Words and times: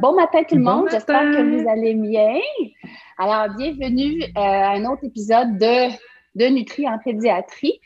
Bon 0.00 0.14
matin 0.14 0.42
tout 0.48 0.54
le 0.54 0.62
monde, 0.62 0.88
j'espère 0.90 1.20
que 1.20 1.42
vous 1.42 1.68
allez 1.68 1.94
bien. 1.94 2.38
Alors, 3.18 3.54
bienvenue 3.56 4.22
euh, 4.22 4.40
à 4.40 4.70
un 4.70 4.84
autre 4.86 5.04
épisode 5.04 5.58
de, 5.58 5.90
de 6.34 6.46
Nutri 6.46 6.88
en 6.88 6.98
pédiatrie. 6.98 7.78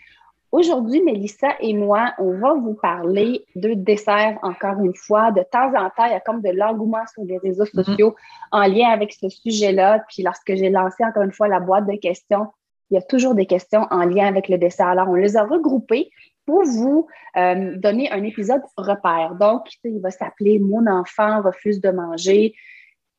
Aujourd'hui, 0.52 1.02
Mélissa 1.02 1.48
et 1.60 1.74
moi, 1.74 2.14
on 2.18 2.38
va 2.38 2.54
vous 2.54 2.74
parler 2.74 3.44
de 3.56 3.74
dessert 3.74 4.38
encore 4.42 4.78
une 4.82 4.94
fois. 4.94 5.32
De 5.32 5.42
temps 5.42 5.68
en 5.74 5.90
temps, 5.90 6.04
il 6.06 6.12
y 6.12 6.14
a 6.14 6.20
comme 6.20 6.42
de 6.42 6.50
l'engouement 6.50 7.04
sur 7.12 7.24
les 7.24 7.38
réseaux 7.38 7.64
mm-hmm. 7.64 7.84
sociaux 7.84 8.14
en 8.52 8.62
lien 8.62 8.88
avec 8.90 9.12
ce 9.12 9.28
sujet-là. 9.28 10.04
Puis 10.08 10.22
lorsque 10.22 10.54
j'ai 10.54 10.70
lancé 10.70 11.04
encore 11.04 11.24
une 11.24 11.32
fois 11.32 11.48
la 11.48 11.60
boîte 11.60 11.86
de 11.86 11.96
questions, 11.96 12.46
il 12.90 12.94
y 12.94 12.98
a 12.98 13.02
toujours 13.02 13.34
des 13.34 13.46
questions 13.46 13.86
en 13.90 14.04
lien 14.04 14.26
avec 14.26 14.48
le 14.48 14.58
dessert. 14.58 14.86
Alors, 14.86 15.08
on 15.08 15.14
les 15.14 15.36
a 15.36 15.44
regroupées 15.44 16.10
pour 16.46 16.64
vous 16.64 17.06
euh, 17.36 17.76
donner 17.76 18.10
un 18.10 18.22
épisode 18.22 18.62
repère. 18.76 19.34
Donc, 19.34 19.66
il 19.84 20.00
va 20.00 20.10
s'appeler 20.10 20.58
Mon 20.58 20.86
enfant 20.86 21.42
refuse 21.42 21.80
de 21.80 21.90
manger, 21.90 22.54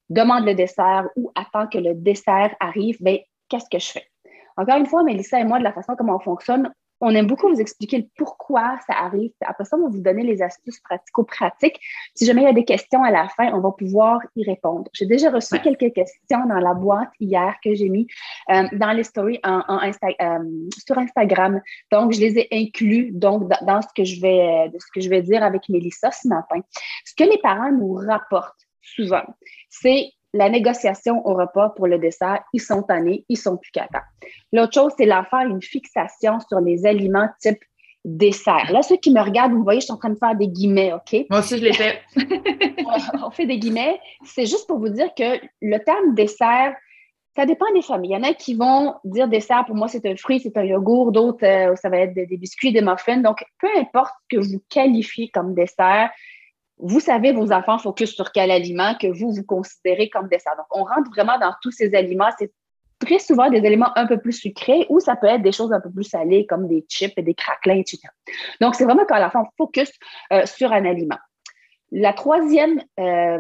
demande 0.09 0.45
le 0.45 0.55
dessert 0.55 1.07
ou 1.15 1.31
attend 1.35 1.67
que 1.67 1.77
le 1.77 1.93
dessert 1.93 2.55
arrive. 2.59 2.97
Bien, 3.01 3.17
qu'est-ce 3.49 3.69
que 3.69 3.79
je 3.79 3.91
fais? 3.91 4.07
Encore 4.55 4.77
une 4.77 4.87
fois, 4.87 5.03
Mélissa 5.03 5.39
et 5.39 5.43
moi, 5.43 5.59
de 5.59 5.63
la 5.63 5.73
façon 5.73 5.95
comment 5.95 6.15
on 6.15 6.19
fonctionne, 6.19 6.73
on 7.01 7.13
aime 7.13 7.27
beaucoup 7.27 7.47
vous 7.49 7.61
expliquer 7.61 7.99
le 7.99 8.05
pourquoi 8.17 8.77
ça 8.87 8.93
arrive. 8.97 9.31
Après 9.45 9.65
ça, 9.65 9.77
on 9.77 9.83
va 9.83 9.89
vous 9.89 10.01
donner 10.01 10.23
les 10.23 10.41
astuces 10.41 10.79
pratico-pratiques. 10.79 11.79
Si 12.15 12.25
jamais 12.25 12.41
il 12.41 12.45
y 12.45 12.49
a 12.49 12.53
des 12.53 12.65
questions 12.65 13.03
à 13.03 13.11
la 13.11 13.27
fin, 13.29 13.53
on 13.53 13.59
va 13.59 13.71
pouvoir 13.71 14.19
y 14.35 14.43
répondre. 14.43 14.89
J'ai 14.93 15.05
déjà 15.05 15.29
reçu 15.29 15.59
quelques 15.59 15.93
questions 15.93 16.45
dans 16.47 16.59
la 16.59 16.73
boîte 16.73 17.09
hier 17.19 17.55
que 17.63 17.73
j'ai 17.75 17.89
mis 17.89 18.07
euh, 18.49 18.63
dans 18.73 18.91
les 18.91 19.03
stories 19.03 19.39
en, 19.43 19.61
euh, 19.79 20.69
sur 20.85 20.97
Instagram. 20.97 21.61
Donc, 21.91 22.13
je 22.13 22.19
les 22.19 22.39
ai 22.39 22.47
inclus 22.51 23.11
donc, 23.11 23.49
dans, 23.65 23.81
ce 23.81 23.87
que 23.95 24.03
je 24.03 24.19
vais, 24.21 24.71
ce 24.79 24.87
que 24.93 25.01
je 25.01 25.09
vais 25.09 25.21
dire 25.21 25.43
avec 25.43 25.69
Mélissa 25.69 26.11
ce 26.11 26.27
matin. 26.27 26.59
Ce 27.05 27.13
que 27.15 27.23
les 27.23 27.37
parents 27.39 27.71
nous 27.71 27.93
rapportent 27.93 28.67
souvent, 28.81 29.23
c'est 29.69 30.11
la 30.33 30.49
négociation 30.49 31.25
au 31.25 31.33
repas 31.33 31.69
pour 31.69 31.87
le 31.87 31.97
dessert, 31.97 32.43
ils 32.53 32.61
sont 32.61 32.83
tannés, 32.83 33.25
ils 33.29 33.37
sont 33.37 33.57
plus 33.57 33.71
capables. 33.71 34.05
L'autre 34.51 34.73
chose, 34.73 34.93
c'est 34.97 35.05
l'enfant 35.05 35.39
une 35.41 35.61
fixation 35.61 36.39
sur 36.39 36.59
les 36.59 36.85
aliments 36.85 37.29
type 37.39 37.59
dessert. 38.03 38.71
Là, 38.71 38.81
ceux 38.81 38.97
qui 38.97 39.11
me 39.11 39.21
regardent, 39.21 39.53
vous 39.53 39.63
voyez, 39.63 39.81
je 39.81 39.85
suis 39.85 39.93
en 39.93 39.97
train 39.97 40.09
de 40.09 40.17
faire 40.17 40.35
des 40.35 40.47
guillemets, 40.47 40.93
OK? 40.93 41.25
Moi 41.29 41.39
aussi, 41.39 41.57
je 41.57 41.63
l'ai 41.63 41.73
fait. 41.73 42.01
on 43.25 43.31
fait 43.31 43.45
des 43.45 43.57
guillemets. 43.57 43.99
C'est 44.23 44.45
juste 44.45 44.67
pour 44.67 44.79
vous 44.79 44.89
dire 44.89 45.09
que 45.15 45.39
le 45.61 45.77
terme 45.79 46.15
dessert, 46.15 46.73
ça 47.35 47.45
dépend 47.45 47.65
des 47.73 47.81
familles. 47.81 48.11
Il 48.11 48.13
y 48.13 48.17
en 48.17 48.23
a 48.23 48.33
qui 48.33 48.53
vont 48.55 48.95
dire 49.03 49.27
dessert, 49.27 49.65
pour 49.65 49.75
moi, 49.75 49.87
c'est 49.87 50.05
un 50.05 50.15
fruit, 50.15 50.39
c'est 50.39 50.55
un 50.57 50.63
yogourt. 50.63 51.11
D'autres, 51.11 51.45
euh, 51.45 51.75
ça 51.75 51.89
va 51.89 51.97
être 51.99 52.13
des, 52.13 52.25
des, 52.25 52.37
biscuits, 52.37 52.71
des 52.71 52.81
muffins. 52.81 53.17
Donc, 53.17 53.43
peu 53.59 53.67
importe 53.77 54.13
ce 54.31 54.37
que 54.37 54.41
vous 54.41 54.61
qualifiez 54.69 55.29
comme 55.29 55.53
dessert, 55.53 56.09
vous 56.79 56.99
savez, 56.99 57.31
vos 57.31 57.51
enfants 57.51 57.79
focus 57.79 58.13
sur 58.13 58.31
quel 58.31 58.51
aliment 58.51 58.93
que 58.95 59.07
vous, 59.07 59.31
vous 59.31 59.43
considérez 59.43 60.09
comme 60.09 60.27
dessert. 60.27 60.55
Donc, 60.57 60.67
on 60.71 60.83
rentre 60.83 61.09
vraiment 61.09 61.37
dans 61.39 61.53
tous 61.61 61.71
ces 61.71 61.95
aliments. 61.95 62.29
C'est 62.37 62.51
très 62.99 63.19
souvent 63.19 63.49
des 63.49 63.57
éléments 63.57 63.91
un 63.95 64.05
peu 64.05 64.19
plus 64.19 64.33
sucrés 64.33 64.85
ou 64.89 64.99
ça 64.99 65.15
peut 65.15 65.27
être 65.27 65.41
des 65.41 65.51
choses 65.51 65.71
un 65.71 65.81
peu 65.81 65.91
plus 65.91 66.03
salées 66.03 66.45
comme 66.45 66.67
des 66.67 66.85
chips 66.87 67.13
et 67.17 67.21
des 67.21 67.33
craquelins, 67.33 67.77
etc. 67.77 67.99
Donc, 68.61 68.75
c'est 68.75 68.85
vraiment 68.85 69.05
quand 69.07 69.19
l'enfant 69.19 69.45
focus 69.57 69.91
euh, 70.33 70.45
sur 70.45 70.71
un 70.71 70.85
aliment. 70.85 71.17
La 71.91 72.13
troisième 72.13 72.81
euh, 72.99 73.39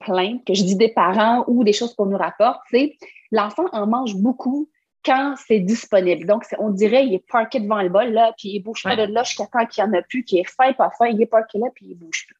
plainte 0.00 0.44
que 0.44 0.54
je 0.54 0.62
dis 0.62 0.76
des 0.76 0.88
parents 0.88 1.44
ou 1.46 1.62
des 1.62 1.72
choses 1.72 1.94
qu'on 1.94 2.06
nous 2.06 2.18
rapporte, 2.18 2.60
c'est 2.70 2.96
l'enfant 3.30 3.66
en 3.72 3.86
mange 3.86 4.16
beaucoup 4.16 4.68
quand 5.04 5.34
c'est 5.36 5.60
disponible. 5.60 6.26
Donc, 6.26 6.44
on 6.58 6.70
dirait 6.70 7.06
il 7.06 7.14
est 7.14 7.24
parqué 7.30 7.60
devant 7.60 7.80
le 7.80 7.88
bol, 7.88 8.08
là, 8.08 8.34
puis 8.36 8.48
il 8.50 8.60
bouge 8.60 8.82
pas 8.82 8.96
de 8.96 9.04
là 9.04 9.22
jusqu'à 9.22 9.46
temps 9.46 9.64
qu'il 9.66 9.84
n'y 9.84 9.90
en 9.90 9.98
a 9.98 10.02
plus, 10.02 10.24
qu'il 10.24 10.40
est 10.40 10.50
faim, 10.50 10.72
pas 10.72 10.90
faim, 10.98 11.06
il 11.06 11.22
est 11.22 11.26
parqué 11.26 11.58
là, 11.58 11.68
puis 11.72 11.86
il 11.90 11.94
bouge 11.94 12.26
plus. 12.26 12.36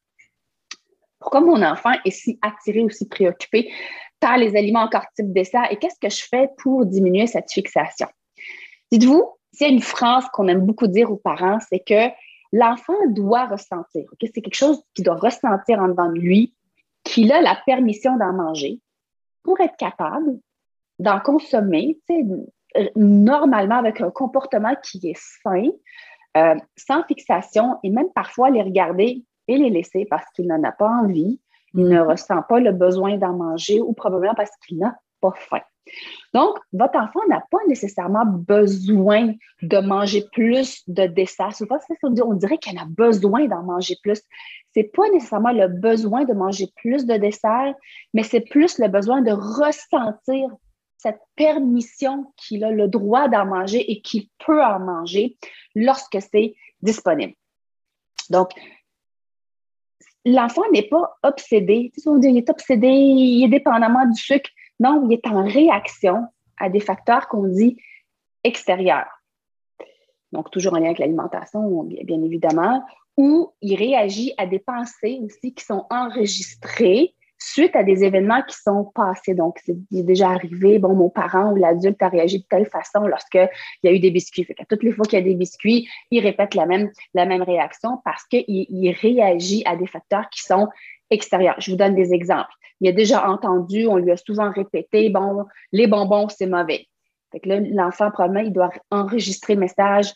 Pourquoi 1.19 1.41
mon 1.41 1.63
enfant 1.63 1.93
est 2.05 2.11
si 2.11 2.39
attiré 2.43 2.83
ou 2.83 2.91
si 2.91 3.09
préoccupé 3.09 3.73
par 4.21 4.37
les 4.37 4.57
aliments 4.57 4.83
encore 4.83 5.07
type 5.15 5.33
dessert 5.33 5.67
et 5.71 5.77
qu'est-ce 5.77 5.99
que 6.01 6.11
je 6.11 6.27
fais 6.29 6.49
pour 6.59 6.87
diminuer 6.87 7.27
cette 7.27 7.51
fixation? 7.51 8.09
Dites-vous, 8.93 9.25
s'il 9.53 9.67
y 9.67 9.71
a 9.71 9.73
une 9.73 9.83
phrase 9.83 10.27
qu'on 10.33 10.49
aime 10.49 10.65
beaucoup 10.65 10.87
dire 10.87 11.11
aux 11.11 11.17
parents, 11.17 11.59
c'est 11.69 11.81
que 11.81 12.13
l'enfant 12.53 12.95
doit 13.09 13.47
ressentir. 13.47 14.05
C'est 14.21 14.43
quelque 14.43 14.55
chose 14.55 14.83
qu'il 14.95 15.05
doit 15.05 15.17
ressentir 15.17 15.81
en 15.81 15.89
dedans 15.89 16.13
de 16.13 16.19
lui, 16.19 16.55
qu'il 17.05 17.33
a 17.33 17.41
la 17.41 17.59
permission 17.67 18.17
d'en 18.17 18.33
manger 18.33 18.81
pour 19.43 19.61
être 19.61 19.77
capable 19.77 20.39
d'en 20.99 21.21
consommer 21.21 21.99
normalement 22.95 23.77
avec 23.77 24.01
un 24.01 24.11
comportement 24.11 24.75
qui 24.83 25.09
est 25.09 25.19
sain, 25.43 25.71
euh, 26.37 26.57
sans 26.77 27.05
fixation 27.05 27.79
et 27.83 27.91
même 27.91 28.11
parfois 28.15 28.51
les 28.51 28.63
regarder 28.63 29.25
et 29.49 29.57
les 29.57 29.71
laisser 29.71 30.07
parce 30.09 30.29
qu'il 30.35 30.47
n'en 30.47 30.63
a 30.65 30.73
pas 30.73 30.89
envie, 30.89 31.41
il 31.75 31.85
ne 31.85 31.99
mm-hmm. 31.99 32.09
ressent 32.09 32.43
pas 32.49 32.61
le 32.61 32.73
besoin 32.73 33.17
d'en 33.17 33.35
manger 33.35 33.81
ou 33.81 33.93
probablement 33.93 34.35
parce 34.35 34.51
qu'il 34.67 34.79
n'a 34.79 34.97
pas 35.21 35.33
faim. 35.37 35.61
Donc, 36.35 36.59
votre 36.73 36.99
enfant 36.99 37.21
n'a 37.29 37.45
pas 37.51 37.59
nécessairement 37.69 38.27
besoin 38.27 39.33
de 39.63 39.79
manger 39.79 40.25
plus 40.33 40.83
de 40.89 41.07
dessert. 41.07 41.55
Souvent, 41.55 41.79
on 42.03 42.35
dirait 42.35 42.59
qu'il 42.59 42.79
a 42.79 42.85
besoin 42.87 43.47
d'en 43.47 43.63
manger 43.63 43.97
plus. 44.03 44.21
Ce 44.75 44.81
n'est 44.81 44.89
pas 44.89 45.09
nécessairement 45.11 45.53
le 45.53 45.69
besoin 45.69 46.25
de 46.25 46.35
manger 46.35 46.67
plus 46.77 47.07
de 47.07 47.17
dessert, 47.17 47.75
mais 48.13 48.23
c'est 48.23 48.41
plus 48.41 48.79
le 48.79 48.89
besoin 48.89 49.23
de 49.23 49.31
ressentir 49.31 50.51
cette 50.99 51.21
permission 51.37 52.33
qu'il 52.37 52.65
a 52.65 52.71
le 52.71 52.89
droit 52.89 53.29
d'en 53.29 53.47
manger 53.47 53.91
et 53.91 54.01
qu'il 54.03 54.29
peut 54.45 54.63
en 54.63 54.81
manger 54.81 55.37
lorsque 55.75 56.19
c'est 56.21 56.57
disponible. 56.83 57.35
Donc, 58.31 58.51
l'enfant 60.27 60.63
n'est 60.73 60.89
pas 60.89 61.17
obsédé. 61.23 61.91
Tu 61.95 62.01
sais, 62.01 62.09
on 62.09 62.19
dit 62.19 62.29
il 62.29 62.37
est 62.37 62.51
obsédé, 62.51 62.89
il 62.89 63.45
est 63.45 63.49
dépendamment 63.49 64.07
du 64.07 64.21
sucre. 64.21 64.51
Non, 64.81 65.09
il 65.09 65.15
est 65.15 65.27
en 65.27 65.45
réaction 65.45 66.27
à 66.59 66.69
des 66.69 66.81
facteurs 66.81 67.29
qu'on 67.29 67.47
dit 67.47 67.79
extérieurs. 68.45 69.09
Donc, 70.33 70.51
toujours 70.51 70.75
en 70.75 70.79
lien 70.79 70.87
avec 70.87 70.99
l'alimentation, 70.99 71.85
bien 71.85 72.23
évidemment, 72.23 72.85
ou 73.17 73.53
il 73.63 73.77
réagit 73.77 74.35
à 74.37 74.47
des 74.47 74.59
pensées 74.59 75.21
aussi 75.25 75.55
qui 75.55 75.65
sont 75.65 75.87
enregistrées 75.89 77.15
suite 77.39 77.77
à 77.77 77.83
des 77.83 78.05
événements 78.05 78.43
qui 78.43 78.57
sont 78.57 78.91
passés. 78.95 79.35
Donc, 79.35 79.59
c'est 79.65 79.77
déjà 79.91 80.31
arrivé, 80.31 80.79
bon, 80.79 80.95
mon 80.95 81.11
parent 81.11 81.53
ou 81.53 81.57
l'adulte 81.57 82.03
a 82.03 82.09
réagi 82.09 82.41
de 82.41 82.45
telle 82.49 82.67
façon 82.67 83.01
lorsqu'il 83.07 83.49
y 83.83 83.89
a 83.89 83.93
eu 83.93 83.99
des 83.99 84.11
biscuits. 84.11 84.45
Fait 84.45 84.57
toutes 84.69 84.83
les 84.83 84.93
fois 84.93 85.05
qu'il 85.05 85.19
y 85.19 85.23
a 85.23 85.25
des 85.25 85.35
biscuits, 85.35 85.89
il 86.11 86.21
répète 86.21 86.55
la 86.55 86.67
même, 86.67 86.91
la 87.15 87.27
même 87.27 87.43
réaction 87.43 88.01
parce 88.05 88.25
qu'il 88.25 88.45
il 88.47 88.91
réagit 88.93 89.63
à 89.67 89.77
des 89.77 89.87
facteurs 89.87 90.29
qui 90.31 90.43
sont 90.43 90.69
extérieurs. 91.11 91.57
Je 91.59 91.71
vous 91.71 91.77
donne 91.77 91.95
des 91.95 92.13
exemples. 92.13 92.53
Il 92.81 92.89
a 92.89 92.93
déjà 92.93 93.29
entendu, 93.29 93.87
on 93.87 93.97
lui 93.97 94.11
a 94.11 94.17
souvent 94.17 94.51
répété, 94.51 95.09
bon, 95.09 95.45
les 95.73 95.87
bonbons, 95.87 96.29
c'est 96.29 96.47
mauvais. 96.47 96.87
Fait 97.33 97.41
que 97.41 97.49
là, 97.49 97.61
l'enfant, 97.61 98.11
probablement, 98.11 98.45
il 98.45 98.53
doit 98.53 98.71
enregistrer 98.91 99.55
le 99.55 99.61
message. 99.61 100.13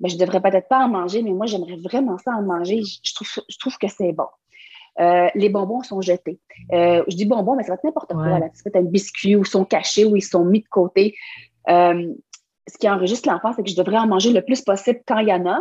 Ben, 0.00 0.08
je 0.08 0.16
ne 0.16 0.20
devrais 0.20 0.40
peut-être 0.40 0.68
pas 0.68 0.84
en 0.84 0.88
manger, 0.88 1.22
mais 1.22 1.30
moi, 1.30 1.46
j'aimerais 1.46 1.76
vraiment 1.76 2.18
ça 2.18 2.32
en 2.32 2.42
manger. 2.42 2.82
Je 2.82 3.58
trouve 3.58 3.78
que 3.78 3.88
c'est 3.88 4.12
bon. 4.12 4.26
Euh, 5.00 5.28
les 5.34 5.48
bonbons 5.48 5.82
sont 5.82 6.00
jetés. 6.00 6.40
Euh, 6.72 7.02
je 7.08 7.16
dis 7.16 7.24
bonbons, 7.24 7.56
mais 7.56 7.62
ça 7.62 7.70
va 7.70 7.74
être 7.74 7.84
n'importe 7.84 8.12
quoi. 8.12 8.38
Là. 8.38 8.48
Tu 8.50 8.78
un 8.78 8.82
biscuit 8.82 9.36
ou 9.36 9.44
sont 9.44 9.64
cachés 9.64 10.04
ou 10.04 10.16
ils 10.16 10.22
sont 10.22 10.44
mis 10.44 10.60
de 10.60 10.68
côté. 10.68 11.16
Euh, 11.68 12.12
ce 12.68 12.78
qui 12.78 12.88
enregistre 12.88 13.28
l'enfant, 13.28 13.52
c'est 13.54 13.62
que 13.62 13.70
je 13.70 13.76
devrais 13.76 13.98
en 13.98 14.06
manger 14.06 14.32
le 14.32 14.42
plus 14.42 14.62
possible 14.62 15.00
quand 15.06 15.18
il 15.18 15.28
y 15.28 15.32
en 15.32 15.46
a, 15.46 15.60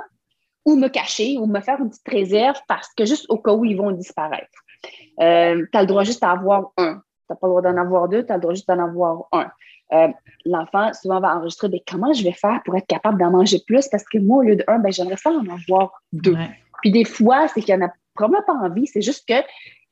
ou 0.65 0.75
me 0.75 0.89
cacher, 0.89 1.37
ou 1.39 1.45
me 1.45 1.61
faire 1.61 1.79
une 1.79 1.89
petite 1.89 2.07
réserve 2.07 2.59
parce 2.67 2.93
que 2.93 3.05
juste 3.05 3.25
au 3.29 3.37
cas 3.37 3.53
où 3.53 3.65
ils 3.65 3.77
vont 3.77 3.91
disparaître. 3.91 4.47
Tu 4.83 5.23
as 5.23 5.55
le 5.55 5.85
droit 5.85 6.03
juste 6.03 6.23
à 6.23 6.31
avoir 6.31 6.71
un. 6.77 6.95
Tu 6.95 7.25
n'as 7.29 7.35
pas 7.35 7.47
le 7.47 7.51
droit 7.51 7.61
d'en 7.61 7.77
avoir 7.77 8.09
deux, 8.09 8.25
tu 8.25 8.31
as 8.31 8.35
le 8.35 8.41
droit 8.41 8.53
juste 8.53 8.67
d'en 8.67 8.79
avoir 8.79 9.27
un. 9.31 9.49
Euh, 9.91 10.07
l'enfant 10.45 10.93
souvent 10.93 11.19
va 11.19 11.35
enregistrer 11.35 11.67
mais 11.69 11.81
comment 11.89 12.13
je 12.13 12.23
vais 12.23 12.31
faire 12.31 12.61
pour 12.63 12.75
être 12.75 12.85
capable 12.85 13.19
d'en 13.19 13.31
manger 13.31 13.57
plus 13.65 13.87
parce 13.87 14.03
que 14.03 14.19
moi, 14.19 14.37
au 14.37 14.41
lieu 14.43 14.55
de 14.55 14.63
un, 14.67 14.77
ben, 14.77 14.91
j'aimerais 14.91 15.17
ça 15.17 15.31
en 15.31 15.45
avoir 15.47 16.03
deux. 16.13 16.35
Puis 16.81 16.91
des 16.91 17.05
fois, 17.05 17.47
c'est 17.47 17.61
qu'il 17.61 17.75
n'y 17.75 17.83
en 17.83 17.87
a 17.87 17.91
vraiment 18.19 18.41
pas 18.45 18.53
envie, 18.53 18.87
c'est 18.87 19.01
juste 19.01 19.27
que 19.27 19.41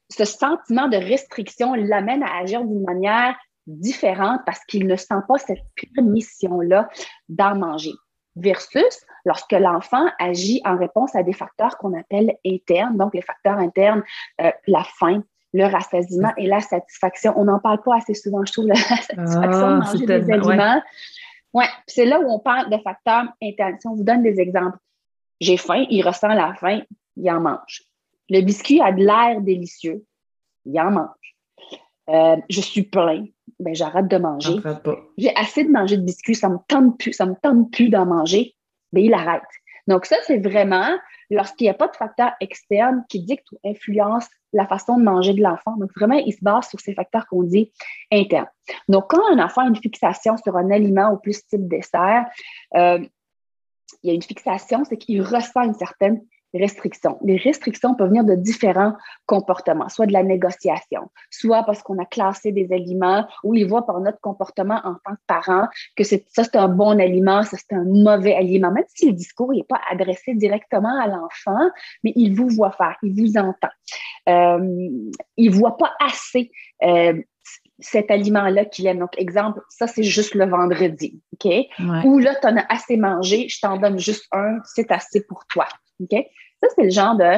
ce 0.10 0.26
sentiment 0.26 0.88
de 0.88 0.98
restriction 0.98 1.74
l'amène 1.74 2.24
à 2.24 2.38
agir 2.38 2.64
d'une 2.64 2.84
manière 2.84 3.36
différente 3.66 4.42
parce 4.46 4.64
qu'il 4.66 4.88
ne 4.88 4.96
sent 4.96 5.22
pas 5.28 5.38
cette 5.38 5.64
permission-là 5.96 6.90
d'en 7.30 7.56
manger. 7.56 7.94
Versus 8.36 9.02
lorsque 9.26 9.52
l'enfant 9.52 10.06
agit 10.20 10.62
en 10.64 10.78
réponse 10.78 11.16
à 11.16 11.24
des 11.24 11.34
facteurs 11.34 11.78
qu'on 11.78 11.98
appelle 12.00 12.36
internes, 12.46 12.96
donc 12.96 13.14
les 13.16 13.24
facteurs 13.24 13.58
internes, 13.58 14.04
euh, 14.42 14.52
la 14.68 14.84
faim, 14.84 15.24
le 15.54 15.66
rassasiement 15.66 16.32
et 16.38 16.46
la 16.46 16.60
satisfaction. 16.60 17.34
On 17.36 17.46
n'en 17.46 17.60
parle 17.60 17.82
pas 17.82 17.98
assez 17.98 18.14
souvent, 18.14 18.46
je 18.46 18.54
trouve, 18.54 18.68
la 18.68 18.76
satisfaction 18.76 19.38
de 19.38 19.82
ah, 19.82 19.82
manger 19.84 20.06
des 20.06 20.32
aliments. 20.32 20.82
Ouais, 21.54 21.68
c'est 21.88 22.06
là 22.06 22.20
où 22.20 22.30
on 22.30 22.40
parle 22.40 22.70
de 22.70 22.78
facteurs 22.78 23.26
internes. 23.42 23.78
Si 23.80 23.88
on 23.88 23.96
vous 23.96 24.04
donne 24.04 24.22
des 24.22 24.40
exemples, 24.40 24.78
j'ai 25.42 25.58
faim, 25.58 25.86
il 25.90 26.04
ressent 26.04 26.28
la 26.28 26.54
faim, 26.54 26.82
il 27.16 27.32
en 27.32 27.40
mange. 27.40 27.84
Le 28.30 28.42
biscuit 28.42 28.82
a 28.82 28.92
de 28.92 29.04
l'air 29.04 29.42
délicieux, 29.42 30.04
il 30.66 30.80
en 30.80 30.92
mange. 30.92 31.08
Euh, 32.10 32.38
je 32.50 32.62
suis 32.62 32.84
plein, 32.84 33.26
ben 33.60 33.76
j'arrête 33.76 34.08
de 34.08 34.18
manger. 34.18 34.56
J'ai 35.18 35.36
assez 35.36 35.64
de 35.64 35.72
manger 35.72 35.98
de 35.98 36.04
biscuits, 36.04 36.36
ça 36.36 36.50
me 36.50 36.58
tente 36.68 36.98
plus, 36.98 37.14
ça 37.14 37.26
me 37.26 37.36
tente 37.42 37.72
plus 37.72 37.90
d'en 37.90 38.06
manger, 38.06 38.56
ben 38.94 39.04
il 39.04 39.14
arrête. 39.14 39.44
Donc 39.88 40.06
ça, 40.06 40.18
c'est 40.26 40.40
vraiment 40.40 40.98
lorsqu'il 41.30 41.66
n'y 41.66 41.70
a 41.70 41.74
pas 41.74 41.88
de 41.88 41.96
facteur 41.96 42.32
externe 42.40 43.04
qui 43.10 43.22
dicte 43.22 43.52
ou 43.52 43.60
influence 43.66 44.28
la 44.54 44.66
façon 44.66 44.98
de 44.98 45.04
manger 45.04 45.34
de 45.34 45.42
l'enfant. 45.42 45.76
Donc, 45.78 45.92
vraiment, 45.96 46.16
il 46.16 46.34
se 46.34 46.42
base 46.42 46.70
sur 46.70 46.80
ces 46.80 46.94
facteurs 46.94 47.28
qu'on 47.28 47.44
dit 47.44 47.72
internes. 48.12 48.48
Donc, 48.88 49.10
quand 49.10 49.22
un 49.32 49.44
enfant 49.44 49.62
a 49.62 49.68
une 49.68 49.76
fixation 49.76 50.38
sur 50.38 50.56
un 50.56 50.72
aliment 50.72 51.12
ou 51.12 51.18
plus 51.18 51.46
type 51.46 51.68
dessert, 51.68 52.26
euh, 52.76 53.00
il 54.04 54.08
y 54.08 54.12
a 54.12 54.14
une 54.14 54.22
fixation, 54.22 54.84
c'est 54.86 54.98
qu'il 54.98 55.22
ressent 55.22 55.64
une 55.64 55.74
certaine 55.74 56.22
restriction. 56.54 57.18
Les 57.24 57.38
restrictions 57.38 57.96
peuvent 57.96 58.10
venir 58.10 58.24
de 58.24 58.36
différents 58.36 58.94
comportements, 59.26 59.90
soit 59.90 60.06
de 60.06 60.14
la 60.14 60.24
négociation, 60.24 61.10
soit 61.30 61.64
parce 61.64 61.84
qu'on 61.84 61.98
a 62.00 62.06
classé 62.06 62.52
des 62.52 62.72
aliments 62.72 63.28
où 63.44 63.54
il 63.54 63.68
voit 63.68 63.86
par 63.86 64.00
notre 64.00 64.20
comportement 64.20 64.80
en 64.84 64.96
tant 65.06 65.16
que 65.16 65.26
parent 65.28 65.68
que 65.96 66.04
ça, 66.04 66.18
c'est 66.36 66.56
un 66.56 66.70
bon 66.70 67.00
aliment, 67.00 67.44
ça, 67.44 67.58
c'est 67.58 67.76
un 67.76 67.84
mauvais 67.86 68.36
aliment. 68.36 68.72
Même 68.72 68.86
si 68.88 69.08
le 69.08 69.14
discours 69.14 69.52
n'est 69.52 69.64
pas 69.64 69.82
adressé 69.92 70.34
directement 70.36 71.00
à 71.00 71.08
l'enfant, 71.08 71.70
mais 72.04 72.14
il 72.16 72.36
vous 72.36 72.50
voit 72.50 72.72
faire, 72.72 72.98
il 73.04 73.14
vous 73.14 73.38
entend. 73.38 73.70
Euh, 74.30 74.90
il 75.38 75.52
ne 75.52 75.56
voit 75.56 75.78
pas 75.78 75.94
assez 76.00 76.52
euh, 76.84 77.22
cet 77.80 78.10
aliment-là 78.12 78.66
qu'il 78.66 78.88
aime. 78.88 79.00
Donc, 79.00 79.18
exemple, 79.18 79.62
ça, 79.70 79.88
c'est 79.88 80.04
juste 80.04 80.36
le 80.36 80.46
vendredi, 80.46 81.22
OK? 81.34 81.52
Ou 82.06 82.20
là, 82.20 82.36
tu 82.36 82.48
en 82.48 82.58
as 82.58 82.66
assez 82.70 82.98
mangé, 82.98 83.48
je 83.50 83.60
t'en 83.62 83.78
donne 83.78 84.00
juste 84.00 84.28
un, 84.32 84.58
c'est 84.66 84.92
assez 84.92 85.26
pour 85.26 85.46
toi, 85.48 85.68
OK? 86.02 86.26
Ça, 86.62 86.70
c'est 86.76 86.84
le 86.84 86.90
genre 86.90 87.16
de, 87.16 87.34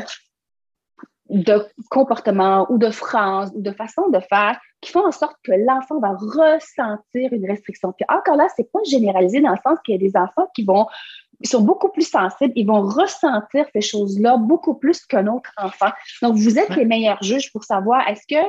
de 1.29 1.65
comportement 1.89 2.65
ou 2.69 2.77
de 2.77 2.89
phrase 2.89 3.51
ou 3.53 3.61
de 3.61 3.71
façon 3.71 4.09
de 4.09 4.19
faire 4.19 4.59
qui 4.81 4.91
font 4.91 5.05
en 5.05 5.11
sorte 5.11 5.35
que 5.43 5.51
l'enfant 5.51 5.99
va 5.99 6.13
ressentir 6.13 7.33
une 7.33 7.49
restriction. 7.49 7.91
Puis 7.91 8.05
encore 8.09 8.37
là, 8.37 8.47
c'est 8.55 8.71
pas 8.71 8.79
généralisé 8.85 9.41
dans 9.41 9.51
le 9.51 9.57
sens 9.63 9.77
qu'il 9.83 9.95
y 9.95 9.97
a 9.97 9.99
des 9.99 10.17
enfants 10.17 10.47
qui 10.55 10.63
vont 10.63 10.87
ils 11.41 11.47
sont 11.47 11.61
beaucoup 11.61 11.89
plus 11.89 12.07
sensibles, 12.09 12.53
ils 12.55 12.67
vont 12.67 12.81
ressentir 12.81 13.65
ces 13.73 13.81
choses-là 13.81 14.37
beaucoup 14.37 14.75
plus 14.75 15.05
qu'un 15.05 15.27
autre 15.27 15.51
enfant. 15.57 15.89
Donc, 16.21 16.35
vous 16.35 16.59
êtes 16.59 16.75
les 16.75 16.85
meilleurs 16.85 17.23
juges 17.23 17.51
pour 17.51 17.63
savoir 17.63 18.07
est-ce 18.09 18.27
que 18.27 18.45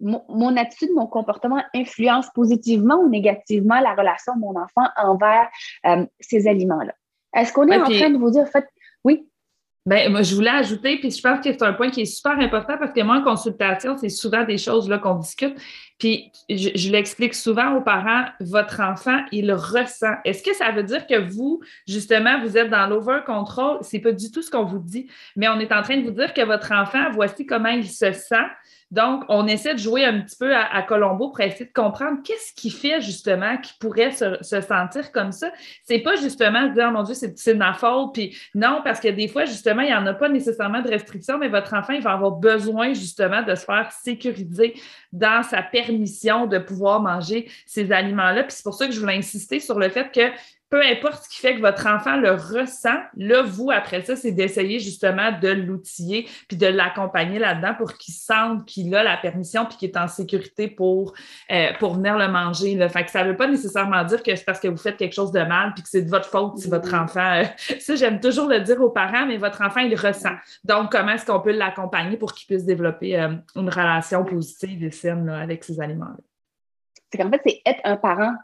mon, 0.00 0.56
attitude, 0.56 0.90
mon 0.94 1.06
comportement 1.06 1.62
influence 1.74 2.28
positivement 2.34 2.96
ou 2.96 3.08
négativement 3.08 3.80
la 3.80 3.94
relation 3.94 4.34
de 4.34 4.40
mon 4.40 4.56
enfant 4.56 4.86
envers 4.96 5.48
euh, 5.86 6.06
ces 6.20 6.46
aliments-là. 6.46 6.94
Est-ce 7.34 7.52
qu'on 7.52 7.66
est 7.68 7.80
en 7.80 7.84
train 7.84 8.10
de 8.10 8.18
vous 8.18 8.30
dire, 8.30 8.46
fait, 8.48 8.66
oui? 9.04 9.28
Ben, 9.88 10.12
moi, 10.12 10.20
je 10.20 10.34
voulais 10.34 10.50
ajouter, 10.50 10.98
puis 10.98 11.10
je 11.10 11.22
pense 11.22 11.38
que 11.38 11.50
c'est 11.50 11.62
un 11.62 11.72
point 11.72 11.88
qui 11.88 12.02
est 12.02 12.04
super 12.04 12.38
important 12.38 12.76
parce 12.78 12.92
que 12.92 13.00
moi, 13.00 13.20
en 13.20 13.24
consultation, 13.24 13.96
c'est 13.96 14.10
souvent 14.10 14.44
des 14.44 14.58
choses 14.58 14.86
là, 14.86 14.98
qu'on 14.98 15.14
discute. 15.14 15.56
Puis 15.98 16.30
je, 16.48 16.90
l'explique 16.90 17.34
souvent 17.34 17.74
aux 17.74 17.80
parents, 17.80 18.26
votre 18.40 18.80
enfant, 18.80 19.20
il 19.32 19.52
ressent. 19.52 20.14
Est-ce 20.24 20.42
que 20.42 20.54
ça 20.54 20.70
veut 20.70 20.84
dire 20.84 21.06
que 21.06 21.18
vous, 21.18 21.60
justement, 21.86 22.40
vous 22.40 22.56
êtes 22.56 22.70
dans 22.70 22.86
l'over-control? 22.86 23.78
C'est 23.82 23.98
pas 23.98 24.12
du 24.12 24.30
tout 24.30 24.42
ce 24.42 24.50
qu'on 24.50 24.64
vous 24.64 24.78
dit, 24.78 25.08
mais 25.34 25.48
on 25.48 25.58
est 25.58 25.72
en 25.72 25.82
train 25.82 25.96
de 25.96 26.04
vous 26.04 26.12
dire 26.12 26.32
que 26.32 26.44
votre 26.44 26.72
enfant, 26.72 27.10
voici 27.12 27.46
comment 27.46 27.68
il 27.68 27.88
se 27.88 28.12
sent. 28.12 28.46
Donc, 28.90 29.24
on 29.28 29.46
essaie 29.46 29.74
de 29.74 29.78
jouer 29.78 30.06
un 30.06 30.20
petit 30.20 30.36
peu 30.38 30.54
à, 30.54 30.82
Colombo 30.82 31.28
pour 31.28 31.40
essayer 31.40 31.66
de 31.66 31.72
comprendre 31.72 32.20
qu'est-ce 32.24 32.54
qui 32.54 32.70
fait 32.70 33.02
justement 33.02 33.58
qu'il 33.58 33.76
pourrait 33.78 34.12
se, 34.12 34.36
sentir 34.42 35.12
comme 35.12 35.30
ça. 35.30 35.52
C'est 35.84 35.98
pas 35.98 36.16
justement 36.16 36.68
de 36.68 36.72
dire, 36.72 36.86
oh 36.88 36.92
mon 36.92 37.02
Dieu, 37.02 37.14
c'est 37.14 37.52
de 37.52 37.58
ma 37.58 37.74
faute. 37.74 38.14
Puis 38.14 38.36
non, 38.54 38.80
parce 38.82 39.00
que 39.00 39.08
des 39.08 39.28
fois, 39.28 39.44
justement, 39.44 39.82
il 39.82 39.88
n'y 39.88 39.94
en 39.94 40.06
a 40.06 40.14
pas 40.14 40.30
nécessairement 40.30 40.80
de 40.80 40.88
restrictions, 40.88 41.36
mais 41.36 41.48
votre 41.48 41.74
enfant, 41.74 41.92
il 41.92 42.02
va 42.02 42.12
avoir 42.12 42.32
besoin 42.32 42.94
justement 42.94 43.42
de 43.42 43.54
se 43.54 43.64
faire 43.64 43.92
sécuriser 43.92 44.74
dans 45.12 45.42
sa 45.42 45.62
permission 45.62 46.46
de 46.46 46.58
pouvoir 46.58 47.00
manger 47.00 47.50
ces 47.66 47.92
aliments-là. 47.92 48.44
Puis 48.44 48.52
c'est 48.52 48.62
pour 48.62 48.74
ça 48.74 48.86
que 48.86 48.92
je 48.92 49.00
voulais 49.00 49.16
insister 49.16 49.60
sur 49.60 49.78
le 49.78 49.88
fait 49.88 50.12
que 50.12 50.30
peu 50.70 50.82
importe 50.82 51.24
ce 51.24 51.28
qui 51.30 51.40
fait 51.40 51.56
que 51.56 51.60
votre 51.60 51.86
enfant 51.86 52.16
le 52.16 52.32
ressent, 52.32 52.98
là, 53.16 53.42
vous, 53.42 53.70
après 53.70 54.02
ça, 54.02 54.16
c'est 54.16 54.32
d'essayer 54.32 54.78
justement 54.80 55.32
de 55.40 55.48
l'outiller 55.48 56.28
puis 56.46 56.58
de 56.58 56.66
l'accompagner 56.66 57.38
là-dedans 57.38 57.74
pour 57.74 57.94
qu'il 57.94 58.12
sente 58.12 58.66
qu'il 58.66 58.94
a 58.94 59.02
la 59.02 59.16
permission 59.16 59.64
puis 59.64 59.78
qu'il 59.78 59.88
est 59.88 59.96
en 59.96 60.08
sécurité 60.08 60.68
pour, 60.68 61.14
euh, 61.50 61.68
pour 61.78 61.94
venir 61.94 62.18
le 62.18 62.28
manger. 62.28 62.74
Là. 62.74 62.88
Fait 62.88 63.04
que 63.04 63.10
ça 63.10 63.24
ne 63.24 63.30
veut 63.30 63.36
pas 63.36 63.48
nécessairement 63.48 64.04
dire 64.04 64.22
que 64.22 64.34
c'est 64.36 64.44
parce 64.44 64.60
que 64.60 64.68
vous 64.68 64.76
faites 64.76 64.98
quelque 64.98 65.14
chose 65.14 65.32
de 65.32 65.40
mal 65.40 65.72
puis 65.74 65.82
que 65.82 65.88
c'est 65.88 66.02
de 66.02 66.10
votre 66.10 66.28
faute 66.28 66.58
si 66.58 66.68
votre 66.68 66.92
enfant. 66.94 67.40
Euh, 67.40 67.44
ça, 67.80 67.96
j'aime 67.96 68.20
toujours 68.20 68.48
le 68.48 68.60
dire 68.60 68.80
aux 68.80 68.90
parents, 68.90 69.26
mais 69.26 69.38
votre 69.38 69.62
enfant, 69.62 69.80
il 69.80 69.94
ressent. 69.94 70.36
Donc, 70.64 70.92
comment 70.92 71.12
est-ce 71.12 71.24
qu'on 71.24 71.40
peut 71.40 71.52
l'accompagner 71.52 72.18
pour 72.18 72.34
qu'il 72.34 72.46
puisse 72.46 72.64
développer 72.64 73.18
euh, 73.18 73.34
une 73.56 73.70
relation 73.70 74.22
positive 74.24 74.84
et 74.84 74.90
saine 74.90 75.30
avec 75.30 75.64
ces 75.64 75.80
aliments-là? 75.80 76.18
C'est 77.10 77.18
qu'en 77.18 77.30
fait, 77.30 77.40
c'est 77.46 77.62
être 77.64 77.80
un 77.84 77.96
parent 77.96 78.34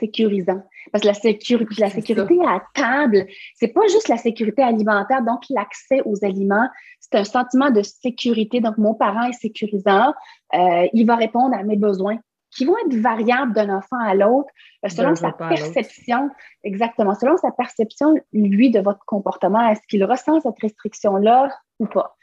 sécurisant. 0.00 0.66
Parce 0.92 1.02
que 1.02 1.08
la, 1.08 1.14
sécurité, 1.14 1.74
la 1.80 1.90
sécurité 1.90 2.38
à 2.46 2.62
table, 2.74 3.26
c'est 3.54 3.68
pas 3.68 3.86
juste 3.88 4.08
la 4.08 4.16
sécurité 4.16 4.62
alimentaire, 4.62 5.22
donc 5.22 5.42
l'accès 5.50 6.02
aux 6.04 6.24
aliments, 6.24 6.68
c'est 7.00 7.16
un 7.16 7.24
sentiment 7.24 7.70
de 7.70 7.82
sécurité. 7.82 8.60
Donc, 8.60 8.78
mon 8.78 8.94
parent 8.94 9.28
est 9.28 9.32
sécurisant, 9.32 10.12
euh, 10.54 10.86
il 10.92 11.06
va 11.06 11.16
répondre 11.16 11.54
à 11.56 11.62
mes 11.62 11.76
besoins 11.76 12.18
qui 12.50 12.64
vont 12.64 12.76
être 12.84 12.94
variables 12.96 13.52
d'un 13.52 13.74
enfant 13.76 13.98
à 13.98 14.14
l'autre 14.14 14.48
euh, 14.84 14.88
selon 14.88 15.14
sa 15.14 15.32
perception, 15.32 16.30
exactement, 16.64 17.14
selon 17.14 17.36
sa 17.36 17.52
perception, 17.52 18.14
lui, 18.32 18.70
de 18.70 18.80
votre 18.80 19.04
comportement. 19.06 19.68
Est-ce 19.68 19.80
qu'il 19.88 20.04
ressent 20.04 20.40
cette 20.40 20.58
restriction-là 20.60 21.50
ou 21.78 21.86
pas? 21.86 22.16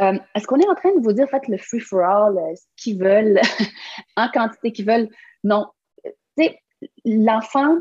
Euh, 0.00 0.18
est-ce 0.34 0.46
qu'on 0.46 0.58
est 0.58 0.68
en 0.68 0.74
train 0.74 0.94
de 0.94 1.02
vous 1.02 1.12
dire, 1.12 1.28
faites 1.28 1.48
le 1.48 1.58
free 1.58 1.80
for 1.80 2.00
all, 2.00 2.38
ce 2.56 2.64
qu'ils 2.76 2.98
veulent, 2.98 3.40
en 4.16 4.28
quantité 4.28 4.72
qu'ils 4.72 4.86
veulent? 4.86 5.08
Non. 5.44 5.66
Tu 6.04 6.10
sais, 6.44 6.60
l'enfant, 7.04 7.78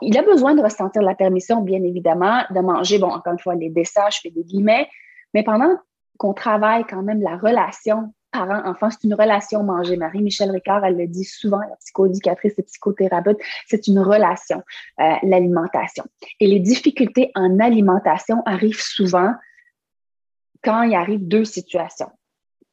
il 0.00 0.16
a 0.18 0.22
besoin 0.22 0.54
de 0.54 0.62
ressentir 0.62 1.02
la 1.02 1.14
permission, 1.14 1.60
bien 1.60 1.82
évidemment, 1.82 2.42
de 2.50 2.60
manger, 2.60 2.98
bon, 2.98 3.08
encore 3.08 3.32
une 3.32 3.38
fois, 3.38 3.54
les 3.54 3.70
desserts, 3.70 4.10
je 4.10 4.20
fais 4.22 4.30
des 4.30 4.44
guillemets, 4.44 4.88
mais 5.34 5.42
pendant 5.42 5.76
qu'on 6.18 6.34
travaille 6.34 6.84
quand 6.84 7.02
même 7.02 7.22
la 7.22 7.36
relation 7.36 8.12
parent-enfant, 8.30 8.90
c'est 8.90 9.04
une 9.04 9.14
relation 9.14 9.62
manger. 9.62 9.96
Marie-Michel 9.96 10.50
Ricard, 10.50 10.84
elle 10.84 10.96
le 10.96 11.06
dit 11.06 11.24
souvent, 11.24 11.58
la 11.58 11.76
psychoéducatrice 11.76 12.54
et 12.58 12.62
psychothérapeute, 12.62 13.38
c'est 13.66 13.86
une 13.86 13.98
relation, 13.98 14.62
euh, 15.00 15.14
l'alimentation. 15.22 16.04
Et 16.38 16.46
les 16.46 16.60
difficultés 16.60 17.32
en 17.34 17.58
alimentation 17.58 18.42
arrivent 18.46 18.80
souvent 18.80 19.34
quand 20.62 20.82
il 20.82 20.94
arrive 20.94 21.26
deux 21.26 21.44
situations. 21.44 22.10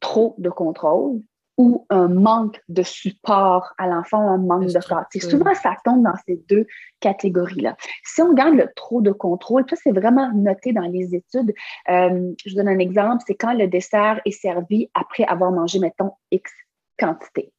Trop 0.00 0.34
de 0.38 0.50
contrôle 0.50 1.20
ou 1.58 1.84
un 1.90 2.06
manque 2.06 2.62
de 2.68 2.82
support 2.82 3.74
à 3.78 3.88
l'enfant, 3.88 4.20
un 4.20 4.38
manque 4.38 4.66
de 4.66 4.88
corps. 4.88 5.04
Souvent, 5.20 5.54
ça 5.54 5.76
tombe 5.84 6.04
dans 6.04 6.14
ces 6.24 6.36
deux 6.48 6.66
catégories-là. 7.00 7.76
Si 8.04 8.22
on 8.22 8.32
garde 8.32 8.54
le 8.54 8.70
trop 8.74 9.02
de 9.02 9.10
contrôle, 9.10 9.64
ça, 9.68 9.74
c'est 9.76 9.90
vraiment 9.90 10.32
noté 10.32 10.72
dans 10.72 10.82
les 10.82 11.16
études. 11.16 11.52
Euh, 11.90 12.32
je 12.44 12.50
vous 12.50 12.56
donne 12.56 12.68
un 12.68 12.78
exemple, 12.78 13.24
c'est 13.26 13.34
quand 13.34 13.54
le 13.54 13.66
dessert 13.66 14.20
est 14.24 14.30
servi 14.30 14.88
après 14.94 15.24
avoir 15.24 15.50
mangé, 15.50 15.80
mettons, 15.80 16.12
X 16.30 16.52
quantité. 16.98 17.52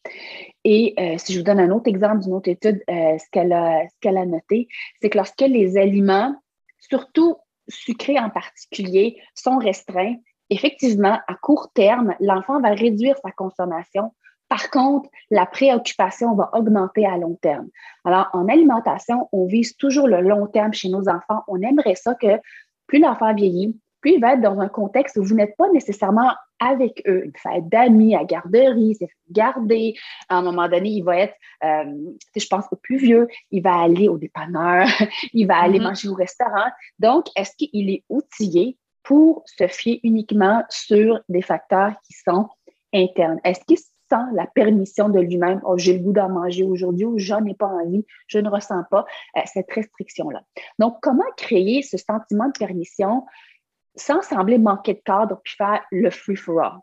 Et 0.63 0.93
euh, 0.99 1.17
si 1.17 1.33
je 1.33 1.39
vous 1.39 1.45
donne 1.45 1.59
un 1.59 1.71
autre 1.71 1.87
exemple 1.87 2.23
d'une 2.23 2.33
autre 2.33 2.49
étude, 2.49 2.83
euh, 2.89 3.17
ce 3.17 3.25
qu'elle 3.31 3.53
a, 3.53 3.83
qu'elle 4.01 4.17
a 4.17 4.25
noté, 4.25 4.67
c'est 5.01 5.09
que 5.09 5.17
lorsque 5.17 5.41
les 5.41 5.77
aliments, 5.77 6.35
surtout 6.79 7.37
sucrés 7.67 8.19
en 8.19 8.29
particulier, 8.29 9.17
sont 9.35 9.57
restreints, 9.57 10.15
effectivement, 10.49 11.19
à 11.27 11.35
court 11.35 11.71
terme, 11.73 12.15
l'enfant 12.19 12.59
va 12.59 12.69
réduire 12.69 13.15
sa 13.23 13.31
consommation 13.31 14.13
Par 14.47 14.69
contre, 14.69 15.09
la 15.29 15.45
préoccupation 15.45 16.35
va 16.35 16.49
augmenter 16.53 17.05
à 17.05 17.17
long 17.17 17.35
terme. 17.41 17.67
Alors, 18.03 18.29
en 18.33 18.47
alimentation, 18.47 19.29
on 19.31 19.45
vise 19.45 19.77
toujours 19.77 20.07
le 20.07 20.21
long 20.21 20.47
terme 20.47 20.73
chez 20.73 20.89
nos 20.89 21.07
enfants. 21.07 21.43
On 21.47 21.61
aimerait 21.61 21.95
ça 21.95 22.15
que 22.15 22.39
plus 22.87 22.99
l'enfant 22.99 23.33
vieillit, 23.33 23.79
plus 24.01 24.13
il 24.13 24.21
va 24.21 24.33
être 24.33 24.41
dans 24.41 24.59
un 24.59 24.69
contexte 24.69 25.17
où 25.17 25.23
vous 25.23 25.35
n'êtes 25.35 25.55
pas 25.57 25.69
nécessairement 25.69 26.31
avec 26.59 27.03
eux. 27.07 27.25
Il 27.25 27.33
va 27.43 27.57
être 27.57 27.69
d'amis 27.69 28.15
à 28.15 28.23
garderie, 28.23 28.95
c'est 28.99 29.09
garder. 29.29 29.93
À 30.29 30.37
un 30.37 30.41
moment 30.41 30.67
donné, 30.67 30.89
il 30.89 31.03
va 31.03 31.17
être, 31.17 31.35
euh, 31.63 31.93
je 32.35 32.47
pense, 32.47 32.65
au 32.71 32.75
plus 32.75 32.97
vieux, 32.97 33.27
il 33.51 33.61
va 33.61 33.79
aller 33.79 34.07
au 34.07 34.17
dépanneur, 34.17 34.87
il 35.33 35.47
va 35.47 35.57
aller 35.57 35.79
mm-hmm. 35.79 35.83
manger 35.83 36.09
au 36.09 36.15
restaurant. 36.15 36.69
Donc, 36.97 37.27
est-ce 37.35 37.55
qu'il 37.57 37.89
est 37.89 38.03
outillé? 38.09 38.77
Pour 39.09 39.41
se 39.47 39.65
fier 39.67 39.99
uniquement 40.03 40.63
sur 40.69 41.19
des 41.29 41.41
facteurs 41.41 41.93
qui 42.03 42.13
sont 42.13 42.47
internes? 42.93 43.39
Est-ce 43.43 43.61
qu'il 43.65 43.79
sent 43.79 44.35
la 44.35 44.45
permission 44.45 45.09
de 45.09 45.19
lui-même, 45.19 45.61
oh, 45.65 45.79
j'ai 45.79 45.93
le 45.93 45.99
goût 46.03 46.13
d'en 46.13 46.29
manger 46.29 46.63
aujourd'hui 46.63 47.05
ou 47.05 47.17
j'en 47.17 47.43
ai 47.45 47.55
pas 47.55 47.65
envie, 47.65 48.05
je 48.27 48.37
ne 48.37 48.47
ressens 48.47 48.83
pas 48.91 49.05
euh, 49.35 49.41
cette 49.51 49.71
restriction-là? 49.71 50.43
Donc, 50.77 50.97
comment 51.01 51.23
créer 51.37 51.81
ce 51.81 51.97
sentiment 51.97 52.49
de 52.49 52.57
permission 52.59 53.25
sans 53.95 54.21
sembler 54.21 54.59
manquer 54.59 54.93
de 54.93 55.01
cadre 55.03 55.41
puis 55.43 55.55
faire 55.57 55.81
le 55.89 56.11
free 56.11 56.35
for 56.35 56.61
all. 56.61 56.77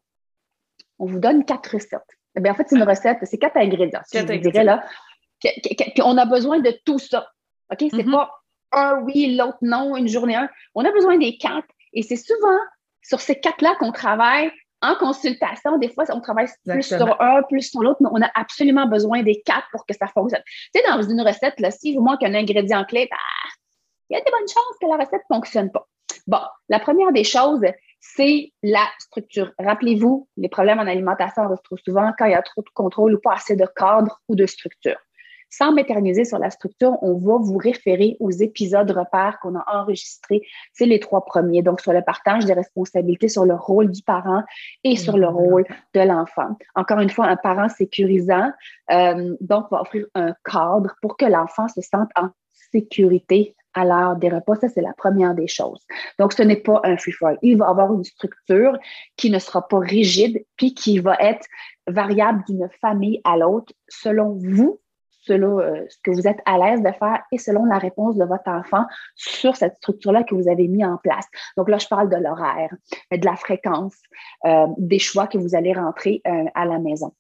On 0.99 1.06
vous 1.06 1.21
donne 1.21 1.45
quatre 1.45 1.75
recettes. 1.75 2.02
Eh 2.37 2.40
bien, 2.40 2.50
en 2.50 2.56
fait, 2.56 2.64
c'est 2.66 2.76
une 2.76 2.83
recette, 2.83 3.18
c'est 3.23 3.38
quatre 3.38 3.56
ingrédients. 3.56 4.02
Si 4.04 4.18
je 4.18 4.25
dirais 4.25 4.64
là, 4.64 4.85
puis 5.40 6.02
on 6.04 6.18
a 6.18 6.26
besoin 6.26 6.59
de 6.59 6.73
tout 6.85 6.99
ça. 6.99 7.28
OK? 7.71 7.78
C'est 7.78 8.02
mm-hmm. 8.02 8.11
pas 8.11 8.30
un 8.73 9.00
oui, 9.02 9.37
l'autre 9.37 9.59
non, 9.62 9.97
une 9.97 10.09
journée 10.09 10.35
un. 10.35 10.50
On 10.75 10.85
a 10.85 10.90
besoin 10.90 11.18
des 11.18 11.38
quatre. 11.38 11.68
Et 11.96 12.02
c'est 12.02 12.16
souvent 12.16 12.58
sur 13.02 13.20
ces 13.20 13.40
quatre-là 13.40 13.74
qu'on 13.80 13.90
travaille 13.90 14.52
en 14.82 14.94
consultation. 14.94 15.78
Des 15.78 15.88
fois, 15.88 16.04
on 16.10 16.20
travaille 16.20 16.46
plus 16.64 16.82
sur 16.82 17.20
un, 17.20 17.42
plus 17.42 17.62
sur 17.62 17.82
l'autre, 17.82 17.98
mais 18.00 18.10
on 18.12 18.22
a 18.22 18.30
absolument 18.34 18.86
besoin 18.86 19.22
des 19.22 19.42
quatre 19.44 19.66
pour 19.72 19.86
que 19.86 19.94
ça 19.94 20.06
fonctionne. 20.06 20.42
Tu 20.46 20.80
sais, 20.80 20.86
dans 20.86 21.02
une 21.02 21.22
recette, 21.22 21.58
là, 21.58 21.70
si 21.70 21.96
vous 21.96 22.02
manque 22.02 22.22
un 22.22 22.34
ingrédient 22.34 22.84
clé, 22.84 23.08
bah, 23.10 23.16
il 24.10 24.14
y 24.14 24.20
a 24.20 24.22
des 24.22 24.30
bonnes 24.30 24.48
chances 24.48 24.76
que 24.80 24.86
la 24.86 24.96
recette 24.96 25.22
ne 25.30 25.34
fonctionne 25.34 25.72
pas. 25.72 25.88
Bon, 26.26 26.40
la 26.68 26.78
première 26.78 27.12
des 27.12 27.24
choses, 27.24 27.64
c'est 28.00 28.52
la 28.62 28.86
structure. 28.98 29.52
Rappelez-vous, 29.58 30.28
les 30.36 30.48
problèmes 30.48 30.78
en 30.78 30.86
alimentation, 30.86 31.44
on 31.44 31.48
retrouve 31.48 31.78
souvent 31.84 32.12
quand 32.18 32.26
il 32.26 32.32
y 32.32 32.34
a 32.34 32.42
trop 32.42 32.62
de 32.62 32.70
contrôle 32.74 33.14
ou 33.14 33.20
pas 33.20 33.34
assez 33.34 33.56
de 33.56 33.66
cadre 33.74 34.20
ou 34.28 34.36
de 34.36 34.46
structure. 34.46 34.98
Sans 35.48 35.72
m'éterniser 35.72 36.24
sur 36.24 36.38
la 36.38 36.50
structure, 36.50 36.96
on 37.02 37.14
va 37.14 37.38
vous 37.38 37.56
référer 37.56 38.16
aux 38.20 38.30
épisodes 38.30 38.90
repères 38.90 39.38
qu'on 39.40 39.54
a 39.54 39.64
enregistrés. 39.72 40.42
C'est 40.72 40.86
les 40.86 41.00
trois 41.00 41.24
premiers. 41.24 41.62
Donc, 41.62 41.80
sur 41.80 41.92
le 41.92 42.02
partage 42.02 42.44
des 42.44 42.52
responsabilités, 42.52 43.28
sur 43.28 43.44
le 43.44 43.54
rôle 43.54 43.90
du 43.90 44.02
parent 44.02 44.42
et 44.84 44.96
sur 44.96 45.16
le 45.16 45.28
rôle 45.28 45.64
de 45.94 46.00
l'enfant. 46.00 46.56
Encore 46.74 47.00
une 47.00 47.10
fois, 47.10 47.26
un 47.26 47.36
parent 47.36 47.68
sécurisant, 47.68 48.50
euh, 48.90 49.36
donc, 49.40 49.70
va 49.70 49.82
offrir 49.82 50.06
un 50.14 50.34
cadre 50.44 50.94
pour 51.00 51.16
que 51.16 51.26
l'enfant 51.26 51.68
se 51.68 51.80
sente 51.80 52.10
en 52.16 52.30
sécurité 52.72 53.54
à 53.76 53.84
l'heure 53.84 54.16
des 54.16 54.30
repas. 54.30 54.56
Ça, 54.56 54.68
c'est 54.68 54.80
la 54.80 54.94
première 54.94 55.34
des 55.34 55.46
choses. 55.46 55.84
Donc, 56.18 56.32
ce 56.32 56.42
n'est 56.42 56.56
pas 56.56 56.80
un 56.84 56.96
free 56.96 57.12
for 57.12 57.28
all. 57.28 57.38
Il 57.42 57.58
va 57.58 57.68
avoir 57.68 57.92
une 57.92 58.04
structure 58.04 58.76
qui 59.16 59.30
ne 59.30 59.38
sera 59.38 59.68
pas 59.68 59.78
rigide, 59.78 60.44
puis 60.56 60.74
qui 60.74 60.98
va 60.98 61.14
être 61.20 61.46
variable 61.86 62.42
d'une 62.48 62.68
famille 62.80 63.20
à 63.24 63.36
l'autre 63.36 63.72
selon 63.88 64.32
vous, 64.32 64.80
euh, 65.35 65.85
ce 65.88 65.97
que 66.02 66.11
vous 66.11 66.26
êtes 66.26 66.40
à 66.45 66.59
l'aise 66.59 66.83
de 66.83 66.90
faire 66.92 67.23
et 67.33 67.38
selon 67.38 67.64
la 67.64 67.78
réponse 67.78 68.16
de 68.16 68.25
votre 68.25 68.49
enfant 68.49 68.85
sur 69.14 69.56
cette 69.56 69.76
structure-là 69.76 70.25
que 70.25 70.35
vous 70.35 70.49
avez 70.49 70.68
mis 70.68 70.85
en 70.85 70.97
place. 70.97 71.26
Donc 71.56 71.68
là, 71.68 71.78
je 71.78 71.87
parle 71.87 72.09
de 72.09 72.16
l'horaire, 72.16 72.75
de 73.11 73.25
la 73.25 73.37
fréquence, 73.37 73.95
euh, 74.45 74.66
des 74.78 74.99
choix 74.99 75.26
que 75.26 75.38
vous 75.38 75.54
allez 75.54 75.73
rentrer 75.73 76.23
euh, 76.26 76.45
à 76.54 76.64
la 76.64 76.78
maison. 76.78 77.12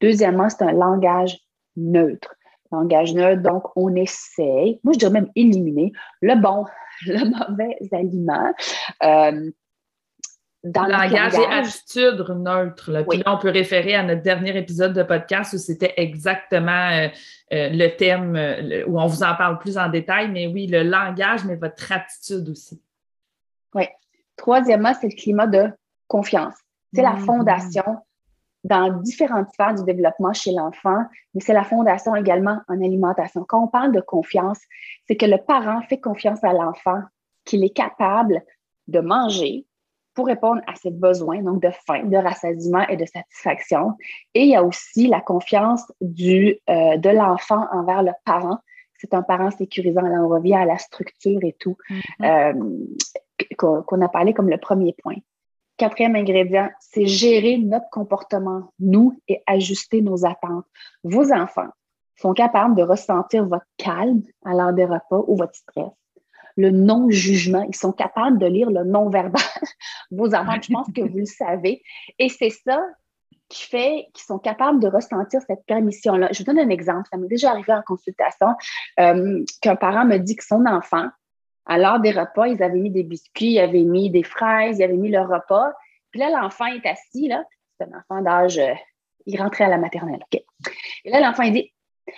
Deuxièmement, 0.00 0.48
c'est 0.48 0.62
un 0.62 0.72
langage 0.72 1.38
neutre 1.76 2.34
langage 2.70 3.14
neutre. 3.14 3.42
Donc, 3.42 3.64
on 3.76 3.94
essaie, 3.94 4.78
moi 4.84 4.92
je 4.92 4.98
dirais 4.98 5.12
même 5.12 5.30
éliminer 5.34 5.90
le 6.20 6.34
bon, 6.34 6.66
le 7.06 7.24
mauvais 7.24 7.78
aliment. 7.92 8.52
Euh, 10.66 10.70
dans 10.70 10.84
le 10.84 10.92
langage, 10.92 11.34
et 11.34 11.46
attitude 11.46 12.24
neutre. 12.30 12.90
Puis 13.08 13.18
là, 13.18 13.32
on 13.32 13.38
peut 13.38 13.50
référer 13.50 13.94
à 13.94 14.02
notre 14.02 14.22
dernier 14.22 14.56
épisode 14.56 14.92
de 14.92 15.02
podcast 15.02 15.52
où 15.52 15.58
c'était 15.58 15.94
exactement 15.96 16.88
euh, 16.90 17.08
euh, 17.52 17.68
le 17.70 17.96
thème 17.96 18.84
où 18.86 19.00
on 19.00 19.06
vous 19.06 19.22
en 19.22 19.34
parle 19.36 19.58
plus 19.58 19.78
en 19.78 19.88
détail. 19.88 20.30
Mais 20.30 20.46
oui, 20.46 20.66
le 20.66 20.82
langage, 20.82 21.44
mais 21.44 21.56
votre 21.56 21.92
attitude 21.92 22.48
aussi. 22.48 22.82
Oui. 23.74 23.84
Troisièmement, 24.36 24.94
c'est 25.00 25.08
le 25.08 25.16
climat 25.16 25.46
de 25.46 25.70
confiance. 26.06 26.54
C'est 26.92 27.02
la 27.02 27.14
mm-hmm. 27.14 27.24
fondation 27.24 27.96
dans 28.64 29.00
différentes 29.00 29.50
sphères 29.52 29.74
du 29.74 29.84
développement 29.84 30.32
chez 30.32 30.52
l'enfant, 30.52 31.04
mais 31.34 31.40
c'est 31.40 31.52
la 31.52 31.64
fondation 31.64 32.16
également 32.16 32.60
en 32.68 32.82
alimentation. 32.82 33.44
Quand 33.44 33.62
on 33.62 33.68
parle 33.68 33.92
de 33.92 34.00
confiance, 34.00 34.58
c'est 35.06 35.16
que 35.16 35.26
le 35.26 35.38
parent 35.38 35.80
fait 35.82 36.00
confiance 36.00 36.42
à 36.42 36.52
l'enfant 36.52 37.00
qu'il 37.44 37.64
est 37.64 37.74
capable 37.74 38.42
de 38.88 39.00
manger 39.00 39.67
pour 40.18 40.26
répondre 40.26 40.60
à 40.66 40.74
ses 40.74 40.90
besoins, 40.90 41.42
donc 41.42 41.62
de 41.62 41.70
faim, 41.86 42.02
de 42.02 42.16
rassasiement 42.16 42.84
et 42.88 42.96
de 42.96 43.04
satisfaction. 43.04 43.92
Et 44.34 44.42
il 44.42 44.48
y 44.48 44.56
a 44.56 44.64
aussi 44.64 45.06
la 45.06 45.20
confiance 45.20 45.92
du, 46.00 46.58
euh, 46.68 46.96
de 46.96 47.08
l'enfant 47.10 47.64
envers 47.70 48.02
le 48.02 48.10
parent. 48.24 48.58
C'est 48.94 49.14
un 49.14 49.22
parent 49.22 49.52
sécurisant. 49.52 50.00
Là, 50.00 50.20
on 50.20 50.28
revient 50.28 50.56
à 50.56 50.64
la 50.64 50.76
structure 50.76 51.38
et 51.44 51.54
tout, 51.60 51.76
mm-hmm. 51.88 52.58
euh, 53.54 53.84
qu'on 53.84 54.02
a 54.02 54.08
parlé 54.08 54.34
comme 54.34 54.48
le 54.48 54.58
premier 54.58 54.92
point. 55.00 55.14
Quatrième 55.76 56.16
ingrédient, 56.16 56.68
c'est 56.80 57.06
gérer 57.06 57.56
notre 57.58 57.88
comportement, 57.90 58.72
nous, 58.80 59.20
et 59.28 59.40
ajuster 59.46 60.02
nos 60.02 60.26
attentes. 60.26 60.66
Vos 61.04 61.32
enfants 61.32 61.70
sont 62.16 62.32
capables 62.32 62.74
de 62.74 62.82
ressentir 62.82 63.46
votre 63.46 63.66
calme 63.76 64.22
à 64.44 64.52
l'heure 64.54 64.72
des 64.72 64.84
repas 64.84 65.22
ou 65.28 65.36
votre 65.36 65.54
stress. 65.54 65.92
Le 66.58 66.70
non-jugement, 66.70 67.64
ils 67.68 67.76
sont 67.76 67.92
capables 67.92 68.38
de 68.38 68.46
lire 68.46 68.70
le 68.70 68.84
non-verbal. 68.84 69.40
Vos 70.10 70.34
enfants, 70.34 70.60
je 70.60 70.72
pense 70.72 70.88
que 70.94 71.00
vous 71.00 71.18
le 71.18 71.24
savez. 71.24 71.82
Et 72.18 72.28
c'est 72.28 72.50
ça 72.50 72.82
qui 73.48 73.62
fait 73.62 74.08
qu'ils 74.12 74.24
sont 74.24 74.38
capables 74.38 74.80
de 74.80 74.88
ressentir 74.88 75.40
cette 75.46 75.64
permission-là. 75.66 76.28
Je 76.32 76.38
vous 76.38 76.44
donne 76.44 76.58
un 76.58 76.68
exemple. 76.68 77.08
Ça 77.10 77.16
m'est 77.16 77.28
déjà 77.28 77.50
arrivé 77.50 77.72
en 77.72 77.82
consultation 77.82 78.48
euh, 79.00 79.42
qu'un 79.62 79.76
parent 79.76 80.04
me 80.04 80.18
dit 80.18 80.36
que 80.36 80.44
son 80.44 80.66
enfant 80.66 81.08
à 81.64 81.78
l'heure 81.78 82.00
des 82.00 82.10
repas, 82.10 82.48
ils 82.48 82.62
avaient 82.62 82.78
mis 82.78 82.90
des 82.90 83.04
biscuits, 83.04 83.52
ils 83.52 83.60
avaient 83.60 83.84
mis 83.84 84.10
des 84.10 84.22
fraises, 84.22 84.78
ils 84.78 84.82
avaient 84.82 84.96
mis 84.96 85.10
leur 85.10 85.28
repas. 85.28 85.72
Puis 86.10 86.20
là, 86.20 86.30
l'enfant 86.30 86.66
est 86.66 86.84
assis, 86.86 87.28
là. 87.28 87.44
C'est 87.78 87.86
un 87.86 87.98
enfant 87.98 88.22
d'âge, 88.22 88.58
euh, 88.58 88.74
il 89.26 89.40
rentrait 89.40 89.64
à 89.64 89.68
la 89.68 89.78
maternelle. 89.78 90.20
OK? 90.32 90.42
Et 91.04 91.10
là, 91.10 91.20
l'enfant, 91.20 91.42
il 91.42 91.52
dit 91.52 91.72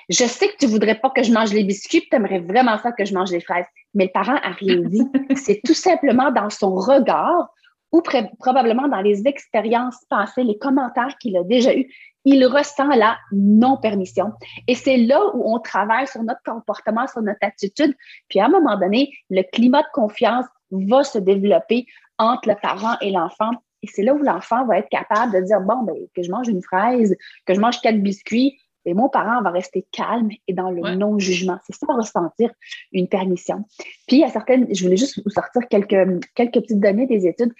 Je 0.08 0.24
sais 0.24 0.48
que 0.48 0.56
tu 0.58 0.66
ne 0.66 0.70
voudrais 0.70 0.96
pas 0.96 1.10
que 1.10 1.22
je 1.22 1.32
mange 1.32 1.52
les 1.52 1.64
biscuits, 1.64 2.06
tu 2.10 2.16
aimerais 2.16 2.40
vraiment 2.40 2.78
ça 2.78 2.92
que 2.92 3.04
je 3.04 3.14
mange 3.14 3.30
les 3.30 3.40
fraises. 3.40 3.66
Mais 3.94 4.04
le 4.04 4.10
parent 4.12 4.36
a 4.42 4.50
rien 4.50 4.80
dit. 4.80 5.02
C'est 5.36 5.60
tout 5.64 5.74
simplement 5.74 6.30
dans 6.30 6.50
son 6.50 6.74
regard 6.74 7.48
ou 7.92 8.02
probablement 8.38 8.88
dans 8.88 9.00
les 9.00 9.26
expériences 9.26 10.04
passées, 10.08 10.44
les 10.44 10.58
commentaires 10.58 11.16
qu'il 11.20 11.36
a 11.36 11.42
déjà 11.42 11.74
eus, 11.74 11.92
il 12.24 12.44
ressent 12.46 12.88
la 12.88 13.18
non-permission. 13.32 14.32
Et 14.68 14.74
c'est 14.74 14.96
là 14.96 15.20
où 15.34 15.54
on 15.54 15.58
travaille 15.58 16.06
sur 16.06 16.22
notre 16.22 16.42
comportement, 16.44 17.06
sur 17.06 17.22
notre 17.22 17.38
attitude. 17.42 17.96
Puis 18.28 18.40
à 18.40 18.46
un 18.46 18.48
moment 18.48 18.78
donné, 18.78 19.12
le 19.30 19.42
climat 19.42 19.82
de 19.82 19.88
confiance 19.92 20.44
va 20.70 21.02
se 21.02 21.18
développer 21.18 21.86
entre 22.18 22.48
le 22.48 22.54
parent 22.60 22.96
et 23.00 23.10
l'enfant. 23.10 23.50
Et 23.82 23.86
c'est 23.86 24.02
là 24.02 24.14
où 24.14 24.18
l'enfant 24.18 24.66
va 24.66 24.78
être 24.78 24.90
capable 24.90 25.32
de 25.32 25.40
dire, 25.40 25.60
bon, 25.60 25.82
ben, 25.82 25.96
que 26.14 26.22
je 26.22 26.30
mange 26.30 26.48
une 26.48 26.62
fraise, 26.62 27.16
que 27.46 27.54
je 27.54 27.60
mange 27.60 27.80
quatre 27.80 28.00
biscuits, 28.02 28.58
et 28.84 28.94
mon 28.94 29.08
parent 29.08 29.42
va 29.42 29.50
rester 29.50 29.86
calme 29.92 30.30
et 30.46 30.52
dans 30.52 30.70
le 30.70 30.94
non-jugement. 30.94 31.58
C'est 31.66 31.74
ça, 31.74 31.86
ressentir 31.88 32.50
une 32.92 33.08
permission. 33.08 33.64
Puis, 34.06 34.16
il 34.16 34.20
y 34.20 34.24
a 34.24 34.30
certaines, 34.30 34.74
je 34.74 34.82
voulais 34.84 34.96
juste 34.96 35.22
vous 35.22 35.30
sortir 35.30 35.62
quelques, 35.68 36.24
quelques 36.34 36.60
petites 36.60 36.80
données 36.80 37.06
des 37.06 37.26
études. 37.26 37.52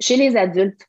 Chez 0.00 0.16
les 0.16 0.36
adultes, 0.36 0.86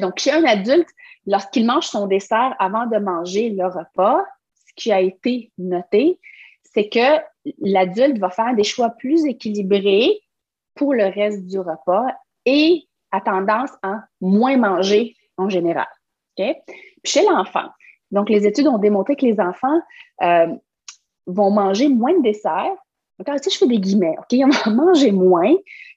donc, 0.00 0.18
chez 0.18 0.32
un 0.32 0.44
adulte, 0.44 0.88
lorsqu'il 1.26 1.66
mange 1.66 1.86
son 1.86 2.06
dessert 2.06 2.54
avant 2.58 2.86
de 2.86 2.98
manger 2.98 3.50
le 3.50 3.66
repas, 3.66 4.22
ce 4.66 4.72
qui 4.76 4.92
a 4.92 5.00
été 5.00 5.50
noté, 5.58 6.18
c'est 6.64 6.88
que 6.88 7.20
l'adulte 7.58 8.18
va 8.18 8.30
faire 8.30 8.54
des 8.54 8.64
choix 8.64 8.90
plus 8.90 9.24
équilibrés 9.26 10.20
pour 10.74 10.94
le 10.94 11.04
reste 11.04 11.46
du 11.46 11.58
repas 11.58 12.06
et 12.44 12.86
a 13.10 13.20
tendance 13.20 13.70
à 13.82 14.04
moins 14.20 14.56
manger 14.56 15.16
en 15.36 15.48
général. 15.48 15.88
chez 17.04 17.24
l'enfant, 17.24 17.68
donc 18.12 18.28
les 18.28 18.46
études 18.46 18.68
ont 18.68 18.78
démontré 18.78 19.16
que 19.16 19.26
les 19.26 19.40
enfants 19.40 19.80
euh, 20.22 20.46
vont 21.26 21.50
manger 21.50 21.88
moins 21.88 22.16
de 22.16 22.22
dessert. 22.22 22.72
Donc, 23.18 23.38
si 23.42 23.50
je 23.50 23.58
fais 23.58 23.66
des 23.66 23.78
guillemets, 23.78 24.14
OK, 24.18 24.38
on 24.44 24.48
va 24.48 24.70
manger 24.84 25.12
moins 25.12 25.54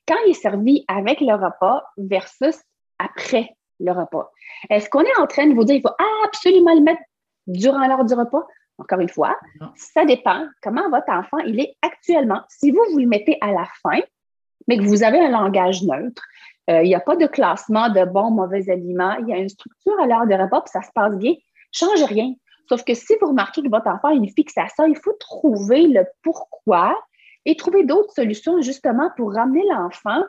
quand 0.07 0.15
il 0.25 0.31
est 0.31 0.33
servi 0.33 0.83
avec 0.87 1.21
le 1.21 1.33
repas 1.33 1.83
versus 1.97 2.55
après 2.99 3.49
le 3.79 3.91
repas. 3.91 4.31
Est-ce 4.69 4.89
qu'on 4.89 5.01
est 5.01 5.17
en 5.19 5.27
train 5.27 5.47
de 5.47 5.53
vous 5.53 5.63
dire 5.65 5.75
qu'il 5.75 5.83
faut 5.83 5.95
absolument 6.25 6.73
le 6.73 6.81
mettre 6.81 7.01
durant 7.47 7.85
l'heure 7.87 8.05
du 8.05 8.13
repas? 8.13 8.45
Encore 8.77 8.99
une 8.99 9.09
fois, 9.09 9.35
ça 9.75 10.05
dépend 10.05 10.45
comment 10.61 10.89
votre 10.89 11.09
enfant 11.09 11.37
il 11.39 11.59
est 11.59 11.75
actuellement. 11.81 12.41
Si 12.49 12.71
vous, 12.71 12.81
vous 12.91 12.99
le 12.99 13.07
mettez 13.07 13.37
à 13.41 13.51
la 13.51 13.65
fin, 13.81 14.01
mais 14.67 14.77
que 14.77 14.83
vous 14.83 15.03
avez 15.03 15.19
un 15.19 15.29
langage 15.29 15.83
neutre, 15.83 16.23
Euh, 16.69 16.81
il 16.81 16.87
n'y 16.87 16.95
a 16.95 16.99
pas 16.99 17.15
de 17.15 17.27
classement 17.27 17.89
de 17.89 18.03
bons, 18.05 18.31
mauvais 18.31 18.69
aliments. 18.71 19.15
Il 19.19 19.29
y 19.29 19.33
a 19.33 19.37
une 19.37 19.49
structure 19.49 19.99
à 20.01 20.07
l'heure 20.07 20.25
de 20.25 20.33
repas, 20.33 20.61
puis 20.61 20.71
ça 20.71 20.81
se 20.81 20.91
passe 20.93 21.15
bien. 21.15 21.33
Change 21.75 22.03
rien. 22.03 22.33
Sauf 22.69 22.83
que 22.83 22.93
si 22.93 23.13
vous 23.21 23.27
remarquez 23.27 23.61
que 23.61 23.69
votre 23.69 23.87
enfant 23.87 24.07
a 24.09 24.13
une 24.13 24.29
fixation, 24.29 24.85
il 24.85 24.97
faut 24.97 25.13
trouver 25.19 25.87
le 25.87 26.05
pourquoi 26.23 26.97
et 27.45 27.55
trouver 27.55 27.83
d'autres 27.83 28.13
solutions 28.13 28.61
justement 28.61 29.11
pour 29.17 29.33
ramener 29.33 29.63
l'enfant 29.69 30.23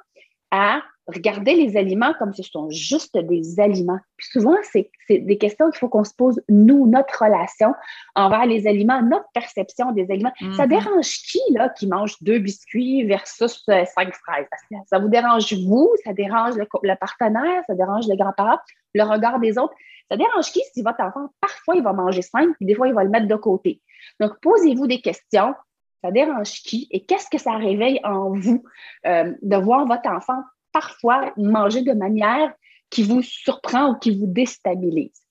à 0.50 0.82
regarder 1.08 1.54
les 1.54 1.76
aliments 1.76 2.12
comme 2.18 2.32
si 2.34 2.42
ce 2.42 2.50
sont 2.50 2.68
juste 2.70 3.16
des 3.16 3.60
aliments. 3.60 3.98
Puis 4.16 4.26
souvent, 4.32 4.56
c'est 4.62 4.90
des 5.08 5.38
questions 5.38 5.70
qu'il 5.70 5.78
faut 5.78 5.88
qu'on 5.88 6.04
se 6.04 6.14
pose, 6.14 6.40
nous, 6.48 6.86
notre 6.88 7.22
relation 7.22 7.74
envers 8.16 8.44
les 8.46 8.66
aliments, 8.66 9.00
notre 9.02 9.26
perception 9.32 9.92
des 9.92 10.10
aliments. 10.10 10.32
Ça 10.56 10.66
mm-hmm. 10.66 10.68
dérange 10.68 11.08
qui, 11.30 11.38
là, 11.52 11.68
qui 11.68 11.86
mange 11.86 12.16
deux 12.22 12.38
biscuits 12.40 13.04
versus 13.04 13.62
euh, 13.68 13.84
cinq 13.84 14.14
fraises? 14.14 14.46
Ça 14.86 14.98
vous 14.98 15.08
dérange 15.08 15.52
vous, 15.64 15.90
ça 16.04 16.12
dérange 16.12 16.56
le, 16.56 16.66
le 16.82 16.94
partenaire, 16.96 17.62
ça 17.68 17.74
dérange 17.74 18.08
le 18.08 18.16
grand-parent, 18.16 18.58
le 18.94 19.04
regard 19.04 19.38
des 19.38 19.58
autres. 19.58 19.74
Ça 20.10 20.16
dérange 20.16 20.52
qui 20.52 20.60
si 20.72 20.82
votre 20.82 21.00
enfant, 21.00 21.28
parfois, 21.40 21.76
il 21.76 21.82
va 21.82 21.92
manger 21.92 22.22
cinq, 22.22 22.54
puis 22.56 22.66
des 22.66 22.74
fois, 22.74 22.88
il 22.88 22.94
va 22.94 23.04
le 23.04 23.10
mettre 23.10 23.26
de 23.26 23.36
côté. 23.36 23.80
Donc, 24.20 24.38
posez-vous 24.40 24.86
des 24.86 25.00
questions. 25.00 25.54
Ça 26.02 26.10
dérange 26.10 26.62
qui 26.62 26.86
et 26.90 27.04
qu'est-ce 27.04 27.28
que 27.28 27.38
ça 27.38 27.56
réveille 27.56 28.00
en 28.04 28.30
vous 28.30 28.62
euh, 29.06 29.32
de 29.42 29.56
voir 29.56 29.86
votre 29.86 30.08
enfant 30.08 30.40
parfois 30.72 31.32
manger 31.36 31.82
de 31.82 31.92
manière 31.92 32.52
qui 32.90 33.02
vous 33.02 33.22
surprend 33.22 33.90
ou 33.90 33.98
qui 33.98 34.16
vous 34.16 34.26
déstabilise? 34.26 35.25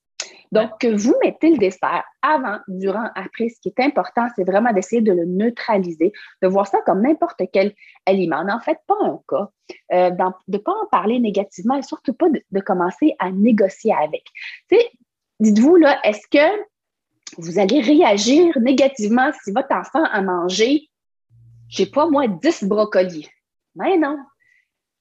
Donc, 0.52 0.78
que 0.80 0.88
vous 0.88 1.14
mettez 1.22 1.50
le 1.50 1.58
dessert 1.58 2.04
avant, 2.22 2.58
durant, 2.68 3.08
après, 3.14 3.48
ce 3.48 3.60
qui 3.60 3.68
est 3.68 3.80
important, 3.80 4.26
c'est 4.36 4.44
vraiment 4.44 4.72
d'essayer 4.72 5.02
de 5.02 5.12
le 5.12 5.24
neutraliser, 5.24 6.12
de 6.42 6.48
voir 6.48 6.66
ça 6.66 6.78
comme 6.86 7.02
n'importe 7.02 7.42
quel 7.52 7.74
aliment. 8.06 8.44
N'en 8.44 8.60
faites 8.60 8.80
pas 8.86 8.96
un 9.02 9.20
cas, 9.28 9.50
euh, 9.92 10.10
de 10.10 10.24
ne 10.48 10.58
pas 10.58 10.72
en 10.72 10.86
parler 10.90 11.18
négativement 11.18 11.76
et 11.76 11.82
surtout 11.82 12.14
pas 12.14 12.28
de, 12.28 12.60
commencer 12.60 13.14
à 13.18 13.30
négocier 13.30 13.94
avec. 13.94 14.24
Dites-vous, 15.40 15.76
là, 15.76 16.00
est-ce 16.02 16.26
que 16.30 16.64
vous 17.38 17.58
allez 17.58 17.80
réagir 17.80 18.58
négativement 18.58 19.30
si 19.44 19.52
votre 19.52 19.74
enfant 19.74 20.04
a 20.04 20.22
mangé, 20.22 20.88
je 21.68 21.84
sais 21.84 21.90
pas 21.90 22.08
moi, 22.08 22.26
10 22.28 22.64
brocolis? 22.64 23.28
Mais 23.74 23.98
non, 23.98 24.16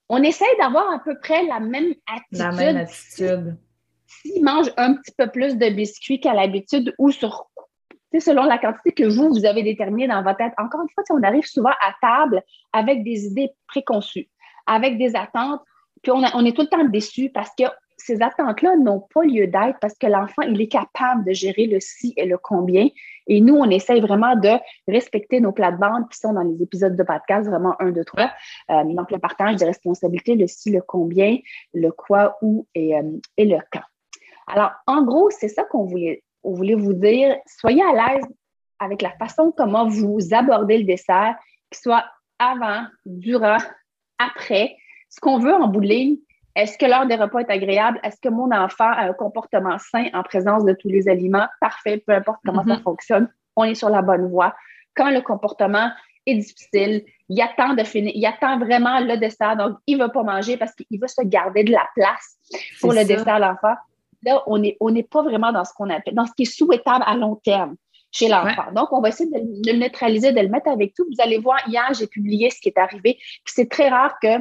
on 0.10 0.22
essaie 0.22 0.46
d'avoir 0.60 0.92
à 0.92 1.00
peu 1.00 1.18
près 1.20 1.46
la 1.46 1.60
même 1.60 1.94
attitude. 2.08 2.38
La 2.38 2.52
même 2.52 2.78
attitude. 2.78 3.58
S'il 4.08 4.44
mange 4.44 4.72
un 4.78 4.96
petit 4.96 5.14
peu 5.18 5.28
plus 5.30 5.58
de 5.58 5.70
biscuits 5.70 6.20
qu'à 6.20 6.34
l'habitude 6.34 6.94
ou 6.98 7.12
sur 7.12 7.48
selon 8.20 8.44
la 8.44 8.58
quantité 8.58 8.92
que 8.92 9.04
vous, 9.04 9.30
vous 9.30 9.46
avez 9.46 9.64
déterminée 9.64 10.08
dans 10.08 10.24
votre 10.24 10.38
tête. 10.38 10.54
Encore 10.58 10.82
une 10.82 10.90
fois, 10.90 11.04
on 11.10 11.24
arrive 11.24 11.46
souvent 11.46 11.74
à 11.82 11.94
table 12.02 12.42
avec 12.74 13.04
des 13.04 13.26
idées 13.26 13.50
préconçues, 13.68 14.30
avec 14.68 14.98
des 14.98 15.16
attentes, 15.16 15.62
puis 16.02 16.12
on, 16.12 16.46
est 16.46 16.56
tout 16.56 16.62
le 16.62 16.68
temps 16.68 16.84
déçu 16.84 17.30
parce 17.34 17.50
que 17.58 17.64
ces 17.98 18.22
attentes-là 18.22 18.76
n'ont 18.76 19.04
pas 19.14 19.24
lieu 19.24 19.48
d'être 19.48 19.80
parce 19.82 19.98
que 19.98 20.06
l'enfant, 20.06 20.44
il 20.44 20.62
est 20.62 20.68
capable 20.68 21.26
de 21.26 21.32
gérer 21.32 21.66
le 21.66 21.80
si 21.80 22.14
et 22.16 22.26
le 22.26 22.38
combien. 22.38 22.90
Et 23.26 23.42
nous, 23.42 23.56
on 23.56 23.70
essaye 23.72 24.02
vraiment 24.02 24.36
de 24.36 24.52
respecter 24.88 25.40
nos 25.40 25.52
plates-bandes 25.52 26.08
qui 26.12 26.20
sont 26.20 26.34
dans 26.34 26.44
les 26.44 26.62
épisodes 26.62 26.96
de 26.96 27.02
podcast, 27.02 27.50
vraiment 27.50 27.74
un, 27.80 27.90
deux, 27.90 28.04
trois. 28.04 28.30
Euh, 28.70 28.84
donc, 28.84 29.10
le 29.10 29.18
partage 29.18 29.56
des 29.56 29.66
responsabilités, 29.66 30.36
le 30.36 30.46
si, 30.46 30.72
le 30.72 30.82
combien, 30.82 31.38
le 31.74 31.90
quoi, 31.90 32.38
où 32.44 32.68
et, 32.76 32.96
euh, 32.96 33.02
et 33.38 33.46
le 33.46 33.58
quand. 33.72 33.82
Alors, 34.48 34.72
en 34.88 35.04
gros, 35.04 35.30
c'est 35.32 35.48
ça 35.48 35.64
qu'on 35.64 35.86
voulait, 35.86 36.24
on 36.44 36.54
voulait 36.54 36.76
vous 36.76 36.94
dire. 36.94 37.36
Soyez 37.46 37.84
à 37.84 37.94
l'aise 37.94 38.26
avec 38.80 39.02
la 39.02 39.12
façon 39.12 39.54
comment 39.56 39.88
vous 39.88 40.20
abordez 40.34 40.78
le 40.78 40.84
dessert, 40.84 41.36
qu'il 41.72 41.80
soit 41.82 42.06
avant, 42.40 42.84
durant, 43.06 43.58
après. 44.20 44.76
Ce 45.10 45.20
qu'on 45.20 45.40
veut 45.40 45.54
en 45.54 45.68
bout 45.68 45.82
de 45.82 45.88
ligne, 45.88 46.18
est-ce 46.56 46.78
que 46.78 46.86
l'heure 46.86 47.06
des 47.06 47.16
repas 47.16 47.40
est 47.40 47.50
agréable? 47.50 48.00
Est-ce 48.04 48.20
que 48.22 48.30
mon 48.30 48.52
enfant 48.52 48.90
a 48.90 49.04
un 49.08 49.14
comportement 49.14 49.78
sain 49.78 50.08
en 50.14 50.24
présence 50.24 50.64
de 50.64 50.74
tous 50.74 50.90
les 50.90 51.08
aliments? 51.10 51.48
Parfait, 51.60 52.02
peu 52.06 52.14
importe 52.14 52.40
comment 52.46 52.66
ça 52.66 52.76
mm-hmm. 52.76 52.82
fonctionne, 52.82 53.30
on 53.56 53.64
est 53.64 53.76
sur 53.76 53.90
la 53.90 54.02
bonne 54.02 54.28
voie. 54.30 54.56
Quand 54.96 55.10
le 55.10 55.22
comportement 55.22 55.90
est 56.26 56.36
difficile, 56.36 57.06
il 57.30 57.42
attend 57.42 57.74
de 57.74 57.84
finir, 57.84 58.12
il 58.16 58.26
attend 58.26 58.58
vraiment 58.60 59.00
le 59.00 59.18
dessert, 59.18 59.58
donc 59.58 59.78
il 59.86 59.98
ne 59.98 60.04
veut 60.04 60.12
pas 60.12 60.24
manger 60.24 60.58
parce 60.58 60.74
qu'il 60.74 61.00
veut 61.00 61.08
se 61.08 61.22
garder 61.24 61.64
de 61.64 61.72
la 61.72 61.88
place 61.96 62.38
pour 62.80 62.94
le 62.94 63.06
dessert 63.06 63.40
l'enfant. 63.40 63.76
Là, 64.26 64.44
on 64.48 64.58
n'est 64.58 64.78
on 64.80 64.94
pas 65.04 65.24
vraiment 65.24 65.52
dans 65.52 65.64
ce 65.64 65.74
qu'on 65.74 65.90
appelle, 65.90 66.14
dans 66.14 66.26
ce 66.26 66.34
qui 66.36 66.44
est 66.44 66.58
souhaitable 66.58 67.04
à 67.08 67.16
long 67.16 67.36
terme 67.36 67.76
chez 68.12 68.28
l'enfant. 68.28 68.72
Donc, 68.74 68.92
on 68.92 69.02
va 69.02 69.10
essayer 69.10 69.30
de, 69.30 69.40
de, 69.40 69.72
le 69.72 69.78
neutraliser, 69.78 70.32
de 70.32 70.40
le 70.40 70.48
mettre 70.48 70.70
avec 70.70 70.94
tout. 70.94 71.06
Vous 71.06 71.22
allez 71.22 71.38
voir, 71.38 71.60
hier, 71.68 71.94
j'ai 71.94 72.08
publié 72.08 72.50
ce 72.50 72.60
qui 72.62 72.70
est 72.70 72.78
arrivé. 72.78 73.20
c'est 73.46 73.70
très 73.70 73.90
rare 73.90 74.16
que 74.22 74.38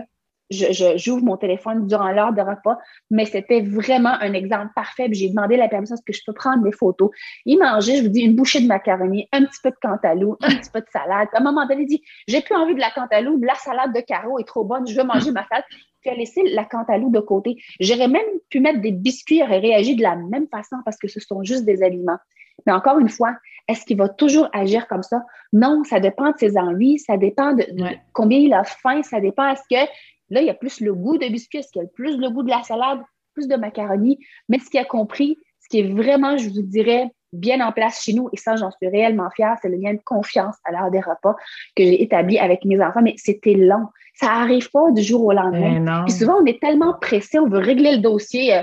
j'ouvre 0.50 1.24
mon 1.24 1.36
téléphone 1.36 1.86
durant 1.86 2.10
l'heure 2.10 2.32
de 2.32 2.40
repas, 2.40 2.78
mais 3.10 3.24
c'était 3.24 3.62
vraiment 3.62 4.14
un 4.20 4.32
exemple 4.32 4.72
parfait. 4.74 5.08
J'ai 5.12 5.28
demandé 5.28 5.56
la 5.56 5.68
permission, 5.68 5.94
est-ce 5.94 6.04
que 6.04 6.12
je 6.12 6.22
peux 6.26 6.32
prendre 6.32 6.62
des 6.62 6.72
photos? 6.72 7.10
Il 7.46 7.58
mangeait, 7.58 7.96
je 7.96 8.02
vous 8.02 8.08
dis, 8.08 8.20
une 8.20 8.36
bouchée 8.36 8.60
de 8.60 8.66
macaroni, 8.66 9.28
un 9.32 9.44
petit 9.44 9.60
peu 9.62 9.70
de 9.70 9.76
cantalou, 9.80 10.36
un 10.42 10.50
petit 10.56 10.70
peu 10.70 10.80
de 10.80 10.86
salade. 10.92 11.28
À 11.32 11.40
un 11.40 11.42
moment 11.42 11.66
donné, 11.66 11.82
il 11.82 11.88
dit, 11.88 12.02
j'ai 12.28 12.40
plus 12.40 12.54
envie 12.54 12.74
de 12.74 12.80
la 12.80 12.90
cantalou, 12.90 13.40
la 13.42 13.54
salade 13.54 13.94
de 13.94 14.00
carreau 14.00 14.38
est 14.38 14.46
trop 14.46 14.64
bonne, 14.64 14.86
je 14.86 14.96
veux 14.96 15.06
manger 15.06 15.32
ma 15.32 15.46
salade. 15.46 15.64
Puis 16.00 16.10
a 16.10 16.14
laissé 16.14 16.42
la 16.52 16.64
cantalou 16.64 17.10
de 17.10 17.20
côté. 17.20 17.56
J'aurais 17.80 18.08
même 18.08 18.26
pu 18.50 18.60
mettre 18.60 18.80
des 18.80 18.92
biscuits, 18.92 19.36
il 19.36 19.42
aurait 19.42 19.58
réagi 19.58 19.96
de 19.96 20.02
la 20.02 20.16
même 20.16 20.46
façon 20.48 20.76
parce 20.84 20.98
que 20.98 21.08
ce 21.08 21.18
sont 21.18 21.42
juste 21.42 21.64
des 21.64 21.82
aliments. 21.82 22.18
Mais 22.66 22.72
encore 22.72 22.98
une 22.98 23.08
fois, 23.08 23.36
est-ce 23.68 23.84
qu'il 23.84 23.96
va 23.96 24.08
toujours 24.08 24.48
agir 24.52 24.86
comme 24.86 25.02
ça? 25.02 25.24
Non, 25.52 25.82
ça 25.84 26.00
dépend 26.00 26.30
de 26.30 26.36
ses 26.36 26.58
envies, 26.58 26.98
ça 26.98 27.16
dépend 27.16 27.54
de, 27.54 27.64
combien 28.12 28.38
il 28.38 28.52
a 28.52 28.64
faim, 28.64 29.02
ça 29.02 29.20
dépend. 29.20 29.48
Est-ce 29.48 29.62
que 29.70 29.90
Là, 30.30 30.40
il 30.40 30.46
y 30.46 30.50
a 30.50 30.54
plus 30.54 30.80
le 30.80 30.94
goût 30.94 31.18
de 31.18 31.26
biscuits, 31.28 31.58
est-ce 31.58 31.70
qu'il 31.70 31.82
y 31.82 31.84
a 31.84 31.88
plus 31.88 32.18
le 32.18 32.30
goût 32.30 32.42
de 32.42 32.50
la 32.50 32.62
salade, 32.62 33.00
plus 33.34 33.48
de 33.48 33.56
macaroni? 33.56 34.18
Mais 34.48 34.58
ce 34.58 34.70
qu'il 34.70 34.80
a 34.80 34.84
compris, 34.84 35.38
ce 35.60 35.68
qui 35.68 35.80
est 35.80 35.92
vraiment, 35.92 36.36
je 36.36 36.48
vous 36.48 36.62
dirais, 36.62 37.10
bien 37.32 37.66
en 37.66 37.72
place 37.72 38.02
chez 38.02 38.12
nous, 38.12 38.28
et 38.32 38.36
ça, 38.36 38.56
j'en 38.56 38.70
suis 38.70 38.88
réellement 38.88 39.28
fière, 39.30 39.56
c'est 39.60 39.68
le 39.68 39.76
lien 39.76 39.92
de 39.92 40.00
confiance 40.04 40.56
à 40.64 40.72
l'heure 40.72 40.90
des 40.90 41.00
repas 41.00 41.34
que 41.76 41.82
j'ai 41.82 42.02
établi 42.02 42.38
avec 42.38 42.64
mes 42.64 42.82
enfants. 42.82 43.02
Mais 43.02 43.14
c'était 43.16 43.54
long. 43.54 43.88
Ça 44.14 44.26
n'arrive 44.26 44.70
pas 44.70 44.90
du 44.92 45.02
jour 45.02 45.24
au 45.24 45.32
lendemain. 45.32 46.04
Puis 46.04 46.14
souvent, 46.14 46.36
on 46.40 46.46
est 46.46 46.60
tellement 46.60 46.94
pressé, 47.00 47.38
on 47.38 47.48
veut 47.48 47.58
régler 47.58 47.96
le 47.96 48.02
dossier. 48.02 48.54
Euh, 48.54 48.62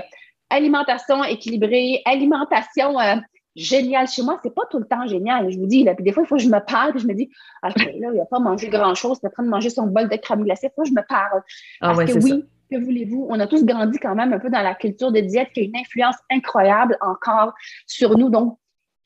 alimentation 0.50 1.24
équilibrée, 1.24 2.02
alimentation 2.04 2.98
euh, 3.00 3.16
génial 3.54 4.08
chez 4.08 4.22
moi, 4.22 4.38
c'est 4.42 4.54
pas 4.54 4.62
tout 4.70 4.78
le 4.78 4.86
temps 4.86 5.06
génial. 5.06 5.50
Je 5.50 5.58
vous 5.58 5.66
dis, 5.66 5.84
là, 5.84 5.94
puis 5.94 6.04
des 6.04 6.12
fois, 6.12 6.22
il 6.22 6.26
faut 6.26 6.36
que 6.36 6.42
je 6.42 6.48
me 6.48 6.58
parle, 6.58 6.92
puis 6.92 7.00
je 7.00 7.06
me 7.06 7.14
dis, 7.14 7.30
OK, 7.62 7.76
là, 7.76 8.08
il 8.12 8.16
n'a 8.16 8.24
pas 8.26 8.38
mangé 8.38 8.68
grand-chose, 8.68 9.18
il 9.22 9.26
est 9.26 9.28
en 9.28 9.32
train 9.32 9.42
de 9.42 9.48
manger 9.48 9.70
son 9.70 9.86
bol 9.86 10.08
de 10.08 10.16
crème 10.16 10.44
glacée, 10.44 10.68
il 10.68 10.74
faut 10.74 10.82
que 10.82 10.88
je 10.88 10.94
me 10.94 11.06
parle. 11.06 11.42
Ah 11.80 11.92
Parce 11.94 12.12
que 12.12 12.18
oui, 12.18 12.44
que 12.72 12.82
voulez-vous? 12.82 13.26
On 13.28 13.38
a 13.40 13.46
tous 13.46 13.64
grandi 13.64 13.98
quand 13.98 14.14
même 14.14 14.32
un 14.32 14.38
peu 14.38 14.50
dans 14.50 14.62
la 14.62 14.74
culture 14.74 15.12
de 15.12 15.20
diète 15.20 15.50
qui 15.52 15.60
a 15.60 15.62
une 15.64 15.76
influence 15.76 16.16
incroyable 16.30 16.96
encore 17.00 17.52
sur 17.86 18.16
nous. 18.16 18.30
Donc, 18.30 18.58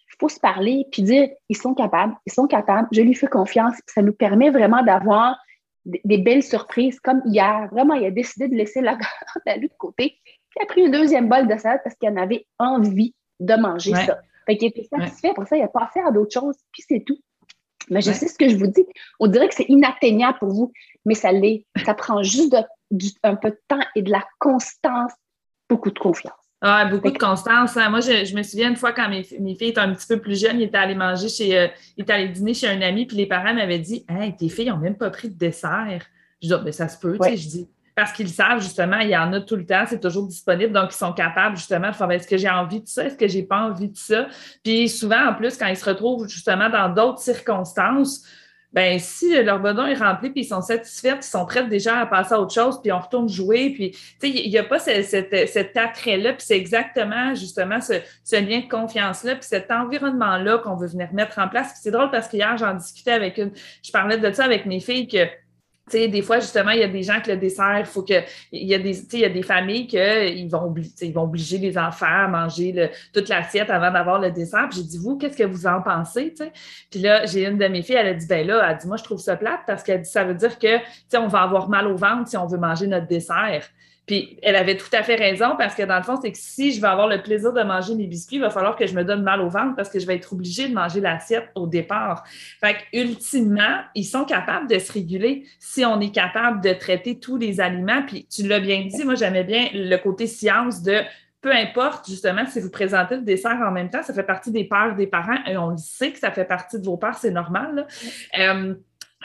il 0.09 0.17
faut 0.21 0.29
se 0.29 0.41
parler 0.41 0.87
puis 0.91 1.03
dire, 1.03 1.29
ils 1.49 1.57
sont 1.57 1.75
capables, 1.75 2.15
ils 2.25 2.33
sont 2.33 2.47
capables, 2.47 2.89
je 2.93 3.03
lui 3.03 3.15
fais 3.15 3.27
confiance. 3.27 3.75
ça 3.87 4.03
nous 4.03 4.13
permet 4.13 4.51
vraiment 4.51 4.83
d'avoir 4.83 5.37
des, 5.85 6.19
belles 6.19 6.43
surprises, 6.43 6.99
comme 7.01 7.23
hier. 7.27 7.69
Vraiment, 7.71 7.95
il 7.95 8.07
a 8.07 8.11
décidé 8.11 8.49
de 8.49 8.55
laisser 8.55 8.81
la 8.81 8.97
garde 8.97 9.63
de 9.63 9.71
côté. 9.79 10.19
Puis 10.25 10.59
il 10.61 10.63
a 10.63 10.67
pris 10.67 10.81
une 10.83 10.91
deuxième 10.91 11.29
bol 11.29 11.47
de 11.47 11.57
salade 11.57 11.81
parce 11.85 11.97
qu'il 11.97 12.09
en 12.09 12.17
avait 12.17 12.47
envie 12.59 13.15
de 13.41 13.55
manger 13.55 13.95
ça. 13.95 14.21
Fait 14.47 14.57
qu'il 14.57 14.69
était 14.69 14.85
satisfait. 14.85 15.33
Pour 15.35 15.47
ça, 15.47 15.57
il 15.57 15.63
n'a 15.63 15.69
pas 15.69 15.91
à 16.07 16.11
d'autres 16.13 16.33
choses, 16.33 16.57
puis 16.73 16.85
c'est 16.89 17.05
tout. 17.05 17.19
Mais 17.91 18.01
je 18.01 18.13
sais 18.13 18.29
ce 18.29 18.39
que 18.39 18.49
je 18.49 18.57
vous 18.57 18.67
dis. 18.67 18.87
On 19.21 19.27
dirait 19.27 19.49
que 19.49 19.55
c'est 19.55 19.67
inatteignable 19.69 20.39
pour 20.39 20.49
vous, 20.49 20.73
mais 21.05 21.15
ça 21.15 21.33
l'est. 21.33 21.67
Ça 21.85 21.95
prend 21.95 22.23
juste 22.23 22.57
un 23.23 23.37
peu 23.37 23.51
de 23.51 23.61
temps 23.69 23.85
et 23.95 24.03
de 24.03 24.11
la 24.11 24.25
constance, 24.39 25.13
beaucoup 25.69 25.91
de 25.91 25.99
confiance. 25.99 26.35
Ah, 26.63 26.87
beaucoup 26.87 27.11
de 27.11 27.19
constance. 27.19 27.77
Hein. 27.77 27.91
Moi, 27.91 28.01
je, 28.01 28.35
me 28.35 28.43
souviens 28.43 28.71
une 28.71 28.77
fois 28.77 28.93
quand 28.93 29.09
mes, 29.09 29.23
filles 29.23 29.69
étaient 29.69 29.79
un 29.79 29.93
petit 29.93 30.07
peu 30.07 30.21
plus 30.21 30.41
jeunes, 30.41 30.59
ils 30.61 30.65
étaient 30.65 30.79
allés 30.79 30.95
manger 30.95 31.29
chez, 31.29 31.59
euh, 31.59 31.69
ils 31.97 32.03
étaient 32.03 32.13
allés 32.13 32.29
dîner 32.29 32.55
chez 32.55 32.69
un 32.69 32.81
ami, 32.81 33.07
puis 33.07 33.17
les 33.17 33.27
parents 33.27 33.55
m'avaient 33.55 33.79
dit 33.79 34.05
Hey, 34.09 34.35
tes 34.35 34.49
filles 34.49 34.71
n'ont 34.71 34.79
même 34.79 34.97
pas 34.97 35.11
pris 35.11 35.29
de 35.29 35.37
dessert. 35.37 36.03
Je 36.43 36.49
dis, 36.49 36.55
ah, 36.55 36.59
ben, 36.59 36.73
ça 36.73 36.89
se 36.89 36.99
peut, 36.99 37.19
tu 37.19 37.29
sais. 37.29 37.37
Je 37.37 37.49
dis, 37.49 37.69
parce 37.97 38.13
qu'ils 38.13 38.29
savent 38.29 38.61
justement, 38.61 38.99
il 38.99 39.09
y 39.09 39.17
en 39.17 39.33
a 39.33 39.41
tout 39.41 39.57
le 39.57 39.65
temps, 39.65 39.85
c'est 39.89 40.01
toujours 40.01 40.27
disponible, 40.29 40.71
donc 40.71 40.93
ils 40.93 40.99
sont 40.99 41.15
capables 41.15 41.57
justement 41.57 41.89
de 41.89 41.95
faire 41.95 42.07
ben, 42.07 42.17
est-ce 42.17 42.29
que 42.29 42.37
j'ai 42.37 42.51
envie 42.51 42.83
de 42.83 42.87
ça, 42.87 43.05
est-ce 43.05 43.17
que 43.17 43.27
j'ai 43.27 43.43
pas 43.43 43.63
envie 43.63 43.89
de 43.89 43.97
ça? 43.97 44.29
Puis 44.63 44.91
souvent, 44.91 45.31
en 45.31 45.35
plus, 45.35 45.57
quand 45.57 45.67
ils 45.67 45.79
se 45.79 45.85
retrouvent 45.87 46.29
justement 46.29 46.69
dans 46.69 46.91
d'autres 46.91 47.21
circonstances, 47.21 48.23
ben 48.71 48.99
si 48.99 49.43
leur 49.43 49.61
besoin 49.61 49.87
est 49.87 49.95
rempli 49.95 50.29
puis 50.29 50.43
ils 50.43 50.49
sont 50.49 50.61
satisfaits, 50.61 51.17
ils 51.17 51.23
sont 51.23 51.47
prêts 51.47 51.67
déjà 51.67 52.01
à 52.01 52.05
passer 52.05 52.35
à 52.35 52.41
autre 52.41 52.53
chose, 52.53 52.83
puis 52.83 52.93
on 52.93 52.99
retourne 52.99 53.31
jouer, 53.31 53.71
puis 53.71 53.93
tu 53.93 53.99
sais, 54.21 54.29
il 54.29 54.51
n'y 54.51 54.59
a 54.59 54.65
pas 54.65 54.79
cet 54.79 55.75
attrait-là, 55.79 56.35
puis 56.35 56.45
c'est 56.47 56.59
exactement 56.59 57.35
justement 57.35 57.79
ce, 57.81 57.95
lien 58.37 58.61
de 58.61 58.69
confiance-là, 58.69 59.37
puis 59.37 59.49
cet 59.49 59.71
environnement-là 59.71 60.59
qu'on 60.59 60.77
veut 60.77 60.89
venir 60.89 61.09
mettre 61.15 61.39
en 61.39 61.49
place. 61.49 61.73
c'est 61.83 61.93
drôle 61.93 62.11
parce 62.11 62.29
qu'hier, 62.29 62.59
j'en 62.59 62.75
discutais 62.75 63.13
avec 63.13 63.39
une, 63.39 63.53
je 63.83 63.91
parlais 63.91 64.19
de 64.19 64.31
ça 64.33 64.45
avec 64.45 64.67
mes 64.67 64.81
filles 64.81 65.09
que 65.09 65.27
sais, 65.89 66.09
des 66.09 66.23
fois, 66.23 66.41
justement, 66.41 66.71
il 66.71 66.81
y 66.81 66.83
a 66.83 66.89
des 66.89 67.03
gens 67.03 67.21
que 67.21 67.31
le 67.31 67.37
dessert, 67.37 67.87
faut 67.87 68.03
que. 68.03 68.15
Il 68.53 68.67
y 68.67 68.75
a 68.75 68.79
des, 68.79 68.99
il 69.13 69.21
y 69.21 69.25
a 69.25 69.29
des 69.29 69.43
familles 69.43 69.87
qui 69.87 70.49
vont, 70.49 70.75
vont 71.15 71.23
obliger 71.23 71.59
les 71.59 71.79
enfants 71.79 72.07
à 72.07 72.29
manger 72.29 72.91
toute 73.13 73.29
l'assiette 73.29 73.71
avant 73.71 73.93
d'avoir 73.93 74.21
le 74.21 74.31
dessert. 74.31 74.69
Puis 74.71 74.81
j'ai 74.81 74.87
dit, 74.87 74.99
vous, 74.99 75.17
qu'est-ce 75.17 75.37
que 75.37 75.45
vous 75.45 75.67
en 75.67 75.81
pensez? 75.83 76.35
Puis 76.91 77.01
là, 77.01 77.27
j'ai 77.27 77.47
une 77.47 77.59
de 77.59 77.67
mes 77.69 77.83
filles, 77.83 77.97
elle 77.97 78.09
a 78.09 78.15
dit, 78.15 78.27
ben 78.27 78.47
là, 78.47 78.69
elle 78.69 78.79
dit, 78.79 78.87
moi, 78.87 78.97
je 78.97 79.05
trouve 79.05 79.21
ça 79.21 79.37
plate 79.37 79.61
parce 79.67 79.83
qu'elle 79.83 80.03
dit, 80.03 80.11
ça 80.11 80.25
veut 80.25 80.35
dire 80.35 80.59
que 80.59 80.79
on 81.17 81.29
va 81.29 81.43
avoir 81.43 81.69
mal 81.69 81.87
au 81.87 81.97
ventre 81.97 82.29
si 82.29 82.37
on 82.37 82.47
veut 82.47 82.59
manger 82.59 82.87
notre 82.87 83.07
dessert. 83.07 83.65
Puis 84.07 84.39
elle 84.43 84.55
avait 84.55 84.77
tout 84.77 84.89
à 84.93 85.03
fait 85.03 85.17
raison 85.17 85.57
parce 85.59 85.75
que 85.75 85.83
dans 85.83 85.97
le 85.97 86.05
fond, 86.05 86.17
c'est 86.23 86.31
que 86.31 86.39
si 86.39 86.73
je 86.73 86.81
veux 86.81 86.87
avoir 86.87 87.09
le 87.09 87.21
plaisir 87.23 87.53
de 87.53 87.63
manger 87.63 87.95
mes 87.97 88.07
biscuits, 88.07 88.37
il 88.37 88.43
va 88.43 88.51
falloir 88.51 88.77
que 88.77 88.87
je 88.87 88.95
me 88.95 89.05
donne 89.05 89.23
mal 89.23 89.41
au 89.41 89.49
ventre 89.49 89.75
parce 89.75 89.89
que 89.89 89.99
je 89.99 90.07
vais 90.07 90.15
être 90.15 90.33
obligée 90.33 90.69
de 90.69 90.75
manger 90.75 91.01
l'assiette 91.01 91.51
au 91.57 91.67
départ. 91.67 92.25
Fait 92.61 92.77
ultimement, 92.93 93.81
ils 93.97 94.05
sont 94.05 94.25
capables 94.25 94.69
de 94.69 94.79
se 94.79 94.93
réguler 94.93 95.45
si 95.59 95.85
on 95.85 96.01
est 96.01 96.15
capable 96.15 96.61
de 96.61 96.73
traiter 96.73 97.19
tous 97.19 97.37
les 97.37 97.61
aliments. 97.61 98.03
Puis 98.07 98.27
tu 98.31 98.47
l'as 98.47 98.61
bien 98.61 98.87
dit, 98.87 99.05
moi 99.05 99.17
j'aimais 99.17 99.45
bien 99.45 99.69
le 99.73 99.97
côté 99.97 100.29
science 100.29 100.83
de 100.83 101.01
peu 101.41 101.53
importe, 101.53 102.09
justement, 102.09 102.45
si 102.47 102.61
vous 102.61 102.71
présentez 102.71 103.17
le 103.17 103.23
dessert 103.23 103.61
en 103.65 103.71
même 103.71 103.89
temps, 103.89 104.03
ça 104.03 104.13
fait 104.13 104.25
partie 104.25 104.51
des 104.51 104.65
peurs 104.65 104.97
des 104.97 105.07
parents 105.07 105.39
et 105.47 105.57
on 105.57 105.71
le 105.71 105.77
sait 105.77 106.11
que 106.11 106.19
ça 106.19 106.33
fait 106.33 106.45
partie 106.45 106.79
de 106.79 106.85
vos 106.85 106.97
peurs, 106.97 107.19
c'est 107.19 107.31
normal. 107.31 107.87
Euh, 108.39 108.75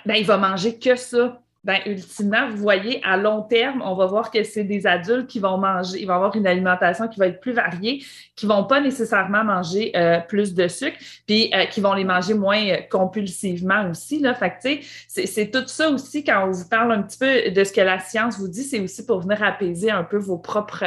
ben, 0.06 0.16
il 0.16 0.26
va 0.26 0.38
manger 0.38 0.78
que 0.78 0.96
ça 0.96 1.42
ben, 1.64 1.78
ultimement, 1.86 2.50
vous 2.50 2.58
voyez, 2.58 3.02
à 3.04 3.18
long 3.18 3.44
terme, 3.44 3.84
on 3.86 3.94
va 3.94 4.08
voir 4.08 4.32
que 4.32 4.44
c'est 4.44 4.64
des 4.64 4.88
adultes 4.88 5.28
qui 5.28 5.40
vont 5.40 5.60
manger, 5.60 6.02
ils 6.02 6.08
vont 6.08 6.16
avoir 6.16 6.36
une 6.36 6.48
alimentation 6.48 7.08
qui 7.08 7.20
va 7.20 7.28
être 7.28 7.40
plus 7.40 7.52
variée, 7.52 8.04
qui 8.36 8.48
vont 8.48 8.64
pas 8.64 8.82
nécessairement 8.82 9.44
manger 9.44 9.92
euh, 9.96 10.20
plus 10.22 10.56
de 10.56 10.68
sucre, 10.68 10.98
puis 11.28 11.52
euh, 11.54 11.66
qui 11.66 11.80
vont 11.80 11.94
les 11.94 12.04
manger 12.04 12.34
moins 12.34 12.66
euh, 12.66 12.78
compulsivement 12.90 13.88
aussi. 13.92 14.20
Là. 14.20 14.34
Fait 14.34 14.50
que, 14.50 14.84
c'est, 15.08 15.52
tout 15.52 15.68
ça 15.68 15.92
aussi, 15.92 16.24
quand 16.24 16.48
on 16.48 16.52
vous 16.52 16.68
parle 16.68 16.94
un 16.94 17.04
petit 17.04 17.20
peu 17.20 17.52
de 17.52 17.64
ce 17.64 17.72
que 17.72 17.82
la 17.82 18.00
science 18.00 18.40
vous 18.40 18.48
dit, 18.48 18.64
c'est 18.64 18.80
aussi 18.80 19.06
pour 19.06 19.22
venir 19.22 19.44
apaiser 19.44 19.92
un 19.92 20.04
peu 20.04 20.18
vos 20.18 20.40
propres, 20.40 20.84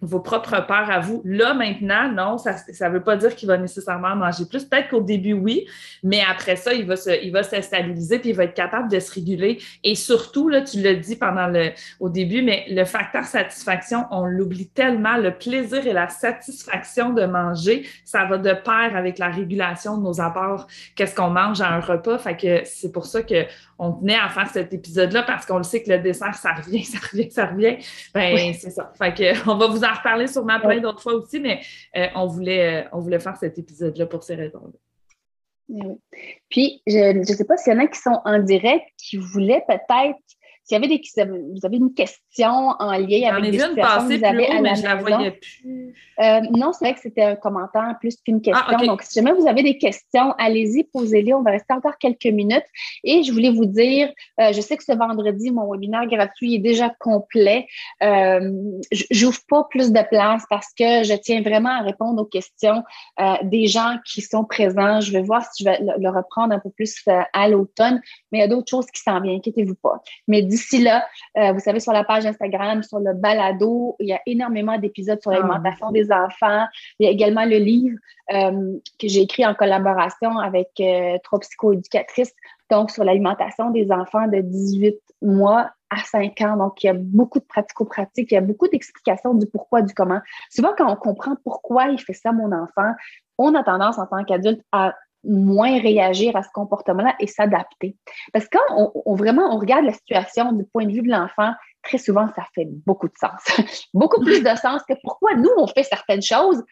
vos 0.00 0.20
propres 0.20 0.66
peurs 0.66 0.90
à 0.90 1.00
vous. 1.00 1.20
Là, 1.26 1.52
maintenant, 1.52 2.10
non, 2.10 2.38
ça 2.38 2.54
ne 2.54 2.88
veut 2.94 3.02
pas 3.02 3.16
dire 3.16 3.34
qu'il 3.36 3.48
va 3.48 3.58
nécessairement 3.58 4.16
manger 4.16 4.44
plus. 4.48 4.64
Peut-être 4.64 4.88
qu'au 4.88 5.02
début, 5.02 5.34
oui, 5.34 5.66
mais 6.02 6.22
après 6.28 6.56
ça, 6.56 6.72
il 6.72 6.86
va 6.86 6.96
se, 6.96 7.10
il 7.22 7.30
va 7.30 7.42
se 7.42 7.60
stabiliser, 7.60 8.18
puis 8.18 8.30
il 8.30 8.36
va 8.36 8.44
être 8.44 8.54
capable 8.54 8.90
de 8.90 8.98
se 8.98 9.12
réguler 9.12 9.58
et 9.84 9.94
surtout, 9.94 10.48
là, 10.48 10.62
tu 10.62 10.80
l'as 10.80 10.94
dit 10.94 11.16
pendant 11.16 11.46
le, 11.46 11.70
au 12.00 12.08
début, 12.08 12.42
mais 12.42 12.64
le 12.68 12.84
facteur 12.84 13.24
satisfaction, 13.24 14.04
on 14.10 14.24
l'oublie 14.24 14.68
tellement. 14.68 15.16
Le 15.16 15.36
plaisir 15.36 15.86
et 15.86 15.92
la 15.92 16.08
satisfaction 16.08 17.12
de 17.12 17.24
manger, 17.24 17.86
ça 18.04 18.24
va 18.24 18.38
de 18.38 18.52
pair 18.52 18.94
avec 18.94 19.18
la 19.18 19.28
régulation 19.28 19.96
de 19.96 20.02
nos 20.02 20.20
apports. 20.20 20.66
Qu'est-ce 20.94 21.14
qu'on 21.14 21.30
mange 21.30 21.60
à 21.60 21.68
un 21.68 21.80
repas? 21.80 22.18
Fait 22.18 22.36
que 22.36 22.62
c'est 22.64 22.92
pour 22.92 23.06
ça 23.06 23.22
qu'on 23.22 23.92
tenait 23.92 24.18
à 24.18 24.28
faire 24.28 24.48
cet 24.48 24.72
épisode-là 24.72 25.22
parce 25.22 25.46
qu'on 25.46 25.58
le 25.58 25.64
sait 25.64 25.82
que 25.82 25.90
le 25.90 25.98
dessert, 25.98 26.34
ça 26.34 26.52
revient, 26.54 26.84
ça 26.84 26.98
revient, 26.98 27.30
ça 27.30 27.46
revient. 27.46 27.76
Ben, 28.14 28.52
c'est 28.54 28.70
ça. 28.70 28.92
Fait 28.98 29.14
que 29.14 29.50
on 29.50 29.56
va 29.56 29.66
vous 29.68 29.84
en 29.84 29.92
reparler 29.92 30.26
sûrement 30.26 30.60
plein 30.60 30.80
d'autres 30.80 31.02
fois 31.02 31.14
aussi, 31.14 31.40
mais 31.40 31.60
euh, 31.96 32.06
on, 32.14 32.26
voulait, 32.26 32.84
euh, 32.84 32.88
on 32.92 33.00
voulait 33.00 33.20
faire 33.20 33.36
cet 33.36 33.58
épisode-là 33.58 34.06
pour 34.06 34.22
ces 34.22 34.34
raisons-là. 34.34 34.78
Puis, 36.48 36.82
je 36.86 37.18
ne 37.18 37.24
sais 37.24 37.44
pas 37.44 37.56
s'il 37.56 37.72
y 37.72 37.76
en 37.76 37.80
a 37.80 37.86
qui 37.86 38.00
sont 38.00 38.20
en 38.24 38.38
direct, 38.38 38.86
qui 38.98 39.16
voulaient 39.16 39.64
peut-être 39.66 40.18
s'il 40.66 40.74
y 40.74 40.84
avait 40.84 40.88
des, 40.88 41.00
vous 41.54 41.64
avez 41.64 41.76
une 41.76 41.94
question 41.94 42.74
en 42.80 42.92
lien 42.98 43.28
avec 43.30 43.52
des 43.52 43.58
situations 43.58 44.08
que 44.08 44.18
vous 44.18 44.24
avez 44.24 44.48
à 44.48 44.60
la 44.60 44.74
je 44.74 44.82
la 44.82 44.96
voyais 44.96 45.30
plus. 45.30 45.94
Euh, 46.18 46.40
non, 46.50 46.72
c'est 46.72 46.86
vrai 46.86 46.94
que 46.94 47.00
c'était 47.00 47.22
un 47.22 47.36
commentaire 47.36 47.94
plus 48.00 48.16
qu'une 48.16 48.40
ah, 48.52 48.66
question. 48.68 48.86
Donc, 48.86 49.02
si 49.02 49.20
jamais 49.20 49.32
vous 49.32 49.46
avez 49.46 49.62
des 49.62 49.78
questions, 49.78 50.32
allez-y, 50.38 50.82
posez-les. 50.84 51.34
On 51.34 51.42
va 51.42 51.52
rester 51.52 51.72
encore 51.72 51.98
quelques 51.98 52.26
minutes. 52.26 52.64
Et 53.04 53.22
je 53.22 53.32
voulais 53.32 53.50
vous 53.50 53.66
dire, 53.66 54.12
euh, 54.40 54.52
je 54.52 54.60
sais 54.60 54.76
que 54.76 54.82
ce 54.82 54.90
vendredi, 54.90 55.52
mon 55.52 55.70
webinaire 55.70 56.06
gratuit 56.06 56.56
est 56.56 56.60
déjà 56.60 56.90
complet. 56.98 57.68
Euh, 58.02 58.50
J'ouvre 59.12 59.38
pas 59.48 59.68
plus 59.70 59.92
de 59.92 60.02
place 60.08 60.42
parce 60.50 60.72
que 60.76 61.04
je 61.04 61.14
tiens 61.14 61.42
vraiment 61.42 61.78
à 61.78 61.82
répondre 61.82 62.20
aux 62.20 62.26
questions 62.26 62.82
euh, 63.20 63.34
des 63.44 63.68
gens 63.68 63.98
qui 64.04 64.20
sont 64.20 64.44
présents. 64.44 65.00
Je 65.00 65.12
vais 65.12 65.22
voir 65.22 65.44
si 65.44 65.62
je 65.62 65.70
vais 65.70 65.78
le, 65.80 66.10
reprendre 66.10 66.52
un 66.52 66.58
peu 66.58 66.70
plus 66.70 66.96
à 67.32 67.48
l'automne, 67.48 68.00
mais 68.32 68.38
il 68.38 68.40
y 68.40 68.44
a 68.44 68.48
d'autres 68.48 68.70
choses 68.70 68.86
qui 68.86 69.00
s'en 69.00 69.20
viennent, 69.20 69.36
inquiétez-vous 69.36 69.76
pas. 69.76 70.02
Mais 70.26 70.42
D'ici 70.56 70.82
là, 70.82 71.06
euh, 71.36 71.52
vous 71.52 71.60
savez, 71.60 71.80
sur 71.80 71.92
la 71.92 72.02
page 72.02 72.24
Instagram, 72.24 72.82
sur 72.82 72.98
le 72.98 73.12
balado, 73.12 73.94
il 74.00 74.08
y 74.08 74.14
a 74.14 74.20
énormément 74.24 74.78
d'épisodes 74.78 75.20
sur 75.20 75.30
l'alimentation 75.30 75.90
des 75.90 76.10
enfants. 76.10 76.64
Il 76.98 77.04
y 77.04 77.08
a 77.08 77.10
également 77.10 77.44
le 77.44 77.58
livre 77.58 77.98
euh, 78.32 78.78
que 78.98 79.06
j'ai 79.06 79.20
écrit 79.20 79.44
en 79.44 79.54
collaboration 79.54 80.38
avec 80.38 80.70
euh, 80.80 81.18
trois 81.24 81.40
psychoéducatrices, 81.40 82.32
donc 82.70 82.90
sur 82.90 83.04
l'alimentation 83.04 83.68
des 83.70 83.92
enfants 83.92 84.26
de 84.28 84.40
18 84.40 84.96
mois 85.20 85.70
à 85.90 85.98
5 85.98 86.40
ans. 86.40 86.56
Donc, 86.56 86.82
il 86.82 86.86
y 86.86 86.90
a 86.90 86.94
beaucoup 86.94 87.38
de 87.38 87.44
pratico-pratiques, 87.44 88.32
il 88.32 88.34
y 88.34 88.38
a 88.38 88.40
beaucoup 88.40 88.68
d'explications 88.68 89.34
du 89.34 89.46
pourquoi, 89.46 89.82
du 89.82 89.92
comment. 89.92 90.20
Souvent, 90.50 90.70
quand 90.76 90.90
on 90.90 90.96
comprend 90.96 91.36
pourquoi 91.44 91.88
il 91.88 92.00
fait 92.00 92.14
ça, 92.14 92.32
mon 92.32 92.50
enfant, 92.52 92.92
on 93.36 93.54
a 93.54 93.62
tendance 93.62 93.98
en 93.98 94.06
tant 94.06 94.24
qu'adulte 94.24 94.62
à 94.72 94.94
moins 95.28 95.80
réagir 95.80 96.36
à 96.36 96.42
ce 96.42 96.48
comportement-là 96.52 97.14
et 97.20 97.26
s'adapter. 97.26 97.96
Parce 98.32 98.46
que 98.46 98.58
quand 98.58 98.92
on, 99.04 99.14
vraiment 99.14 99.54
on 99.54 99.58
regarde 99.58 99.84
la 99.84 99.92
situation 99.92 100.52
du 100.52 100.64
point 100.64 100.86
de 100.86 100.92
vue 100.92 101.02
de 101.02 101.10
l'enfant, 101.10 101.52
très 101.82 101.98
souvent, 101.98 102.28
ça 102.34 102.44
fait 102.54 102.66
beaucoup 102.86 103.08
de 103.08 103.14
sens. 103.18 103.88
beaucoup 103.94 104.22
plus 104.22 104.42
de 104.42 104.56
sens 104.56 104.82
que 104.88 104.94
pourquoi 105.02 105.34
nous, 105.34 105.50
on 105.56 105.66
fait 105.66 105.82
certaines 105.84 106.22
choses, 106.22 106.62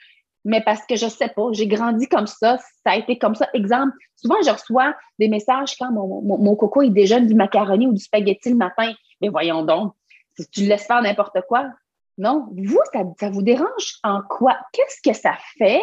mais 0.44 0.60
parce 0.60 0.84
que 0.86 0.96
je 0.96 1.06
sais 1.06 1.28
pas, 1.28 1.48
j'ai 1.52 1.66
grandi 1.66 2.06
comme 2.06 2.26
ça, 2.26 2.58
ça 2.58 2.92
a 2.92 2.96
été 2.96 3.18
comme 3.18 3.34
ça. 3.34 3.48
Exemple, 3.54 3.92
souvent, 4.16 4.36
je 4.44 4.50
reçois 4.50 4.94
des 5.18 5.28
messages 5.28 5.76
quand 5.78 5.90
mon, 5.90 6.56
coco, 6.56 6.82
il 6.82 6.92
déjeune 6.92 7.26
du 7.26 7.34
macaroni 7.34 7.86
ou 7.86 7.92
du 7.92 8.02
spaghetti 8.02 8.50
le 8.50 8.56
matin. 8.56 8.92
Mais 9.20 9.28
voyons 9.28 9.62
donc, 9.64 9.94
si 10.38 10.46
tu 10.50 10.60
laisses 10.62 10.86
faire 10.86 11.00
n'importe 11.00 11.38
quoi, 11.48 11.70
non, 12.18 12.46
vous, 12.56 12.80
ça, 13.18 13.30
vous 13.30 13.42
dérange 13.42 13.98
en 14.02 14.20
quoi? 14.22 14.58
Qu'est-ce 14.72 15.00
que 15.02 15.16
ça 15.16 15.34
fait 15.58 15.82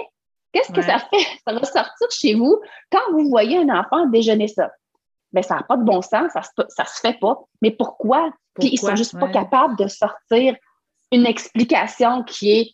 Qu'est-ce 0.54 0.72
que 0.72 0.82
ça 0.82 1.00
fait, 1.00 1.26
ça 1.48 1.54
va 1.54 1.64
sortir 1.64 2.08
chez 2.12 2.34
vous 2.36 2.60
quand 2.92 3.12
vous 3.12 3.30
voyez 3.30 3.58
un 3.58 3.70
enfant 3.70 4.06
déjeuner 4.08 4.48
ça? 4.48 4.72
Bien, 5.32 5.42
ça 5.44 5.56
n'a 5.56 5.64
pas 5.64 5.78
de 5.78 5.84
bon 5.84 6.02
sens, 6.02 6.32
ça 6.34 6.42
ne 6.58 6.64
se, 6.66 7.00
fait 7.02 7.18
pas. 7.20 7.40
Mais 7.62 7.72
pourquoi? 7.72 8.32
Puis 8.60 8.70
ils 8.74 8.78
sont 8.78 8.96
juste 8.96 9.18
pas 9.18 9.30
capables 9.30 9.78
de 9.78 9.88
sortir 9.88 10.56
une 11.12 11.26
explication 11.26 12.24
qui 12.24 12.52
est 12.52 12.72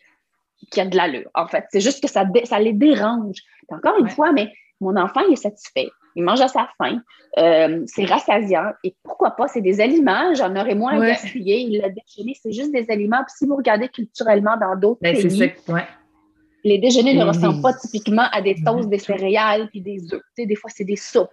qui 0.71 0.81
a 0.81 0.85
de 0.85 0.97
l'allure, 0.97 1.29
en 1.35 1.47
fait. 1.47 1.65
C'est 1.71 1.81
juste 1.81 2.01
que 2.01 2.09
ça, 2.09 2.25
ça 2.45 2.59
les 2.59 2.73
dérange. 2.73 3.37
encore 3.69 3.99
une 3.99 4.09
fois, 4.09 4.31
mais 4.31 4.51
mon 4.81 4.95
enfant, 4.97 5.21
il 5.27 5.33
est 5.33 5.35
satisfait. 5.35 5.89
Il 6.15 6.23
mange 6.23 6.41
à 6.41 6.47
sa 6.47 6.67
faim. 6.79 6.99
Euh, 7.37 7.83
c'est 7.85 8.05
rassasiant. 8.05 8.71
Et 8.83 8.95
pourquoi 9.03 9.31
pas? 9.31 9.47
C'est 9.47 9.61
des 9.61 9.79
aliments. 9.79 10.33
J'en 10.33 10.55
aurais 10.55 10.73
moins 10.73 10.99
à 10.99 11.07
gaspiller. 11.09 11.59
Il 11.59 11.83
a 11.83 11.89
déjeuné. 11.89 12.35
C'est 12.41 12.51
juste 12.51 12.71
des 12.71 12.89
aliments. 12.89 13.23
Puis 13.23 13.35
si 13.37 13.45
vous 13.45 13.55
regardez 13.55 13.87
culturellement 13.87 14.57
dans 14.57 14.75
d'autres 14.75 14.99
ben, 15.01 15.15
pays, 15.15 15.53
les 16.67 16.77
déjeuners 16.77 17.13
ne 17.13 17.23
ressemblent 17.23 17.61
pas 17.61 17.73
typiquement 17.73 18.27
à 18.31 18.41
des 18.41 18.55
toasts, 18.55 18.89
des 18.89 18.99
céréales 18.99 19.69
puis 19.69 19.81
des 19.81 20.13
œufs. 20.13 20.21
des 20.37 20.55
fois, 20.55 20.69
c'est 20.73 20.83
des 20.83 20.95
soupes. 20.95 21.29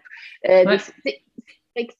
Euh, 0.48 0.78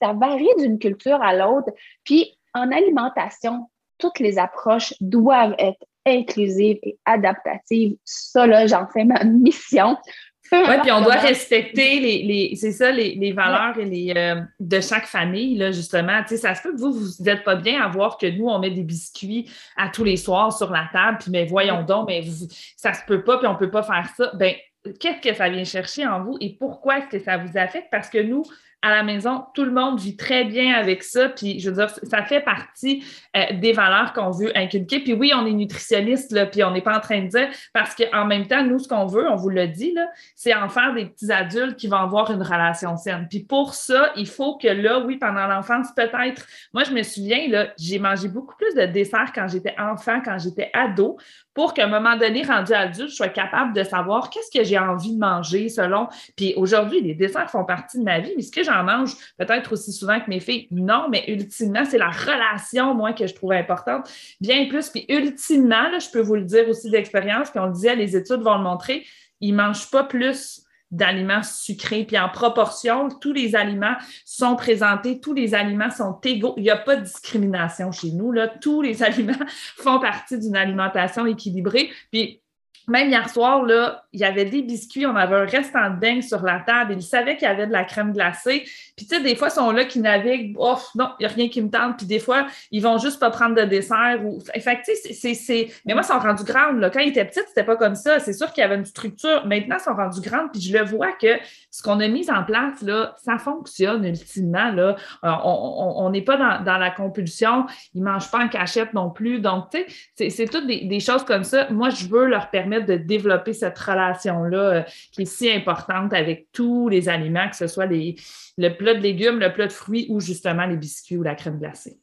ça 0.00 0.12
varie 0.12 0.48
d'une 0.58 0.78
culture 0.78 1.20
à 1.20 1.34
l'autre. 1.34 1.70
Puis 2.04 2.38
en 2.54 2.70
alimentation, 2.70 3.68
toutes 3.98 4.20
les 4.20 4.38
approches 4.38 4.94
doivent 5.00 5.56
être 5.58 5.84
inclusives 6.06 6.78
et 6.82 6.98
adaptatives. 7.04 7.96
Ça, 8.04 8.46
là, 8.46 8.66
j'en 8.66 8.86
fais 8.86 9.04
ma 9.04 9.24
mission. 9.24 9.96
Oui, 10.52 10.74
puis 10.82 10.92
on 10.92 11.00
doit 11.00 11.14
respecter 11.14 12.00
les, 12.00 12.22
les 12.22 12.56
c'est 12.56 12.72
ça, 12.72 12.90
les, 12.90 13.14
les, 13.14 13.32
valeurs 13.32 13.78
et 13.78 13.84
les, 13.84 14.12
euh, 14.14 14.40
de 14.60 14.80
chaque 14.80 15.06
famille, 15.06 15.56
là, 15.56 15.72
justement. 15.72 16.22
Tu 16.22 16.30
sais, 16.30 16.36
ça 16.36 16.54
se 16.54 16.62
peut 16.62 16.72
que 16.72 16.78
vous, 16.78 16.92
vous 16.92 17.24
n'êtes 17.24 17.44
pas 17.44 17.56
bien 17.56 17.82
à 17.82 17.88
voir 17.88 18.18
que 18.18 18.26
nous, 18.26 18.46
on 18.46 18.58
met 18.58 18.70
des 18.70 18.82
biscuits 18.82 19.50
à 19.76 19.88
tous 19.88 20.04
les 20.04 20.16
soirs 20.16 20.56
sur 20.56 20.70
la 20.70 20.88
table, 20.92 21.18
puis 21.18 21.30
mais 21.30 21.46
voyons 21.46 21.82
donc, 21.82 22.08
mais 22.08 22.20
vous, 22.20 22.46
ça 22.76 22.92
se 22.92 23.00
peut 23.06 23.24
pas, 23.24 23.38
puis 23.38 23.46
on 23.46 23.56
peut 23.56 23.70
pas 23.70 23.82
faire 23.82 24.08
ça. 24.16 24.32
Ben, 24.34 24.54
qu'est-ce 25.00 25.26
que 25.26 25.34
ça 25.34 25.48
vient 25.48 25.64
chercher 25.64 26.06
en 26.06 26.22
vous 26.22 26.36
et 26.40 26.56
pourquoi 26.58 26.98
est-ce 26.98 27.08
que 27.08 27.18
ça 27.18 27.38
vous 27.38 27.56
affecte? 27.56 27.88
Parce 27.90 28.10
que 28.10 28.18
nous, 28.18 28.44
à 28.84 28.90
la 28.90 29.02
maison, 29.02 29.46
tout 29.54 29.64
le 29.64 29.70
monde 29.70 29.98
vit 29.98 30.14
très 30.14 30.44
bien 30.44 30.74
avec 30.74 31.02
ça. 31.02 31.30
Puis, 31.30 31.58
je 31.58 31.70
veux 31.70 31.76
dire, 31.76 31.88
ça 32.02 32.22
fait 32.22 32.42
partie 32.42 33.02
euh, 33.34 33.44
des 33.54 33.72
valeurs 33.72 34.12
qu'on 34.12 34.30
veut 34.30 34.56
inculquer. 34.56 35.00
Puis 35.00 35.14
oui, 35.14 35.32
on 35.34 35.46
est 35.46 35.52
nutritionniste, 35.52 36.32
là, 36.32 36.44
puis 36.44 36.62
on 36.64 36.70
n'est 36.70 36.82
pas 36.82 36.98
en 36.98 37.00
train 37.00 37.22
de 37.22 37.28
dire, 37.28 37.48
parce 37.72 37.94
qu'en 37.94 38.26
même 38.26 38.46
temps, 38.46 38.62
nous, 38.62 38.78
ce 38.78 38.86
qu'on 38.86 39.06
veut, 39.06 39.26
on 39.26 39.36
vous 39.36 39.48
le 39.48 39.68
dit, 39.68 39.94
c'est 40.36 40.54
en 40.54 40.68
faire 40.68 40.92
des 40.92 41.06
petits 41.06 41.32
adultes 41.32 41.76
qui 41.76 41.86
vont 41.86 41.96
avoir 41.96 42.30
une 42.30 42.42
relation 42.42 42.94
saine. 42.98 43.26
Puis 43.30 43.40
pour 43.40 43.72
ça, 43.72 44.12
il 44.16 44.28
faut 44.28 44.58
que 44.58 44.68
là, 44.68 45.00
oui, 45.00 45.16
pendant 45.16 45.46
l'enfance, 45.46 45.86
peut-être, 45.96 46.46
moi, 46.74 46.84
je 46.84 46.92
me 46.92 47.02
souviens, 47.02 47.66
j'ai 47.78 47.98
mangé 47.98 48.28
beaucoup 48.28 48.54
plus 48.56 48.74
de 48.74 48.84
desserts 48.84 49.32
quand 49.34 49.48
j'étais 49.48 49.74
enfant, 49.78 50.20
quand 50.22 50.36
j'étais 50.38 50.68
ado, 50.74 51.16
pour 51.54 51.72
qu'à 51.72 51.84
un 51.84 51.88
moment 51.88 52.16
donné, 52.16 52.42
rendu 52.42 52.72
adulte, 52.72 53.10
je 53.10 53.14
sois 53.14 53.28
capable 53.28 53.72
de 53.72 53.82
savoir 53.84 54.28
qu'est-ce 54.28 54.56
que 54.56 54.64
j'ai 54.64 54.78
envie 54.78 55.14
de 55.14 55.18
manger 55.18 55.68
selon. 55.68 56.08
Puis 56.36 56.52
aujourd'hui, 56.56 57.00
les 57.00 57.14
desserts 57.14 57.48
font 57.48 57.64
partie 57.64 57.98
de 57.98 58.02
ma 58.02 58.18
vie, 58.18 58.32
mais 58.36 58.42
ce 58.42 58.50
que 58.50 58.64
mange 58.82 59.14
peut-être 59.38 59.72
aussi 59.72 59.92
souvent 59.92 60.20
que 60.20 60.28
mes 60.28 60.40
filles, 60.40 60.68
non, 60.70 61.08
mais 61.10 61.24
ultimement, 61.28 61.84
c'est 61.84 61.98
la 61.98 62.10
relation, 62.10 62.94
moi, 62.94 63.12
que 63.12 63.26
je 63.26 63.34
trouve 63.34 63.52
importante, 63.52 64.08
bien 64.40 64.66
plus. 64.68 64.88
Puis 64.88 65.04
ultimement, 65.08 65.98
je 65.98 66.10
peux 66.10 66.20
vous 66.20 66.36
le 66.36 66.44
dire 66.44 66.68
aussi 66.68 66.90
d'expérience, 66.90 67.50
puis 67.50 67.60
on 67.60 67.66
le 67.66 67.72
disait, 67.72 67.96
les 67.96 68.16
études 68.16 68.40
vont 68.40 68.56
le 68.56 68.64
montrer, 68.64 69.06
ils 69.40 69.52
ne 69.52 69.62
mangent 69.62 69.90
pas 69.90 70.04
plus 70.04 70.64
d'aliments 70.90 71.42
sucrés. 71.42 72.04
Puis 72.04 72.18
en 72.18 72.28
proportion, 72.28 73.08
tous 73.08 73.32
les 73.32 73.56
aliments 73.56 73.96
sont 74.24 74.54
présentés, 74.54 75.20
tous 75.20 75.34
les 75.34 75.54
aliments 75.54 75.90
sont 75.90 76.18
égaux. 76.22 76.54
Il 76.56 76.62
n'y 76.62 76.70
a 76.70 76.76
pas 76.76 76.96
de 76.96 77.02
discrimination 77.02 77.90
chez 77.90 78.12
nous. 78.12 78.30
Là. 78.30 78.48
Tous 78.48 78.80
les 78.80 79.02
aliments 79.02 79.34
font 79.76 79.98
partie 79.98 80.38
d'une 80.38 80.56
alimentation 80.56 81.26
équilibrée. 81.26 81.90
Puis 82.12 82.43
même 82.86 83.08
hier 83.08 83.28
soir, 83.30 83.62
là, 83.62 84.04
il 84.12 84.20
y 84.20 84.24
avait 84.24 84.44
des 84.44 84.62
biscuits, 84.62 85.06
on 85.06 85.16
avait 85.16 85.36
un 85.36 85.46
restant 85.46 85.90
de 85.90 86.00
dingue 86.00 86.22
sur 86.22 86.42
la 86.42 86.60
table. 86.60 86.94
Il 86.96 87.02
savait 87.02 87.36
qu'il 87.36 87.48
y 87.48 87.50
avait 87.50 87.66
de 87.66 87.72
la 87.72 87.84
crème 87.84 88.12
glacée. 88.12 88.64
Puis, 88.96 89.06
tu 89.06 89.16
sais, 89.16 89.22
des 89.22 89.34
fois, 89.36 89.48
ils 89.48 89.54
sont 89.54 89.70
là 89.70 89.84
qui 89.84 90.00
naviguent. 90.00 90.54
Oh, 90.58 90.76
non, 90.94 91.10
il 91.18 91.26
n'y 91.26 91.32
a 91.32 91.34
rien 91.34 91.48
qui 91.48 91.62
me 91.62 91.70
tente. 91.70 91.96
Puis, 91.96 92.06
des 92.06 92.18
fois, 92.18 92.46
ils 92.70 92.82
vont 92.82 92.98
juste 92.98 93.18
pas 93.18 93.30
prendre 93.30 93.54
de 93.54 93.62
dessert. 93.62 94.20
Fait 94.60 94.82
tu 94.84 94.94
sais, 95.12 95.34
c'est. 95.34 95.68
Mais 95.86 95.94
moi, 95.94 96.02
ils 96.02 96.06
sont 96.06 96.18
rendus 96.18 96.44
grandes. 96.44 96.78
Là. 96.78 96.90
Quand 96.90 97.00
ils 97.00 97.08
étaient 97.08 97.24
petits, 97.24 97.40
c'était 97.48 97.64
pas 97.64 97.76
comme 97.76 97.94
ça. 97.94 98.20
C'est 98.20 98.34
sûr 98.34 98.52
qu'il 98.52 98.60
y 98.60 98.64
avait 98.64 98.76
une 98.76 98.84
structure. 98.84 99.46
Maintenant, 99.46 99.76
ils 99.78 99.82
sont 99.82 99.94
rendus 99.94 100.20
grandes. 100.20 100.52
Puis, 100.52 100.60
je 100.60 100.76
le 100.76 100.84
vois 100.84 101.12
que 101.12 101.38
ce 101.70 101.82
qu'on 101.82 102.00
a 102.00 102.08
mis 102.08 102.30
en 102.30 102.44
place, 102.44 102.82
là, 102.82 103.16
ça 103.24 103.38
fonctionne 103.38 104.04
ultimement. 104.04 104.70
Là. 104.70 104.96
Euh, 105.24 105.30
on 105.44 106.10
n'est 106.10 106.22
pas 106.22 106.36
dans, 106.36 106.78
la 106.78 106.90
compulsion. 106.90 107.66
Ils 107.94 108.02
ne 108.02 108.10
mangent 108.10 108.30
pas 108.30 108.44
en 108.44 108.48
cachette 108.48 108.92
non 108.92 109.10
plus. 109.10 109.40
Donc, 109.40 109.70
tu 109.70 109.84
sais, 110.14 110.30
c'est 110.30 110.46
toutes 110.46 110.66
des, 110.66 110.84
des 110.84 111.00
choses 111.00 111.24
comme 111.24 111.44
ça. 111.44 111.68
Moi, 111.70 111.88
je 111.88 112.06
veux 112.06 112.26
leur 112.26 112.50
permettre 112.50 112.73
de 112.80 112.96
développer 112.96 113.52
cette 113.52 113.78
relation-là 113.78 114.58
euh, 114.58 114.82
qui 115.12 115.22
est 115.22 115.26
si 115.26 115.50
importante 115.50 116.12
avec 116.12 116.48
tous 116.52 116.88
les 116.88 117.08
aliments, 117.08 117.48
que 117.48 117.56
ce 117.56 117.66
soit 117.66 117.86
les, 117.86 118.16
le 118.56 118.70
plat 118.70 118.94
de 118.94 119.00
légumes, 119.00 119.38
le 119.38 119.52
plat 119.52 119.66
de 119.66 119.72
fruits 119.72 120.06
ou 120.10 120.20
justement 120.20 120.66
les 120.66 120.76
biscuits 120.76 121.16
ou 121.16 121.22
la 121.22 121.34
crème 121.34 121.58
glacée. 121.58 121.98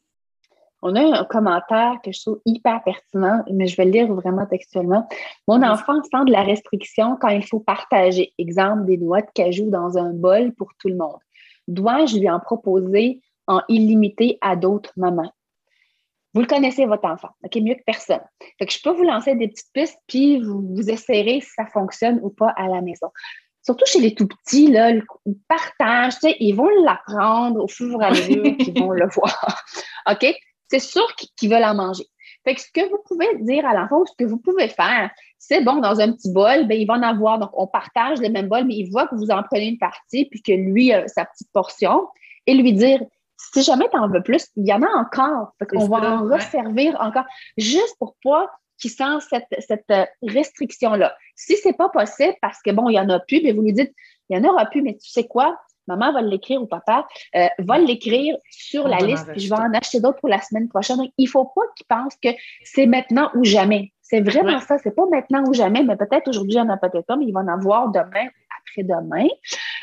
On 0.84 0.96
a 0.96 1.20
un 1.20 1.24
commentaire 1.24 1.98
que 2.04 2.10
je 2.10 2.20
trouve 2.20 2.40
hyper 2.44 2.82
pertinent, 2.82 3.44
mais 3.52 3.68
je 3.68 3.76
vais 3.76 3.84
le 3.84 3.92
lire 3.92 4.12
vraiment 4.12 4.46
textuellement. 4.46 5.08
Mon 5.46 5.62
enfant 5.62 6.02
sent 6.02 6.24
de 6.26 6.32
la 6.32 6.42
restriction 6.42 7.16
quand 7.20 7.28
il 7.28 7.46
faut 7.46 7.60
partager, 7.60 8.32
exemple, 8.36 8.84
des 8.86 8.98
noix 8.98 9.22
de 9.22 9.28
cajou 9.32 9.70
dans 9.70 9.96
un 9.96 10.12
bol 10.12 10.52
pour 10.52 10.72
tout 10.80 10.88
le 10.88 10.96
monde. 10.96 11.20
Dois-je 11.68 12.18
lui 12.18 12.28
en 12.28 12.40
proposer 12.40 13.20
en 13.46 13.60
illimité 13.68 14.38
à 14.40 14.56
d'autres 14.56 14.92
mamans? 14.96 15.32
Vous 16.34 16.40
le 16.40 16.46
connaissez, 16.46 16.86
votre 16.86 17.04
enfant, 17.04 17.28
OK, 17.44 17.56
mieux 17.56 17.74
que 17.74 17.82
personne. 17.84 18.22
Fait 18.58 18.66
que 18.66 18.72
je 18.72 18.80
peux 18.82 18.90
vous 18.90 19.02
lancer 19.02 19.34
des 19.34 19.48
petites 19.48 19.72
pistes, 19.72 19.98
puis 20.06 20.40
vous, 20.40 20.66
vous 20.74 20.90
essayerez 20.90 21.40
si 21.40 21.50
ça 21.56 21.66
fonctionne 21.66 22.20
ou 22.22 22.30
pas 22.30 22.52
à 22.56 22.68
la 22.68 22.80
maison. 22.80 23.08
Surtout 23.64 23.84
chez 23.86 24.00
les 24.00 24.14
tout 24.14 24.26
petits, 24.26 24.68
là, 24.68 24.90
ils 24.90 25.04
partagent, 25.46 26.16
ils 26.40 26.54
vont 26.54 26.68
l'apprendre 26.84 27.62
au 27.62 27.68
fur 27.68 28.00
et 28.00 28.04
à 28.04 28.10
mesure 28.10 28.42
qu'ils 28.58 28.78
vont 28.78 28.90
le 28.90 29.08
voir. 29.14 29.64
OK? 30.10 30.26
C'est 30.68 30.80
sûr 30.80 31.06
qu'ils 31.36 31.50
veulent 31.50 31.64
en 31.64 31.74
manger. 31.74 32.06
Fait 32.44 32.54
que 32.54 32.60
ce 32.60 32.66
que 32.72 32.88
vous 32.88 32.98
pouvez 33.06 33.36
dire 33.42 33.64
à 33.66 33.74
l'enfant, 33.74 34.04
ce 34.04 34.12
que 34.18 34.28
vous 34.28 34.38
pouvez 34.38 34.68
faire, 34.68 35.10
c'est 35.38 35.62
bon, 35.62 35.76
dans 35.76 36.00
un 36.00 36.12
petit 36.12 36.32
bol, 36.32 36.66
ben, 36.66 36.80
il 36.80 36.86
va 36.86 36.94
en 36.94 37.02
avoir. 37.02 37.38
Donc, 37.38 37.50
on 37.52 37.66
partage 37.66 38.20
le 38.20 38.30
même 38.30 38.48
bol, 38.48 38.64
mais 38.64 38.74
il 38.74 38.90
voit 38.90 39.06
que 39.06 39.14
vous 39.14 39.30
en 39.30 39.42
prenez 39.42 39.68
une 39.68 39.78
partie, 39.78 40.24
puis 40.24 40.42
que 40.42 40.52
lui 40.52 40.92
a 40.92 41.06
sa 41.06 41.24
petite 41.24 41.52
portion, 41.52 42.08
et 42.46 42.54
lui 42.54 42.72
dire 42.72 43.00
si 43.52 43.62
jamais 43.62 43.88
tu 43.90 43.98
en 43.98 44.08
veux 44.08 44.22
plus, 44.22 44.48
il 44.56 44.66
y 44.66 44.72
en 44.72 44.82
a 44.82 44.88
encore. 44.88 45.54
On 45.74 45.88
va 45.88 46.16
en 46.16 46.24
resservir 46.28 46.96
encore, 47.00 47.24
juste 47.56 47.96
pour 47.98 48.16
pas 48.22 48.50
qu'ils 48.78 48.90
sentent 48.90 49.22
cette, 49.22 49.82
euh, 49.90 50.04
restriction-là. 50.22 51.14
Si 51.36 51.56
c'est 51.56 51.72
pas 51.72 51.88
possible, 51.88 52.34
parce 52.40 52.60
que 52.62 52.70
bon, 52.70 52.88
il 52.88 52.94
y 52.94 53.00
en 53.00 53.08
a 53.08 53.20
plus, 53.20 53.40
mais 53.42 53.52
vous 53.52 53.62
lui 53.62 53.72
dites, 53.72 53.92
il 54.28 54.36
y 54.36 54.40
en 54.40 54.48
aura 54.48 54.66
plus, 54.66 54.82
mais 54.82 54.94
tu 54.94 55.08
sais 55.08 55.26
quoi? 55.26 55.56
Maman 55.88 56.12
va 56.12 56.22
l'écrire 56.22 56.62
ou 56.62 56.66
papa 56.66 57.06
euh, 57.34 57.46
va 57.58 57.78
l'écrire 57.78 58.36
sur 58.50 58.86
la 58.86 58.98
liste, 58.98 59.26
puis 59.32 59.40
je 59.40 59.48
vais 59.48 59.60
en 59.60 59.74
acheter 59.74 60.00
d'autres 60.00 60.20
pour 60.20 60.28
la 60.28 60.40
semaine 60.40 60.68
prochaine. 60.68 60.96
Donc, 60.96 61.10
il 61.18 61.24
ne 61.24 61.30
faut 61.30 61.44
pas 61.44 61.62
qu'ils 61.76 61.86
pensent 61.86 62.16
que 62.22 62.28
c'est 62.64 62.86
maintenant 62.86 63.30
ou 63.34 63.44
jamais. 63.44 63.92
C'est 64.00 64.20
vraiment 64.20 64.60
ça. 64.60 64.78
C'est 64.78 64.94
pas 64.94 65.06
maintenant 65.10 65.42
ou 65.46 65.54
jamais, 65.54 65.82
mais 65.82 65.96
peut-être 65.96 66.28
aujourd'hui, 66.28 66.54
il 66.54 66.62
n'y 66.62 66.68
en 66.68 66.72
a 66.72 66.76
peut-être 66.76 67.06
pas, 67.06 67.16
mais 67.16 67.24
il 67.26 67.32
va 67.32 67.40
en 67.40 67.48
avoir 67.48 67.88
demain 67.90 68.28
après-demain. 68.60 69.26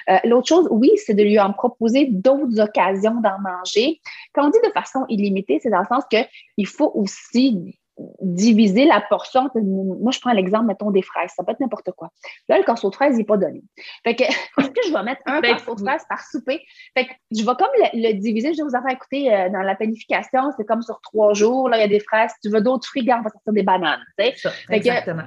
Euh, 0.09 0.17
l'autre 0.25 0.47
chose, 0.47 0.67
oui, 0.71 0.91
c'est 0.97 1.13
de 1.13 1.23
lui 1.23 1.39
en 1.39 1.53
proposer 1.53 2.07
d'autres 2.09 2.59
occasions 2.59 3.19
d'en 3.21 3.39
manger. 3.39 3.99
Quand 4.33 4.47
on 4.47 4.49
dit 4.49 4.59
de 4.63 4.71
façon 4.71 5.05
illimitée, 5.09 5.59
c'est 5.61 5.69
dans 5.69 5.79
le 5.79 5.85
sens 5.85 6.03
qu'il 6.09 6.67
faut 6.67 6.91
aussi 6.95 7.75
diviser 8.21 8.85
la 8.85 9.01
portion. 9.01 9.49
Moi, 9.55 10.11
je 10.11 10.19
prends 10.19 10.31
l'exemple, 10.31 10.65
mettons, 10.65 10.91
des 10.91 11.01
fraises. 11.01 11.31
Ça 11.35 11.43
peut 11.43 11.51
être 11.51 11.59
n'importe 11.59 11.91
quoi. 11.91 12.09
Là, 12.47 12.57
le 12.57 12.63
corso 12.63 12.89
de 12.89 12.95
fraises, 12.95 13.15
il 13.15 13.19
n'est 13.19 13.23
pas 13.25 13.37
donné. 13.37 13.61
Fait 14.03 14.15
que, 14.15 14.23
est-ce 14.59 14.69
que 14.69 14.81
je 14.87 14.93
vais 14.93 15.03
mettre 15.03 15.21
un 15.25 15.41
corso 15.41 15.75
de 15.75 15.81
fraises 15.81 16.05
par 16.07 16.23
souper? 16.23 16.61
Fait 16.95 17.05
que 17.05 17.11
je 17.31 17.39
vais 17.39 17.45
comme 17.45 17.67
le, 17.93 18.13
diviser. 18.13 18.53
Je 18.53 18.57
vais 18.57 18.63
vous 18.63 18.75
en 18.75 18.81
faire 18.81 18.91
écouter 18.91 19.33
euh, 19.33 19.49
dans 19.49 19.61
la 19.61 19.75
planification. 19.75 20.41
C'est 20.57 20.65
comme 20.65 20.81
sur 20.81 20.99
trois 21.01 21.33
jours. 21.33 21.69
Là, 21.69 21.77
il 21.77 21.81
y 21.81 21.83
a 21.83 21.87
des 21.87 21.99
fraises. 21.99 22.31
Si 22.35 22.49
tu 22.49 22.53
veux 22.53 22.61
d'autres 22.61 22.87
fruits, 22.87 23.07
on 23.11 23.21
va 23.21 23.29
sortir 23.29 23.53
des 23.53 23.63
bananes. 23.63 24.03
exactement. 24.69 25.23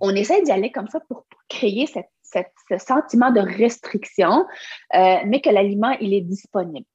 on 0.00 0.14
essaie 0.14 0.42
d'y 0.42 0.52
aller 0.52 0.70
comme 0.70 0.88
ça 0.88 1.00
pour, 1.08 1.26
créer 1.48 1.86
ce 2.32 2.78
sentiment 2.78 3.30
de 3.30 3.40
restriction, 3.40 4.46
euh, 4.94 5.16
mais 5.26 5.40
que 5.40 5.50
l'aliment, 5.50 5.96
il 6.00 6.14
est 6.14 6.20
disponible. 6.20 6.86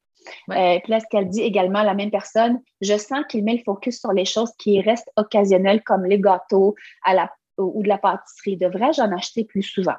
Euh, 0.50 0.78
puis 0.82 0.90
là, 0.90 1.00
ce 1.00 1.06
qu'elle 1.10 1.28
dit 1.28 1.42
également, 1.42 1.82
la 1.82 1.94
même 1.94 2.10
personne, 2.10 2.60
je 2.80 2.96
sens 2.96 3.24
qu'il 3.28 3.44
met 3.44 3.54
le 3.54 3.62
focus 3.64 4.00
sur 4.00 4.12
les 4.12 4.24
choses 4.24 4.52
qui 4.58 4.80
restent 4.80 5.10
occasionnelles, 5.16 5.82
comme 5.82 6.04
les 6.04 6.20
gâteaux 6.20 6.74
à 7.04 7.14
la, 7.14 7.30
ou 7.58 7.82
de 7.82 7.88
la 7.88 7.98
pâtisserie. 7.98 8.56
Devrais-je 8.56 9.00
en 9.00 9.12
acheter 9.12 9.44
plus 9.44 9.62
souvent? 9.62 9.96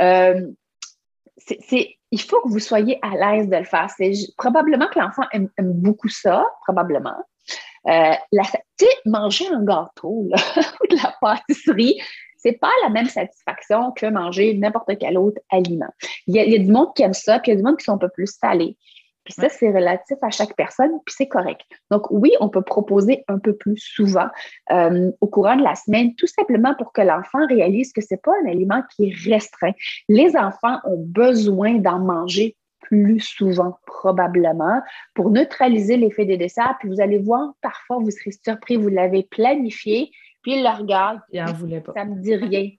Euh, 0.00 0.48
il 2.10 2.20
faut 2.20 2.40
que 2.42 2.48
vous 2.48 2.58
soyez 2.58 2.98
à 3.02 3.16
l'aise 3.16 3.48
de 3.48 3.56
le 3.56 3.64
faire. 3.64 3.88
C'est 3.96 4.12
probablement 4.36 4.86
que 4.88 4.98
l'enfant 4.98 5.24
aime, 5.32 5.48
beaucoup 5.58 6.08
ça, 6.08 6.44
probablement. 6.64 7.16
Euh, 7.88 8.12
manger 9.06 9.48
un 9.48 9.64
gâteau 9.64 10.08
ou 10.28 10.86
de 10.90 10.96
la 11.02 11.14
pâtisserie, 11.20 12.00
c'est 12.42 12.58
pas 12.58 12.70
la 12.82 12.90
même 12.90 13.06
satisfaction 13.06 13.92
que 13.92 14.06
manger 14.06 14.54
n'importe 14.54 14.98
quel 14.98 15.16
autre 15.16 15.40
aliment. 15.50 15.92
Il 16.26 16.34
y, 16.34 16.40
a, 16.40 16.44
il 16.44 16.52
y, 16.52 16.56
a, 16.56 16.58
du 16.58 16.70
monde 16.70 16.94
qui 16.94 17.02
aime 17.02 17.14
ça, 17.14 17.38
puis 17.38 17.52
il 17.52 17.54
y 17.54 17.56
a 17.58 17.60
du 17.60 17.64
monde 17.64 17.78
qui 17.78 17.84
sont 17.84 17.94
un 17.94 17.98
peu 17.98 18.08
plus 18.08 18.26
salés. 18.26 18.76
Puis 19.24 19.34
ça, 19.34 19.48
c'est 19.48 19.70
relatif 19.70 20.16
à 20.20 20.30
chaque 20.30 20.56
personne, 20.56 20.90
puis 21.06 21.14
c'est 21.16 21.28
correct. 21.28 21.60
Donc 21.92 22.10
oui, 22.10 22.32
on 22.40 22.48
peut 22.48 22.62
proposer 22.62 23.24
un 23.28 23.38
peu 23.38 23.54
plus 23.54 23.76
souvent 23.76 24.26
euh, 24.72 25.12
au 25.20 25.28
courant 25.28 25.54
de 25.54 25.62
la 25.62 25.76
semaine, 25.76 26.14
tout 26.16 26.26
simplement 26.26 26.74
pour 26.74 26.92
que 26.92 27.02
l'enfant 27.02 27.46
réalise 27.46 27.92
que 27.92 28.00
ce 28.00 28.14
n'est 28.14 28.20
pas 28.20 28.32
un 28.44 28.50
aliment 28.50 28.82
qui 28.94 29.08
est 29.08 29.32
restreint. 29.32 29.72
Les 30.08 30.36
enfants 30.36 30.78
ont 30.84 30.98
besoin 30.98 31.74
d'en 31.74 32.00
manger 32.00 32.56
plus 32.80 33.20
souvent, 33.20 33.78
probablement, 33.86 34.82
pour 35.14 35.30
neutraliser 35.30 35.96
l'effet 35.96 36.24
des 36.24 36.36
desserts. 36.36 36.76
Puis 36.80 36.88
vous 36.88 37.00
allez 37.00 37.18
voir, 37.18 37.52
parfois, 37.62 37.98
vous 37.98 38.10
serez 38.10 38.32
surpris, 38.32 38.76
vous 38.76 38.88
l'avez 38.88 39.22
planifié, 39.22 40.10
puis 40.42 40.56
il 40.56 40.62
le 40.62 40.76
regarde. 40.76 41.20
Il 41.30 41.40
en 41.40 41.52
voulait 41.52 41.80
pas. 41.80 41.92
Ça 41.94 42.04
me 42.04 42.20
dit 42.20 42.34
rien. 42.34 42.70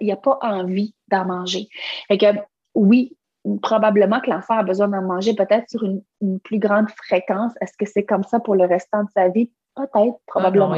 Il 0.00 0.06
n'y 0.06 0.12
a 0.12 0.16
pas 0.16 0.38
envie 0.42 0.94
d'en 1.08 1.24
manger. 1.24 1.68
Fait 2.08 2.18
que 2.18 2.26
oui, 2.74 3.16
probablement 3.62 4.20
que 4.20 4.30
l'enfant 4.30 4.58
a 4.58 4.62
besoin 4.62 4.88
d'en 4.88 5.02
manger 5.02 5.34
peut-être 5.34 5.68
sur 5.68 5.84
une, 5.84 6.02
plus 6.40 6.58
grande 6.58 6.90
fréquence. 6.90 7.52
Est-ce 7.60 7.76
que 7.76 7.86
c'est 7.86 8.04
comme 8.04 8.24
ça 8.24 8.40
pour 8.40 8.56
le 8.56 8.64
restant 8.64 9.04
de 9.04 9.10
sa 9.14 9.28
vie? 9.28 9.52
Peut-être, 9.76 10.20
probablement. 10.28 10.72
Ah 10.72 10.76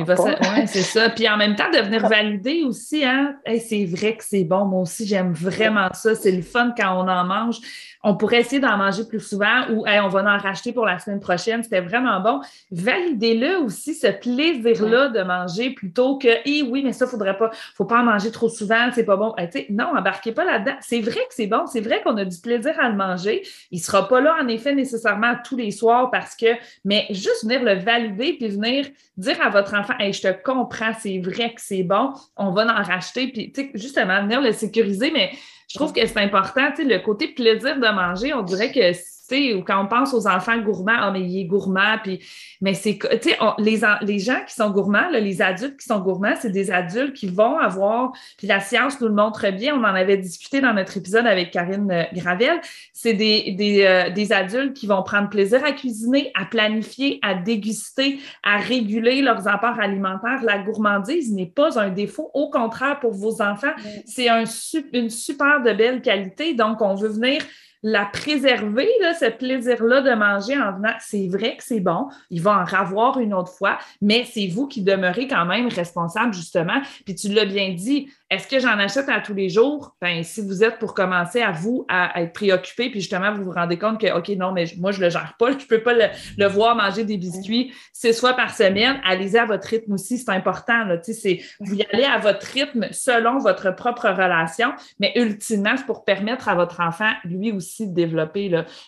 oui, 0.57 0.63
c'est 0.67 0.81
ça. 0.81 1.11
Puis 1.15 1.29
en 1.29 1.37
même 1.37 1.55
temps, 1.55 1.71
de 1.71 1.79
venir 1.79 2.09
valider 2.09 2.63
aussi, 2.63 3.05
hein? 3.05 3.37
c'est 3.45 3.85
vrai 3.85 4.17
que 4.17 4.25
c'est 4.25 4.45
bon. 4.45 4.65
Moi 4.65 4.81
aussi, 4.83 5.07
j'aime 5.07 5.35
vraiment 5.35 5.89
ça. 5.93 6.15
C'est 6.15 6.33
le 6.33 6.41
fun 6.41 6.73
quand 6.75 7.05
on 7.05 7.07
en 7.07 7.25
mange. 7.25 7.59
On 8.03 8.17
pourrait 8.17 8.41
essayer 8.41 8.61
d'en 8.61 8.79
manger 8.79 9.05
plus 9.05 9.21
souvent 9.21 9.69
ou 9.71 9.85
on 9.87 10.09
va 10.09 10.37
en 10.37 10.39
racheter 10.39 10.73
pour 10.73 10.87
la 10.87 10.99
semaine 10.99 11.21
prochaine. 11.21 11.63
C'était 11.63 11.81
vraiment 11.81 12.21
bon. 12.21 12.41
Validez-le 12.71 13.59
aussi, 13.59 13.95
ce 13.95 14.07
plaisir-là 14.07 15.09
de 15.09 15.23
manger 15.23 15.71
plutôt 15.71 16.17
que 16.17 16.29
eh 16.47 16.63
oui, 16.63 16.83
mais 16.83 16.93
ça, 16.93 17.05
il 17.05 17.09
faudrait 17.09 17.37
pas, 17.37 17.51
faut 17.75 17.85
pas 17.85 18.01
en 18.01 18.05
manger 18.05 18.31
trop 18.31 18.49
souvent, 18.49 18.89
c'est 18.95 19.05
pas 19.05 19.17
bon. 19.17 19.35
non, 19.71 19.93
embarquez 19.97 20.33
pas 20.33 20.45
là-dedans. 20.45 20.77
C'est 20.81 21.01
vrai 21.01 21.21
que 21.29 21.35
c'est 21.35 21.49
bon, 21.49 21.67
c'est 21.67 21.81
vrai 21.81 22.01
qu'on 22.03 22.17
a 22.17 22.25
du 22.25 22.39
plaisir 22.39 22.75
à 22.81 22.89
le 22.89 22.97
manger. 22.97 23.43
Il 23.71 23.81
sera 23.81 24.09
pas 24.09 24.21
là, 24.21 24.37
en 24.41 24.49
effet, 24.49 24.75
nécessairement 24.75 25.35
tous 25.45 25.57
les 25.57 25.71
soirs 25.71 26.11
parce 26.11 26.35
que, 26.35 26.47
mais 26.85 27.07
juste 27.11 27.43
venir 27.43 27.63
le 27.63 27.75
valider 27.75 28.35
puis 28.35 28.49
venir 28.49 28.86
dire 29.17 29.41
à 29.41 29.49
votre 29.49 29.75
enfant, 29.75 29.95
je 29.99 30.21
te 30.21 30.43
comprends, 30.43 30.93
c'est 30.99 31.19
vrai 31.19 31.55
que 31.55 31.61
c'est 31.61 31.83
bon, 31.83 32.13
on 32.37 32.51
va 32.51 32.65
en 32.65 32.83
racheter, 32.83 33.29
puis 33.29 33.53
justement, 33.75 34.23
venir 34.23 34.41
le 34.41 34.53
sécuriser, 34.53 35.11
mais 35.11 35.31
je 35.69 35.75
trouve 35.75 35.93
que 35.93 36.05
c'est 36.07 36.21
important, 36.21 36.69
le 36.79 36.99
côté 36.99 37.29
plaisir 37.29 37.77
de 37.77 37.95
manger, 37.95 38.35
on 38.35 38.43
dirait 38.43 38.73
que 38.73 38.93
ou 39.33 39.63
quand 39.63 39.83
on 39.83 39.87
pense 39.87 40.15
aux 40.15 40.27
enfants 40.27 40.59
gourmands, 40.59 40.97
ah, 40.99 41.11
mais 41.11 41.23
il 41.23 41.41
est 41.41 41.45
gourmand, 41.45 41.99
puis, 42.03 42.21
mais 42.61 42.75
c'est, 42.75 42.99
tu 43.21 43.31
sais, 43.31 43.39
les, 43.59 43.81
les 44.03 44.19
gens 44.19 44.41
qui 44.47 44.55
sont 44.55 44.71
gourmands, 44.71 45.09
les 45.11 45.43
adultes 45.43 45.79
qui 45.79 45.87
sont 45.87 45.99
gourmands, 46.01 46.35
c'est 46.41 46.51
des 46.51 46.71
adultes 46.71 47.15
qui 47.15 47.27
vont 47.27 47.59
avoir, 47.59 48.13
puis 48.39 48.47
la 48.47 48.61
science 48.61 49.01
nous 49.01 49.09
le 49.09 49.15
montre 49.15 49.51
bien, 49.51 49.75
on 49.75 49.81
en 49.81 49.95
avait 49.95 50.17
discuté 50.17 50.61
dans 50.61 50.73
notre 50.73 50.97
épisode 50.97 51.27
avec 51.27 51.51
Karine 51.51 51.91
euh, 51.91 52.05
Gravel, 52.15 52.61
c'est 52.93 53.15
des, 53.15 53.53
des, 53.53 53.85
euh, 53.85 54.11
des 54.11 54.33
adultes 54.33 54.75
qui 54.75 54.87
vont 54.87 55.03
prendre 55.03 55.29
plaisir 55.29 55.65
à 55.65 55.73
cuisiner, 55.73 56.31
à 56.35 56.45
planifier, 56.45 57.19
à 57.23 57.35
déguster, 57.35 58.21
à 58.43 58.59
réguler 58.59 59.23
leurs 59.23 59.49
apports 59.49 59.81
alimentaires. 59.81 60.43
La 60.43 60.59
gourmandise 60.59 61.33
n'est 61.33 61.47
pas 61.47 61.79
un 61.81 61.91
défaut, 61.91 62.31
au 62.35 62.51
contraire, 62.51 63.01
pour 63.01 63.13
vos 63.13 63.43
enfants, 63.43 63.75
c'est 64.07 64.29
un, 64.29 64.45
une 64.93 65.11
super 65.11 65.63
de 65.63 65.73
belle 65.73 66.01
qualité, 66.03 66.55
donc 66.55 66.81
on 66.81 66.95
veut 66.95 67.09
venir 67.09 67.43
la 67.89 68.05
préserver, 68.05 68.89
là, 69.01 69.15
ce 69.15 69.27
plaisir-là 69.27 70.01
de 70.01 70.13
manger 70.13 70.59
en 70.59 70.73
venant, 70.73 70.95
c'est 70.99 71.29
vrai 71.29 71.57
que 71.57 71.63
c'est 71.63 71.79
bon, 71.79 72.09
il 72.31 72.43
va 72.43 72.59
en 72.61 72.65
ravoir 72.65 73.21
une 73.21 73.33
autre 73.33 73.53
fois, 73.53 73.79
mais 74.03 74.25
c'est 74.29 74.49
vous 74.49 74.67
qui 74.67 74.83
demeurez 74.83 75.29
quand 75.29 75.47
même 75.47 75.69
responsable, 75.69 76.35
justement. 76.35 76.81
Puis 77.05 77.15
tu 77.15 77.29
l'as 77.29 77.45
bien 77.45 77.75
dit, 77.75 78.09
Est-ce 78.29 78.49
que 78.49 78.59
j'en 78.59 78.77
achète 78.79 79.09
à 79.09 79.21
tous 79.21 79.35
les 79.35 79.49
jours? 79.49 79.95
Ben, 80.01 80.25
si 80.25 80.41
vous 80.41 80.65
êtes 80.65 80.81
pour 80.81 80.95
commencer 80.95 81.43
à 81.43 81.53
vous 81.53 81.85
à, 81.89 82.21
être 82.21 82.33
préoccupé, 82.33 82.91
puis 82.91 83.01
justement, 83.01 83.33
vous 83.33 83.45
vous 83.45 83.53
rendez 83.53 83.79
compte 83.79 84.01
que, 84.01 84.13
OK, 84.19 84.29
non, 84.31 84.51
mais 84.51 84.65
moi, 84.79 84.91
je 84.91 84.99
ne 84.99 85.05
le 85.05 85.11
gère 85.11 85.37
pas, 85.39 85.51
je 85.53 85.59
ne 85.59 85.69
peux 85.69 85.81
pas 85.81 85.95
le, 85.95 86.47
voir 86.49 86.75
manger 86.75 87.05
des 87.05 87.19
biscuits 87.19 87.73
six 87.93 88.19
fois 88.19 88.35
par 88.35 88.53
semaine. 88.53 89.01
Allez-y 89.05 89.39
à 89.39 89.45
votre 89.45 89.69
rythme 89.69 89.93
aussi, 89.93 90.19
c'est 90.19 90.31
important. 90.31 90.85
Là, 90.85 90.99
c'est, 91.03 91.41
vous 91.61 91.75
y 91.75 91.87
allez 91.93 92.05
à 92.05 92.19
votre 92.19 92.45
rythme 92.47 92.89
selon 92.91 93.39
votre 93.39 93.71
propre 93.77 94.09
relation, 94.09 94.73
mais 94.99 95.13
ultimement, 95.15 95.77
c'est 95.77 95.87
pour 95.87 96.05
permettre 96.05 96.49
à 96.49 96.57
votre 96.57 96.81
enfant, 96.81 97.13
lui 97.25 97.53
aussi, 97.53 97.87
de 97.87 97.95
développer 97.95 98.47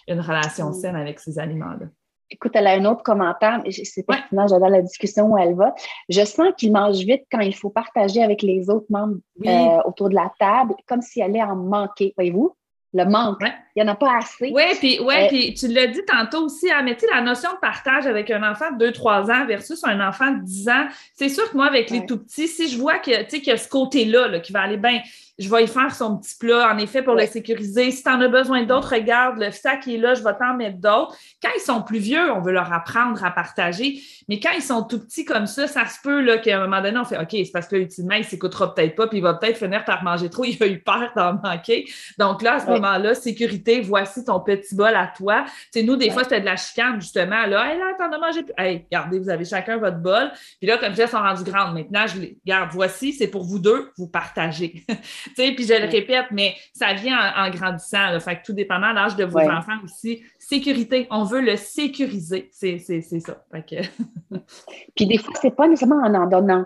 une 0.09 0.20
relation 0.20 0.72
saine 0.72 0.96
avec 0.96 1.20
ces 1.20 1.38
aliments-là. 1.38 1.87
Écoute, 2.31 2.53
elle 2.55 2.67
a 2.67 2.73
un 2.73 2.85
autre 2.85 3.03
commentaire, 3.03 3.62
c'est 3.71 4.07
pertinent, 4.07 4.47
j'adore 4.47 4.69
la 4.69 4.83
discussion 4.83 5.33
où 5.33 5.38
elle 5.38 5.55
va. 5.55 5.75
Je 6.09 6.25
sens 6.25 6.49
qu'il 6.59 6.73
mange 6.73 6.99
vite 6.99 7.25
quand 7.33 7.41
il 7.41 7.55
faut 7.55 7.71
partager 7.71 8.23
avec 8.23 8.43
les 8.43 8.69
autres 8.69 8.87
membres 8.91 9.17
euh, 9.47 9.79
autour 9.87 10.11
de 10.11 10.14
la 10.14 10.31
table, 10.38 10.75
comme 10.87 11.01
s'il 11.01 11.23
allait 11.23 11.43
en 11.43 11.57
manquer, 11.57 12.12
voyez-vous? 12.17 12.55
Le 12.95 13.05
manque. 13.05 13.43
Il 13.77 13.83
n'y 13.83 13.88
en 13.88 13.93
a 13.93 13.97
pas 13.97 14.17
assez. 14.17 14.51
Oui, 14.55 14.62
puis 14.79 14.99
ouais, 15.01 15.27
euh, 15.27 15.53
tu 15.55 15.69
l'as 15.69 15.88
dit 15.88 16.01
tantôt 16.07 16.47
aussi, 16.47 16.71
hein, 16.71 16.81
mais 16.83 16.95
tu 16.97 17.01
sais, 17.01 17.14
la 17.14 17.21
notion 17.21 17.53
de 17.53 17.59
partage 17.59 18.07
avec 18.07 18.31
un 18.31 18.51
enfant 18.51 18.73
de 18.73 18.87
2-3 18.87 19.31
ans 19.31 19.47
versus 19.47 19.85
un 19.85 20.07
enfant 20.07 20.31
de 20.31 20.43
10 20.43 20.69
ans, 20.71 20.87
c'est 21.14 21.29
sûr 21.29 21.51
que 21.51 21.57
moi, 21.57 21.67
avec 21.67 21.91
les 21.91 22.07
tout 22.07 22.19
petits, 22.19 22.49
si 22.49 22.69
je 22.69 22.79
vois 22.79 22.99
que, 22.99 23.25
qu'il 23.25 23.47
y 23.47 23.51
a 23.51 23.59
ce 23.59 23.69
côté-là 23.69 24.29
là, 24.29 24.41
qui 24.41 24.53
va 24.53 24.62
aller 24.62 24.79
bien, 24.79 25.01
je 25.38 25.48
vais 25.48 25.64
y 25.64 25.66
faire 25.68 25.94
son 25.94 26.16
petit 26.16 26.37
plat, 26.37 26.72
en 26.72 26.79
effet, 26.79 27.03
pour 27.03 27.14
le 27.14 27.24
sécuriser. 27.27 27.92
Si 27.92 28.03
tu 28.03 28.11
en 28.11 28.20
as 28.20 28.29
besoin 28.29 28.64
d'autres, 28.64 28.92
regarde, 28.92 29.38
le 29.38 29.53
sac 29.53 29.87
est 29.87 29.96
là, 29.96 30.14
je 30.14 30.22
vais 30.24 30.35
t'en 30.35 30.55
mettre 30.55 30.79
d'autres. 30.79 31.16
Quand 31.40 31.51
ils 31.57 31.61
sont 31.61 31.83
plus 31.83 32.01
vieux, 32.01 32.33
on 32.33 32.40
veut 32.40 32.53
leur 32.53 32.72
apprendre 32.72 33.22
à 33.24 33.31
partager. 33.31 34.01
Mais 34.29 34.40
quand 34.40 34.51
ils 34.57 34.62
sont 34.62 34.83
tout 34.83 34.98
petits 34.98 35.24
comme 35.24 35.46
ça, 35.46 35.68
ça 35.68 35.87
se 35.87 35.98
peut 36.03 36.27
qu'à 36.42 36.59
un 36.59 36.64
moment 36.64 36.83
donné, 36.83 36.98
on 36.98 37.05
fait 37.05 37.18
OK, 37.18 37.31
c'est 37.31 37.53
parce 37.53 37.68
que 37.68 37.77
ultimement, 37.77 38.16
il 38.16 38.22
ne 38.22 38.27
s'écoutera 38.27 38.74
peut-être 38.74 38.96
pas, 38.96 39.07
puis 39.07 39.18
il 39.18 39.20
va 39.20 39.35
peut-être 39.35 39.59
finir 39.59 39.85
par 39.85 40.03
manger 40.03 40.29
trop. 40.29 40.44
Il 40.48 40.61
a 40.62 40.66
eu 40.66 40.81
peur 40.81 41.12
d'en 41.14 41.35
manquer. 41.35 41.88
Donc 42.18 42.42
là, 42.42 42.55
à 42.55 42.61
ce 42.61 42.66
moment-là, 42.66 43.14
sécurité, 43.14 43.81
voici 43.81 44.24
ton 44.24 44.40
petit 44.40 44.74
bol 44.74 44.94
à 44.94 45.07
toi. 45.07 45.44
Tu 45.72 45.85
nous, 45.85 45.96
des 45.96 46.11
fois, 46.11 46.24
c'était 46.24 46.40
de 46.40 46.46
la 46.46 46.57
chicane, 46.57 47.01
justement. 47.01 47.46
Là, 47.46 47.70
hey, 47.70 47.79
là, 47.79 47.92
t'en 47.96 48.11
as 48.11 48.18
mangé 48.18 48.42
plus. 48.42 48.55
Hey, 48.59 48.87
regardez, 48.90 49.18
vous 49.20 49.31
avez 49.31 49.44
chacun 49.44 49.77
votre 49.77 49.98
bol. 49.98 50.33
Puis 50.59 50.66
là, 50.66 50.79
comme 50.79 50.88
je 50.88 50.94
disais, 50.94 51.07
sont 51.07 51.18
rendus 51.18 51.44
grandes. 51.44 51.74
Maintenant, 51.74 52.07
je 52.07 52.18
les 52.18 52.38
garde. 52.44 52.70
Voici, 52.72 53.12
c'est 53.12 53.29
pour 53.29 53.44
vous 53.44 53.59
deux, 53.59 53.92
vous 53.96 54.09
partagez. 54.09 54.85
puis 55.35 55.64
je 55.64 55.81
le 55.81 55.91
répète, 55.91 56.27
mais 56.31 56.55
ça 56.73 56.95
vient 56.95 57.19
en, 57.37 57.51
grandissant. 57.51 58.19
Fait 58.21 58.37
que 58.37 58.45
tout 58.45 58.53
dépendant 58.53 58.91
de 58.91 58.95
l'âge 58.95 59.17
de 59.17 59.25
vos 59.25 59.38
enfants 59.38 59.79
aussi. 59.85 60.23
Sécurité, 60.38 61.07
on 61.11 61.25
veut 61.25 61.41
le 61.41 61.57
sécuriser. 61.57 62.49
C'est 62.53 62.79
ça. 62.79 63.45
puis 64.97 65.07
des 65.07 65.19
fois, 65.19 65.35
c'est 65.41 65.55
pas 65.55 65.69
nécessairement 65.69 66.03
en 66.05 66.14
en 66.14 66.27
donnant 66.27 66.64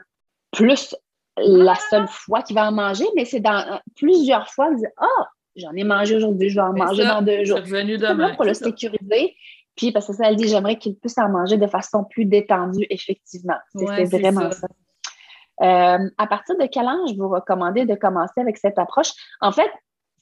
plus 0.52 0.94
la 1.36 1.74
seule 1.90 2.08
fois 2.08 2.42
qu'il 2.42 2.54
va 2.54 2.68
en 2.68 2.72
manger, 2.72 3.06
mais 3.16 3.24
c'est 3.24 3.40
dans 3.40 3.80
plusieurs 3.96 4.48
fois, 4.50 4.70
vous 4.70 4.82
ah, 4.98 5.26
j'en 5.56 5.72
ai 5.72 5.84
mangé 5.84 6.16
aujourd'hui, 6.16 6.50
je 6.50 6.56
vais 6.56 6.66
en 6.66 6.72
manger 6.72 7.04
dans 7.04 7.22
deux 7.22 7.44
jours. 7.44 7.58
Revenu 7.58 7.98
demain. 7.98 8.34
pour 8.34 8.44
le 8.44 8.54
sécuriser. 8.54 9.34
Puis 9.76 9.90
parce 9.90 10.06
que 10.06 10.12
ça, 10.12 10.28
elle 10.28 10.36
dit, 10.36 10.48
j'aimerais 10.48 10.76
qu'il 10.76 10.96
puisse 10.96 11.16
en 11.16 11.30
manger 11.30 11.56
de 11.56 11.66
façon 11.66 12.04
plus 12.04 12.26
détendue, 12.26 12.86
effectivement. 12.90 13.56
C'est 13.74 14.04
vraiment 14.04 14.50
ça. 14.50 14.68
Euh, 15.60 16.08
à 16.18 16.26
partir 16.26 16.56
de 16.56 16.66
quel 16.66 16.86
âge 16.86 17.14
vous 17.16 17.28
recommandez 17.28 17.84
de 17.84 17.94
commencer 17.94 18.40
avec 18.40 18.58
cette 18.58 18.78
approche? 18.78 19.12
En 19.40 19.52
fait, 19.52 19.70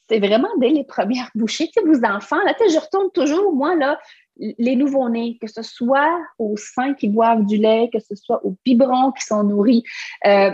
c'est 0.09 0.19
vraiment 0.19 0.49
dès 0.59 0.71
les 0.71 0.85
premières 0.85 1.31
bouchées. 1.35 1.69
Tu 1.69 1.81
sais, 1.81 1.87
vos 1.87 2.05
enfants, 2.05 2.41
là, 2.45 2.55
je 2.59 2.79
retourne 2.79 3.11
toujours, 3.13 3.53
moi, 3.53 3.77
là, 3.77 3.99
les 4.37 4.75
nouveau-nés, 4.75 5.39
que 5.41 5.47
ce 5.47 5.63
soit 5.63 6.19
aux 6.39 6.57
seins 6.57 6.95
qui 6.95 7.09
boivent 7.09 7.47
du 7.47 7.59
lait, 7.59 7.91
que 7.93 8.01
ce 8.01 8.15
soit 8.17 8.45
aux 8.45 8.57
biberons 8.65 9.13
qui 9.13 9.25
sont 9.25 9.45
nourris, 9.45 9.85
euh, 10.27 10.51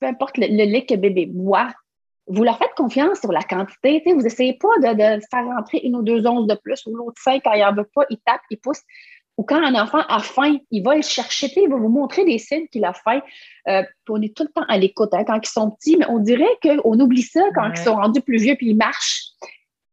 peu 0.00 0.06
importe 0.06 0.38
le, 0.38 0.46
lait 0.46 0.86
que 0.86 0.94
bébé 0.94 1.26
boit, 1.26 1.68
vous 2.26 2.44
leur 2.44 2.58
faites 2.58 2.74
confiance 2.76 3.20
sur 3.20 3.32
la 3.32 3.42
quantité. 3.42 4.00
Tu 4.02 4.10
sais, 4.10 4.14
vous 4.14 4.22
n'essayez 4.22 4.58
pas 4.58 4.94
de, 4.94 5.20
faire 5.30 5.44
rentrer 5.44 5.78
une 5.78 5.96
ou 5.96 6.02
deux 6.02 6.26
onces 6.26 6.46
de 6.46 6.54
plus 6.54 6.80
ou 6.86 6.94
l'autre 6.94 7.20
sein 7.20 7.40
quand 7.40 7.52
il 7.52 7.60
n'en 7.60 7.74
veut 7.74 7.88
pas, 7.92 8.04
il 8.10 8.18
tape, 8.18 8.42
il 8.50 8.58
pousse 8.58 8.82
ou 9.40 9.42
quand 9.42 9.64
un 9.64 9.74
enfant 9.74 10.02
a 10.06 10.18
faim, 10.18 10.58
il 10.70 10.82
va 10.82 10.94
le 10.94 11.00
chercher, 11.00 11.50
il 11.56 11.70
va 11.70 11.76
vous 11.76 11.88
montrer 11.88 12.26
des 12.26 12.36
signes 12.36 12.66
qu'il 12.68 12.84
a 12.84 12.92
faim. 12.92 13.22
Euh, 13.68 13.82
on 14.10 14.20
est 14.20 14.36
tout 14.36 14.42
le 14.42 14.50
temps 14.50 14.66
à 14.68 14.76
l'écoute 14.76 15.14
hein, 15.14 15.24
quand 15.26 15.40
ils 15.42 15.48
sont 15.48 15.70
petits, 15.70 15.96
mais 15.96 16.04
on 16.10 16.18
dirait 16.18 16.58
qu'on 16.62 17.00
oublie 17.00 17.22
ça 17.22 17.40
quand 17.54 17.70
ils 17.70 17.78
sont 17.78 17.94
rendus 17.94 18.20
plus 18.20 18.36
vieux 18.36 18.54
puis 18.56 18.68
ils 18.68 18.76
marchent. 18.76 19.28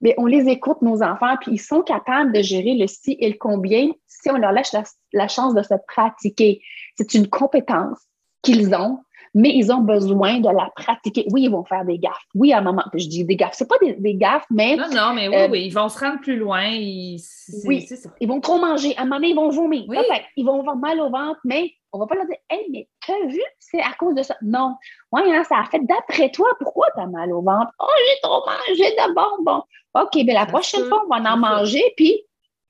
Mais 0.02 0.14
on 0.18 0.26
les 0.26 0.50
écoute, 0.50 0.82
nos 0.82 1.02
enfants, 1.02 1.38
puis 1.40 1.54
ils 1.54 1.62
sont 1.62 1.82
capables 1.82 2.34
de 2.34 2.42
gérer 2.42 2.74
le 2.74 2.88
si 2.88 3.16
et 3.22 3.30
le 3.30 3.38
combien 3.40 3.90
si 4.06 4.30
on 4.30 4.36
leur 4.36 4.52
laisse 4.52 4.76
la 5.14 5.30
chance 5.30 5.56
de 5.56 5.62
se 5.62 5.76
pratiquer. 5.88 6.62
C'est 6.98 7.14
une 7.14 7.30
compétence 7.30 8.00
qu'ils 8.42 8.76
ont 8.76 9.00
mais 9.34 9.52
ils 9.54 9.72
ont 9.72 9.82
besoin 9.82 10.40
de 10.40 10.50
la 10.50 10.70
pratiquer. 10.76 11.26
Oui, 11.32 11.44
ils 11.44 11.52
vont 11.52 11.64
faire 11.64 11.86
des 11.86 11.98
gaffes. 11.98 12.26
Oui, 12.36 12.54
à 12.54 12.60
un 12.60 12.62
moment, 12.62 12.84
je 12.94 13.08
dis 13.08 13.24
des 13.26 13.36
gaffes. 13.36 13.54
C'est 13.54 13.68
pas 13.68 13.78
des, 13.82 14.16
gaffes, 14.16 14.46
mais. 14.50 14.76
Non, 14.76 14.90
non, 14.92 15.14
mais 15.14 15.28
oui, 15.28 15.36
euh, 15.36 15.48
oui, 15.50 15.66
ils 15.66 15.74
vont 15.74 15.90
se 15.90 16.00
rendre 16.00 16.20
plus 16.20 16.38
loin. 16.38 16.66
Ils, 16.66 17.20
oui, 17.66 17.82
ça. 17.82 18.10
ils 18.20 18.28
vont 18.28 18.40
trop 18.40 18.58
manger. 18.58 18.96
À 18.98 19.02
un 19.02 19.04
moment 19.06 19.16
donné, 19.18 19.30
ils 19.30 19.36
vont 19.36 19.50
vomir. 19.50 19.86
Oui. 19.88 19.98
Ils 20.36 20.46
vont 20.46 20.60
avoir 20.60 20.76
mal 20.76 21.00
au 21.00 21.10
ventre, 21.10 21.40
mais 21.44 21.72
on 21.94 22.00
va 22.00 22.08
pas 22.08 22.16
leur 22.16 22.26
dire, 22.26 22.38
hey, 22.50 22.66
mais 22.72 22.88
t'as 23.06 23.28
vu, 23.28 23.42
c'est 23.60 23.82
à 23.82 23.94
cause 23.98 24.16
de 24.16 24.24
ça. 24.24 24.36
Non. 24.42 24.76
Oui, 25.12 25.22
hein, 25.26 25.44
ça 25.44 25.60
a 25.60 25.66
fait 25.66 25.82
d'après 25.84 26.30
toi. 26.32 26.50
Pourquoi 26.60 26.88
tu 26.94 27.02
as 27.02 27.08
mal 27.08 27.32
au 27.32 27.42
ventre? 27.42 27.72
Oh, 27.80 27.86
j'ai 28.08 28.22
trop 28.22 28.44
mangé 28.46 28.92
de 28.92 29.14
bonbons. 29.14 29.64
OK, 29.96 30.24
mais 30.26 30.34
la 30.34 30.46
prochaine 30.46 30.86
fois, 30.86 31.04
on 31.06 31.10
va 31.10 31.34
en 31.34 31.38
manger, 31.38 31.84
puis 31.96 32.22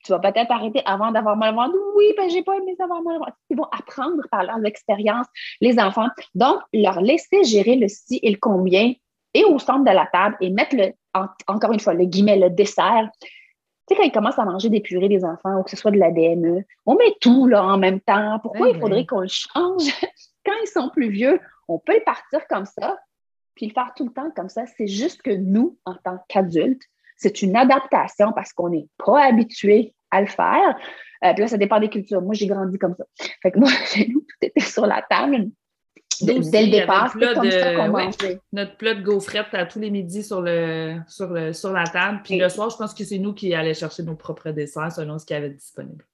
tu 0.08 0.12
vas 0.12 0.32
peut-être 0.32 0.50
arrêter 0.50 0.80
avant 0.86 1.12
d'avoir 1.12 1.36
mal 1.36 1.52
au 1.52 1.56
ventre. 1.56 1.74
Oui, 1.94 2.14
ben, 2.16 2.30
j'ai 2.30 2.42
pas 2.42 2.56
aimé 2.56 2.74
avoir 2.78 3.02
mal 3.02 3.16
au 3.16 3.18
ventre. 3.20 3.36
Ils 3.50 3.56
vont 3.58 3.68
apprendre 3.70 4.22
par 4.30 4.42
leurs 4.42 4.64
expériences, 4.64 5.26
les 5.60 5.78
enfants. 5.78 6.08
Donc, 6.34 6.60
leur 6.72 7.02
laisser 7.02 7.44
gérer 7.44 7.76
le 7.76 7.88
si 7.88 8.18
et 8.22 8.30
le 8.30 8.38
combien 8.40 8.94
et 9.34 9.44
au 9.44 9.58
centre 9.58 9.84
de 9.84 9.94
la 9.94 10.06
table 10.06 10.36
et 10.40 10.48
mettre 10.48 10.74
le, 10.76 10.92
encore 11.46 11.72
une 11.72 11.80
fois, 11.80 11.92
le 11.92 12.06
guillemet, 12.06 12.38
le 12.38 12.48
dessert. 12.48 13.10
Tu 13.20 13.94
sais, 13.94 13.96
quand 13.96 14.02
ils 14.02 14.12
commencent 14.12 14.38
à 14.38 14.46
manger 14.46 14.70
des 14.70 14.80
purées 14.80 15.10
des 15.10 15.26
enfants 15.26 15.58
ou 15.58 15.62
que 15.62 15.70
ce 15.70 15.76
soit 15.76 15.90
de 15.90 15.98
la 15.98 16.10
DME, 16.10 16.64
on 16.86 16.94
met 16.94 17.14
tout 17.20 17.46
là 17.46 17.62
en 17.62 17.76
même 17.76 18.00
temps. 18.00 18.38
Pourquoi 18.40 18.70
il 18.70 18.80
faudrait 18.80 19.04
qu'on 19.04 19.20
le 19.20 19.28
change? 19.28 19.92
quand 20.46 20.54
ils 20.62 20.70
sont 20.72 20.88
plus 20.88 21.10
vieux, 21.10 21.38
on 21.68 21.78
peut 21.78 22.00
partir 22.06 22.46
comme 22.48 22.64
ça, 22.64 22.96
puis 23.54 23.66
le 23.66 23.72
faire 23.74 23.92
tout 23.94 24.06
le 24.06 24.12
temps 24.12 24.30
comme 24.34 24.48
ça. 24.48 24.64
C'est 24.78 24.86
juste 24.86 25.20
que 25.20 25.32
nous, 25.32 25.76
en 25.84 25.94
tant 25.96 26.18
qu'adultes, 26.28 26.84
c'est 27.18 27.42
une 27.42 27.56
adaptation 27.56 28.32
parce 28.32 28.52
qu'on 28.54 28.70
n'est 28.70 28.88
pas 29.04 29.24
habitué 29.24 29.92
à 30.10 30.20
le 30.20 30.26
faire. 30.26 30.76
Euh, 31.24 31.32
puis 31.32 31.42
là, 31.42 31.48
ça 31.48 31.56
dépend 31.56 31.80
des 31.80 31.88
cultures. 31.88 32.22
Moi, 32.22 32.34
j'ai 32.34 32.46
grandi 32.46 32.78
comme 32.78 32.94
ça. 32.94 33.04
Fait 33.42 33.50
que 33.50 33.58
moi, 33.58 33.70
chez 33.86 34.08
nous, 34.08 34.20
tout 34.20 34.36
était 34.40 34.60
sur 34.60 34.86
la 34.86 35.02
table. 35.02 35.48
dès 36.20 36.34
le 36.34 36.70
départ, 36.70 37.12
comme 37.12 37.50
ça 37.50 37.74
qu'on 37.74 37.88
mangeait. 37.88 38.40
Notre 38.52 38.76
plat 38.76 38.94
de 38.94 39.02
gaufrettes 39.02 39.52
à 39.52 39.66
tous 39.66 39.80
les 39.80 39.90
midis 39.90 40.22
sur, 40.22 40.40
le, 40.40 40.98
sur, 41.08 41.28
le, 41.28 41.52
sur 41.52 41.72
la 41.72 41.84
table. 41.84 42.20
Puis 42.24 42.38
le 42.38 42.48
soir, 42.48 42.70
je 42.70 42.76
pense 42.76 42.94
que 42.94 43.04
c'est 43.04 43.18
nous 43.18 43.34
qui 43.34 43.54
allions 43.54 43.74
chercher 43.74 44.02
nos 44.02 44.14
propres 44.14 44.50
desserts 44.50 44.92
selon 44.92 45.18
ce 45.18 45.26
qu'il 45.26 45.34
y 45.34 45.38
avait 45.38 45.50
disponible. 45.50 46.04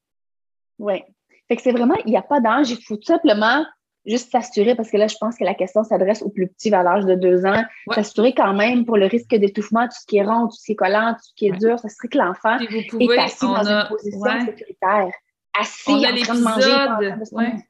Oui. 0.78 1.02
Fait 1.48 1.57
que 1.57 1.62
c'est 1.62 1.72
vraiment, 1.72 1.96
il 2.07 2.11
n'y 2.11 2.16
a 2.16 2.22
pas 2.22 2.40
d'âge. 2.40 2.70
Il 2.70 2.83
faut 2.83 2.96
tout 2.96 3.04
simplement 3.04 3.64
juste 4.06 4.30
s'assurer, 4.30 4.74
parce 4.74 4.90
que 4.90 4.96
là, 4.96 5.06
je 5.06 5.16
pense 5.18 5.36
que 5.36 5.44
la 5.44 5.54
question 5.54 5.82
s'adresse 5.82 6.22
aux 6.22 6.28
plus 6.28 6.48
petits 6.48 6.74
à 6.74 6.82
l'âge 6.82 7.04
de 7.04 7.14
deux 7.14 7.46
ans, 7.46 7.62
s'assurer 7.92 8.34
quand 8.34 8.52
même 8.52 8.84
pour 8.84 8.96
le 8.96 9.06
risque 9.06 9.34
d'étouffement, 9.34 9.86
tout 9.86 9.96
ce 10.00 10.06
qui 10.06 10.18
est 10.18 10.24
rond, 10.24 10.46
tout 10.46 10.56
ce 10.56 10.64
qui 10.66 10.72
est 10.72 10.76
collant, 10.76 11.14
tout 11.14 11.24
ce 11.24 11.34
qui 11.34 11.46
est 11.46 11.58
dur, 11.58 11.78
s'assurer 11.78 12.08
que 12.08 12.18
l'enfant 12.18 12.58
est 12.58 13.18
assis 13.18 13.46
dans 13.46 13.66
une 13.66 13.88
position 13.88 14.40
sécuritaire, 14.46 15.10
assis 15.58 15.90
on 15.90 15.96
en 15.96 16.16
train 16.16 16.34
de 16.34 16.40
manger. 16.40 17.64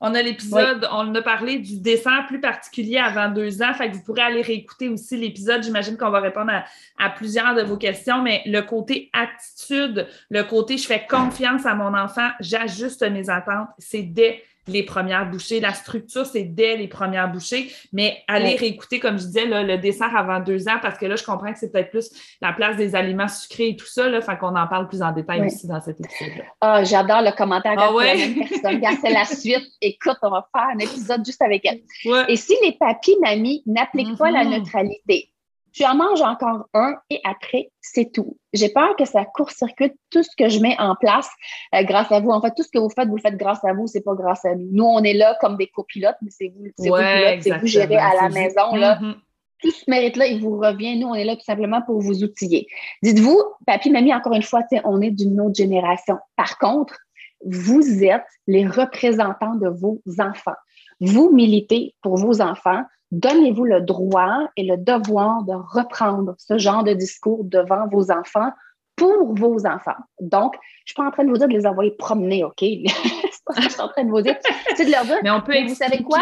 On 0.00 0.14
a 0.14 0.20
l'épisode, 0.20 0.86
on 0.92 1.14
a 1.14 1.22
parlé 1.22 1.60
du 1.60 1.80
dessin 1.80 2.24
plus 2.24 2.40
particulier 2.40 2.98
avant 2.98 3.30
deux 3.30 3.62
ans, 3.62 3.72
fait 3.72 3.90
que 3.90 3.94
vous 3.94 4.02
pourrez 4.02 4.20
aller 4.20 4.42
réécouter 4.42 4.88
aussi 4.88 5.16
l'épisode. 5.16 5.62
J'imagine 5.62 5.96
qu'on 5.96 6.10
va 6.10 6.20
répondre 6.20 6.50
à, 6.50 6.64
à, 7.02 7.10
plusieurs 7.10 7.54
de 7.54 7.62
vos 7.62 7.78
questions, 7.78 8.20
mais 8.20 8.42
le 8.44 8.60
côté 8.60 9.08
attitude, 9.14 10.06
le 10.28 10.42
côté 10.42 10.76
je 10.76 10.86
fais 10.86 11.06
confiance 11.08 11.64
à 11.64 11.74
mon 11.74 11.96
enfant, 11.96 12.28
j'ajuste 12.40 13.02
mes 13.08 13.30
attentes, 13.30 13.68
c'est 13.78 14.02
dès 14.02 14.42
les 14.66 14.82
premières 14.82 15.30
bouchées. 15.30 15.60
La 15.60 15.72
structure, 15.72 16.26
c'est 16.26 16.44
dès 16.44 16.76
les 16.76 16.88
premières 16.88 17.30
bouchées, 17.30 17.70
mais 17.92 18.22
aller 18.28 18.56
réécouter, 18.56 19.00
comme 19.00 19.18
je 19.18 19.24
disais, 19.24 19.46
le 19.46 19.76
dessert 19.78 20.16
avant 20.16 20.40
deux 20.40 20.68
ans, 20.68 20.78
parce 20.80 20.98
que 20.98 21.06
là, 21.06 21.16
je 21.16 21.24
comprends 21.24 21.52
que 21.52 21.58
c'est 21.58 21.70
peut-être 21.70 21.90
plus 21.90 22.10
la 22.40 22.52
place 22.52 22.76
des 22.76 22.94
aliments 22.94 23.28
sucrés 23.28 23.68
et 23.70 23.76
tout 23.76 23.86
ça, 23.86 24.08
là, 24.08 24.20
fait 24.20 24.36
qu'on 24.38 24.56
en 24.56 24.66
parle 24.66 24.88
plus 24.88 25.02
en 25.02 25.12
détail 25.12 25.46
aussi 25.46 25.66
dans 25.66 25.80
cet 25.80 26.00
épisode-là. 26.00 26.44
Ah, 26.60 26.84
j'adore 26.84 27.22
le 27.22 27.36
commentaire. 27.36 27.74
Ah, 27.76 27.92
ouais? 27.92 28.34
c'est 28.60 29.10
la 29.10 29.24
suite. 29.24 29.66
Écoute, 29.80 30.18
on 30.22 30.30
va 30.30 30.48
faire 30.54 30.68
un 30.74 30.78
épisode 30.78 31.24
juste 31.24 31.42
avec 31.42 31.64
elle. 31.66 31.80
Et 32.28 32.36
si 32.36 32.54
les 32.62 32.72
papis, 32.72 33.16
mamies 33.20 33.62
n'appliquent 33.66 34.16
pas 34.16 34.30
la 34.30 34.44
mm-hmm. 34.44 34.58
neutralité, 34.58 35.30
tu 35.74 35.84
en 35.84 35.96
manges 35.96 36.22
encore 36.22 36.68
un 36.72 36.94
et 37.10 37.20
après, 37.24 37.70
c'est 37.80 38.12
tout. 38.12 38.38
J'ai 38.52 38.68
peur 38.68 38.94
que 38.96 39.04
ça 39.04 39.24
court-circuite 39.24 39.94
tout 40.08 40.22
ce 40.22 40.30
que 40.38 40.48
je 40.48 40.60
mets 40.60 40.76
en 40.78 40.94
place 40.94 41.28
euh, 41.74 41.82
grâce 41.82 42.12
à 42.12 42.20
vous. 42.20 42.30
En 42.30 42.40
fait, 42.40 42.52
tout 42.56 42.62
ce 42.62 42.70
que 42.72 42.78
vous 42.78 42.90
faites, 42.90 43.08
vous 43.08 43.16
le 43.16 43.20
faites 43.20 43.36
grâce 43.36 43.62
à 43.64 43.72
vous, 43.72 43.88
c'est 43.88 44.02
pas 44.02 44.14
grâce 44.14 44.44
à 44.44 44.54
nous. 44.54 44.68
Nous, 44.70 44.84
on 44.84 45.02
est 45.02 45.14
là 45.14 45.36
comme 45.40 45.56
des 45.56 45.66
copilotes, 45.66 46.16
mais 46.22 46.30
c'est 46.30 46.52
vous, 46.54 46.66
c'est 46.78 46.88
vous 46.88 47.42
c'est 47.42 47.58
vous 47.58 47.66
gérez 47.66 47.96
à 47.96 48.14
la 48.22 48.28
maison. 48.28 48.76
Là. 48.76 49.00
Mm-hmm. 49.00 49.14
Tout 49.62 49.70
ce 49.72 49.90
mérite-là, 49.90 50.26
il 50.26 50.40
vous 50.40 50.58
revient. 50.58 50.96
Nous, 50.96 51.08
on 51.08 51.14
est 51.14 51.24
là 51.24 51.34
tout 51.34 51.44
simplement 51.44 51.82
pour 51.82 52.00
vous 52.00 52.22
outiller. 52.22 52.68
Dites-vous, 53.02 53.42
papy, 53.66 53.90
mamie, 53.90 54.14
encore 54.14 54.34
une 54.34 54.42
fois, 54.42 54.60
on 54.84 55.00
est 55.00 55.10
d'une 55.10 55.40
autre 55.40 55.56
génération. 55.56 56.18
Par 56.36 56.58
contre, 56.58 56.96
vous 57.44 58.04
êtes 58.04 58.26
les 58.46 58.66
représentants 58.66 59.56
de 59.56 59.68
vos 59.68 60.00
enfants. 60.18 60.54
Vous 61.00 61.30
militez 61.30 61.94
pour 62.00 62.16
vos 62.16 62.40
enfants 62.40 62.82
donnez-vous 63.10 63.64
le 63.64 63.80
droit 63.80 64.48
et 64.56 64.64
le 64.64 64.76
devoir 64.76 65.42
de 65.44 65.54
reprendre 65.54 66.34
ce 66.38 66.58
genre 66.58 66.84
de 66.84 66.92
discours 66.92 67.44
devant 67.44 67.86
vos 67.88 68.10
enfants 68.10 68.50
pour 68.96 69.34
vos 69.34 69.66
enfants. 69.66 69.96
Donc, 70.20 70.54
je 70.84 70.92
suis 70.92 70.94
pas 70.94 71.06
en 71.06 71.10
train 71.10 71.24
de 71.24 71.30
vous 71.30 71.38
dire 71.38 71.48
de 71.48 71.52
les 71.52 71.66
envoyer 71.66 71.90
promener, 71.92 72.44
OK? 72.44 72.54
c'est 72.60 73.44
pas 73.44 73.54
ce 73.54 73.60
que 73.60 73.62
je 73.62 73.68
suis 73.70 73.80
en 73.80 73.88
train 73.88 74.04
de 74.04 74.10
vous 74.10 74.20
dire. 74.20 74.36
C'est 74.76 74.86
de 74.86 74.90
leur 74.90 75.04
dire, 75.04 75.18
mais 75.22 75.30
on 75.30 75.40
peut 75.40 75.60
vous 75.66 75.74
savez 75.74 76.02
quoi? 76.02 76.20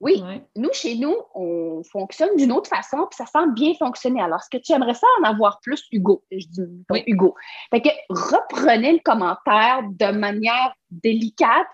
Oui, 0.00 0.22
nous, 0.56 0.68
chez 0.74 0.96
nous, 0.96 1.16
on 1.34 1.82
fonctionne 1.90 2.36
d'une 2.36 2.52
autre 2.52 2.68
façon, 2.68 3.06
puis 3.10 3.16
ça 3.16 3.24
semble 3.24 3.54
bien 3.54 3.72
fonctionner. 3.74 4.20
Alors, 4.20 4.40
est-ce 4.40 4.58
que 4.58 4.62
tu 4.62 4.72
aimerais 4.72 4.92
ça 4.92 5.06
en 5.20 5.24
avoir 5.24 5.58
plus, 5.60 5.86
Hugo? 5.90 6.22
Je 6.30 6.46
dis 6.48 6.84
oui. 6.90 7.02
Hugo. 7.06 7.34
Fait 7.70 7.80
que 7.80 7.88
reprenez 8.10 8.92
le 8.92 8.98
commentaire 9.02 9.80
de 9.88 10.12
manière 10.18 10.74
délicate 10.90 11.66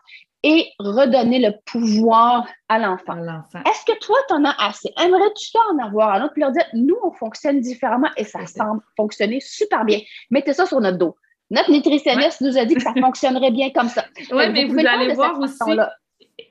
et 0.42 0.68
redonnez 0.78 1.38
le 1.38 1.52
pouvoir 1.66 2.46
à 2.68 2.78
l'enfant. 2.78 3.16
Est-ce 3.16 3.84
que 3.84 3.98
toi, 3.98 4.16
tu 4.28 4.34
en 4.34 4.44
as 4.44 4.54
assez? 4.58 4.92
Aimerais-tu 4.98 5.50
ça 5.50 5.60
en 5.72 5.78
avoir 5.78 6.14
un 6.14 6.24
autre? 6.24 6.32
Puis 6.32 6.42
leur 6.42 6.52
dire, 6.52 6.66
nous, 6.72 6.96
on 7.04 7.12
fonctionne 7.12 7.60
différemment 7.60 8.10
et 8.16 8.24
ça 8.24 8.46
semble 8.46 8.82
fonctionner 8.96 9.40
super 9.40 9.84
bien. 9.84 10.00
Mettez 10.30 10.52
ça 10.52 10.66
sur 10.66 10.80
notre 10.80 10.98
dos. 10.98 11.16
Notre 11.50 11.70
nutritionniste 11.70 12.40
nous 12.40 12.56
a 12.56 12.64
dit 12.64 12.74
que 12.74 12.82
ça 12.82 12.94
fonctionnerait 13.00 13.50
bien 13.50 13.70
comme 13.70 13.88
ça. 13.88 14.04
Oui, 14.30 14.50
mais 14.50 14.64
vous, 14.64 14.78
allez 14.78 15.14
voir 15.14 15.38
aussi 15.38 15.76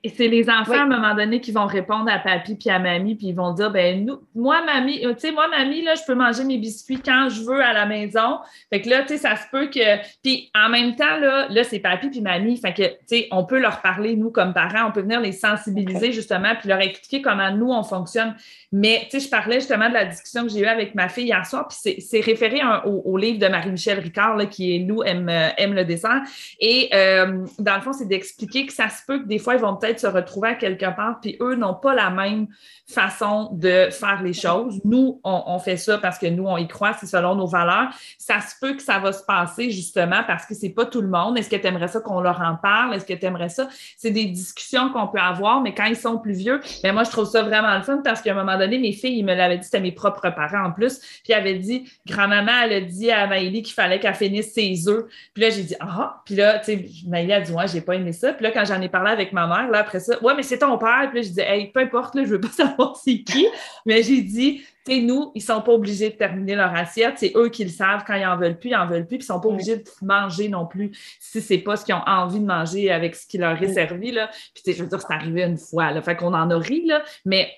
et 0.04 0.08
c'est 0.08 0.28
les 0.28 0.48
enfants, 0.48 0.72
à 0.74 0.82
un 0.82 0.86
moment 0.86 1.14
donné, 1.14 1.40
qui 1.40 1.52
vont 1.52 1.66
répondre 1.66 2.10
à 2.10 2.18
papy 2.18 2.56
puis 2.56 2.70
à 2.70 2.78
mamie, 2.78 3.14
puis 3.14 3.28
ils 3.28 3.34
vont 3.34 3.52
dire, 3.52 3.70
ben 3.70 4.04
nous, 4.04 4.18
moi, 4.34 4.62
mamie, 4.64 5.04
euh, 5.04 5.12
tu 5.14 5.20
sais, 5.20 5.32
moi, 5.32 5.48
mamie, 5.48 5.82
là, 5.82 5.94
je 5.94 6.02
peux 6.06 6.14
manger 6.14 6.44
mes 6.44 6.58
biscuits 6.58 7.00
quand 7.04 7.28
je 7.28 7.42
veux 7.42 7.60
à 7.60 7.72
la 7.72 7.86
maison. 7.86 8.38
Fait 8.72 8.80
que 8.80 8.88
là, 8.88 9.02
tu 9.02 9.08
sais, 9.08 9.18
ça 9.18 9.36
se 9.36 9.44
peut 9.50 9.66
que... 9.66 9.98
Puis 10.22 10.50
en 10.54 10.68
même 10.68 10.96
temps, 10.96 11.16
là, 11.18 11.46
là 11.48 11.64
c'est 11.64 11.80
papy 11.80 12.10
puis 12.10 12.20
mamie. 12.20 12.56
Fait 12.58 12.72
que, 12.72 12.82
tu 12.82 12.96
sais, 13.06 13.28
on 13.30 13.44
peut 13.44 13.58
leur 13.58 13.80
parler, 13.80 14.16
nous, 14.16 14.30
comme 14.30 14.52
parents, 14.52 14.88
on 14.88 14.92
peut 14.92 15.02
venir 15.02 15.20
les 15.20 15.32
sensibiliser, 15.32 16.12
justement, 16.12 16.54
puis 16.58 16.68
leur 16.68 16.80
expliquer 16.80 17.22
comment 17.22 17.50
nous, 17.50 17.70
on 17.70 17.82
fonctionne. 17.82 18.34
Mais, 18.72 19.06
tu 19.10 19.18
sais, 19.18 19.26
je 19.26 19.30
parlais 19.30 19.60
justement 19.60 19.88
de 19.88 19.94
la 19.94 20.04
discussion 20.04 20.44
que 20.44 20.48
j'ai 20.48 20.60
eue 20.60 20.66
avec 20.66 20.94
ma 20.94 21.08
fille 21.08 21.26
hier 21.26 21.44
soir, 21.46 21.68
puis 21.68 22.00
c'est 22.00 22.20
référé 22.20 22.60
au, 22.84 23.16
livre 23.16 23.38
de 23.38 23.46
Marie-Michel 23.46 24.00
Ricard, 24.00 24.36
là, 24.36 24.46
qui 24.46 24.74
est 24.74 24.78
Nous 24.80 25.02
aime, 25.02 25.28
euh, 25.28 25.50
aime 25.58 25.74
le 25.74 25.84
dessert. 25.84 26.22
Et 26.60 26.88
euh, 26.92 27.44
dans 27.58 27.76
le 27.76 27.80
fond, 27.82 27.92
c'est 27.92 28.08
d'expliquer 28.08 28.66
que 28.66 28.72
ça 28.72 28.88
se 28.88 29.02
peut 29.06 29.20
que 29.20 29.28
des 29.28 29.38
fois, 29.38 29.54
ils 29.54 29.60
vont 29.60 29.71
peut-être 29.76 30.00
se 30.00 30.06
retrouver 30.06 30.50
à 30.50 30.54
quelque 30.54 30.94
part, 30.94 31.20
puis 31.20 31.36
eux 31.40 31.54
n'ont 31.54 31.74
pas 31.74 31.94
la 31.94 32.10
même 32.10 32.48
façon 32.88 33.50
de 33.52 33.88
faire 33.90 34.22
les 34.22 34.32
choses. 34.32 34.80
Nous, 34.84 35.20
on, 35.24 35.58
fait 35.58 35.76
ça 35.76 35.98
parce 35.98 36.18
que 36.18 36.26
nous, 36.26 36.46
on 36.46 36.56
y 36.56 36.66
croit, 36.68 36.94
c'est 36.94 37.06
selon 37.06 37.34
nos 37.34 37.46
valeurs. 37.46 37.88
Ça 38.18 38.40
se 38.40 38.54
peut 38.60 38.74
que 38.74 38.82
ça 38.82 38.98
va 38.98 39.12
se 39.12 39.24
passer 39.24 39.70
justement 39.70 40.22
parce 40.26 40.46
que 40.46 40.54
c'est 40.54 40.70
pas 40.70 40.84
tout 40.84 41.00
le 41.00 41.08
monde. 41.08 41.38
Est-ce 41.38 41.48
que 41.48 41.56
tu 41.56 41.66
aimerais 41.66 41.88
ça 41.88 42.00
qu'on 42.00 42.20
leur 42.20 42.40
en 42.40 42.56
parle? 42.56 42.94
Est-ce 42.94 43.06
que 43.06 43.14
tu 43.14 43.24
aimerais 43.24 43.48
ça? 43.48 43.68
C'est 43.96 44.10
des 44.10 44.26
discussions 44.26 44.90
qu'on 44.90 45.08
peut 45.08 45.20
avoir, 45.20 45.60
mais 45.60 45.74
quand 45.74 45.84
ils 45.84 45.96
sont 45.96 46.18
plus 46.18 46.34
vieux, 46.34 46.60
mais 46.82 46.90
ben, 46.90 46.94
moi, 46.94 47.04
je 47.04 47.10
trouve 47.10 47.26
ça 47.26 47.42
vraiment 47.42 47.74
le 47.76 47.82
fun 47.82 48.00
parce 48.04 48.20
qu'à 48.20 48.32
un 48.32 48.34
moment 48.34 48.58
donné, 48.58 48.78
mes 48.78 48.92
filles, 48.92 49.18
ils 49.18 49.24
me 49.24 49.34
l'avaient 49.34 49.58
dit, 49.58 49.64
c'était 49.64 49.80
mes 49.80 49.92
propres 49.92 50.30
parents 50.30 50.66
en 50.66 50.72
plus, 50.72 50.98
puis 50.98 51.30
ils 51.30 51.34
avaient 51.34 51.58
dit, 51.58 51.90
grand-maman, 52.06 52.52
elle 52.64 52.72
a 52.72 52.80
dit 52.80 53.10
à 53.10 53.26
Maëlie 53.26 53.62
qu'il 53.62 53.74
fallait 53.74 54.00
qu'elle 54.00 54.14
finisse 54.14 54.52
ses 54.52 54.88
œufs. 54.88 55.04
Puis 55.34 55.42
là, 55.42 55.50
j'ai 55.50 55.62
dit, 55.62 55.76
ah, 55.80 56.22
puis 56.24 56.34
là, 56.34 56.58
tu 56.58 56.64
sais, 56.64 56.86
Maëlie 57.06 57.32
a 57.32 57.40
dit, 57.40 57.52
ouais, 57.52 57.68
j'ai 57.68 57.80
pas 57.80 57.94
aimé 57.94 58.12
ça. 58.12 58.32
Puis 58.32 58.44
là, 58.44 58.50
quand 58.50 58.64
j'en 58.64 58.80
ai 58.80 58.88
parlé 58.88 59.10
avec 59.10 59.32
ma 59.32 59.46
mère, 59.46 59.61
là, 59.70 59.78
après 59.78 60.00
ça, 60.00 60.22
ouais, 60.22 60.34
mais 60.34 60.42
c'est 60.42 60.58
ton 60.58 60.78
père. 60.78 61.08
Puis 61.10 61.20
là, 61.20 61.26
je 61.26 61.32
dis, 61.32 61.40
hey, 61.40 61.70
peu 61.70 61.80
importe, 61.80 62.14
là, 62.14 62.24
je 62.24 62.30
veux 62.30 62.40
pas 62.40 62.48
savoir 62.52 62.96
c'est 62.96 63.22
qui. 63.22 63.46
Mais 63.86 64.02
j'ai 64.02 64.22
dit, 64.22 64.62
tu 64.84 64.92
sais, 64.92 65.00
nous, 65.00 65.30
ils 65.34 65.42
sont 65.42 65.60
pas 65.60 65.72
obligés 65.72 66.10
de 66.10 66.14
terminer 66.14 66.54
leur 66.54 66.74
assiette. 66.74 67.14
C'est 67.16 67.32
eux 67.36 67.48
qui 67.48 67.64
le 67.64 67.70
savent. 67.70 68.02
Quand 68.06 68.14
ils 68.14 68.26
en 68.26 68.36
veulent 68.36 68.58
plus, 68.58 68.70
ils 68.70 68.76
en 68.76 68.86
veulent 68.86 69.06
plus. 69.06 69.18
Puis 69.18 69.24
ils 69.24 69.32
sont 69.32 69.40
pas 69.40 69.48
obligés 69.48 69.76
de 69.76 69.84
manger 70.02 70.48
non 70.48 70.66
plus 70.66 70.90
si 71.20 71.40
c'est 71.40 71.58
pas 71.58 71.76
ce 71.76 71.84
qu'ils 71.84 71.94
ont 71.94 72.02
envie 72.06 72.40
de 72.40 72.46
manger 72.46 72.90
avec 72.90 73.14
ce 73.14 73.26
qui 73.26 73.38
leur 73.38 73.62
est 73.62 73.72
servi, 73.72 74.10
là. 74.10 74.30
Puis, 74.54 74.74
je 74.74 74.82
veux 74.82 74.88
dire, 74.88 75.00
c'est 75.00 75.14
arrivé 75.14 75.42
une 75.42 75.58
fois, 75.58 75.92
là. 75.92 76.02
Fait 76.02 76.16
qu'on 76.16 76.34
en 76.34 76.50
a 76.50 76.58
ri, 76.58 76.84
là. 76.86 77.02
Mais 77.24 77.50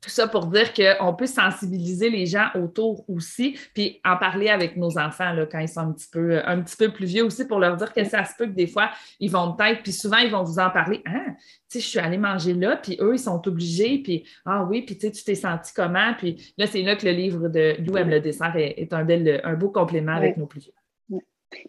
tout 0.00 0.08
ça 0.08 0.26
pour 0.26 0.46
dire 0.46 0.72
qu'on 0.72 1.14
peut 1.14 1.26
sensibiliser 1.26 2.08
les 2.08 2.24
gens 2.24 2.48
autour 2.54 3.04
aussi, 3.08 3.58
puis 3.74 4.00
en 4.04 4.16
parler 4.16 4.48
avec 4.48 4.76
nos 4.76 4.98
enfants 4.98 5.32
là, 5.32 5.44
quand 5.44 5.58
ils 5.58 5.68
sont 5.68 5.80
un 5.80 5.92
petit, 5.92 6.08
peu, 6.10 6.40
un 6.44 6.60
petit 6.62 6.76
peu 6.76 6.90
plus 6.90 7.06
vieux 7.06 7.24
aussi 7.24 7.46
pour 7.46 7.58
leur 7.58 7.76
dire 7.76 7.92
que 7.92 8.02
ça 8.04 8.24
se 8.24 8.34
peut 8.36 8.46
que 8.46 8.52
des 8.52 8.66
fois, 8.66 8.90
ils 9.18 9.30
vont 9.30 9.52
peut-être, 9.52 9.82
puis 9.82 9.92
souvent, 9.92 10.18
ils 10.18 10.30
vont 10.30 10.42
vous 10.42 10.58
en 10.58 10.70
parler. 10.70 11.02
Ah, 11.06 11.24
tu 11.26 11.34
sais, 11.68 11.80
je 11.80 11.86
suis 11.86 11.98
allée 11.98 12.16
manger 12.16 12.54
là, 12.54 12.76
puis 12.76 12.96
eux, 13.00 13.14
ils 13.14 13.18
sont 13.18 13.46
obligés, 13.46 13.98
puis 13.98 14.24
ah 14.46 14.64
oui, 14.64 14.82
puis 14.82 14.96
tu 14.96 15.06
sais, 15.06 15.12
tu 15.12 15.22
t'es 15.22 15.34
senti 15.34 15.72
comment? 15.74 16.14
Puis 16.16 16.54
là, 16.56 16.66
c'est 16.66 16.82
là 16.82 16.96
que 16.96 17.04
le 17.04 17.12
livre 17.12 17.48
de 17.48 17.76
Lou 17.80 17.96
aime 17.98 18.08
le 18.10 18.20
dessert 18.20 18.56
est, 18.56 18.92
un, 18.92 19.04
bel, 19.04 19.40
un 19.44 19.54
beau 19.54 19.68
complément 19.68 20.14
avec 20.14 20.36
nos 20.38 20.46
plus 20.46 20.60
vieux. 20.60 21.20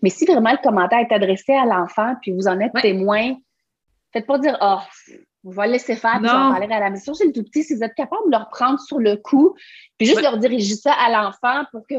Mais 0.02 0.10
si 0.10 0.26
vraiment 0.26 0.52
le 0.52 0.64
commentaire 0.64 1.00
est 1.00 1.14
adressé 1.14 1.54
à 1.54 1.66
l'enfant, 1.66 2.16
puis 2.22 2.32
vous 2.32 2.48
en 2.48 2.60
êtes 2.60 2.74
témoin, 2.82 3.36
faites 4.14 4.28
pas 4.28 4.38
dire 4.38 4.56
Ah, 4.62 4.86
oh, 5.44 5.50
on 5.50 5.52
va 5.52 5.68
laisser 5.68 5.96
faire, 5.96 6.20
puis 6.20 6.28
j'en 6.28 6.52
parlerai 6.52 6.74
à 6.74 6.80
la 6.80 6.90
maison. 6.90 7.14
C'est 7.14 7.26
le 7.26 7.32
tout 7.32 7.44
petit, 7.44 7.64
si 7.64 7.76
vous 7.76 7.84
êtes 7.84 7.96
capable 7.96 8.24
de 8.28 8.32
le 8.32 8.44
reprendre 8.44 8.80
sur 8.80 9.00
le 9.00 9.18
coup, 9.18 9.56
puis 9.98 10.08
juste 10.08 10.22
leur 10.22 10.38
diriger 10.38 10.76
ça 10.76 10.94
à 10.94 11.10
l'enfant 11.10 11.66
pour 11.72 11.82
que 11.88 11.96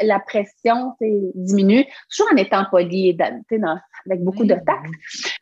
la, 0.00 0.20
pression 0.20 0.92
diminue, 1.34 1.84
toujours 2.10 2.32
en 2.32 2.36
étant 2.36 2.64
poli 2.70 3.08
et 3.08 3.16
avec 3.20 4.22
beaucoup 4.22 4.44
de 4.44 4.54
tact. 4.54 4.86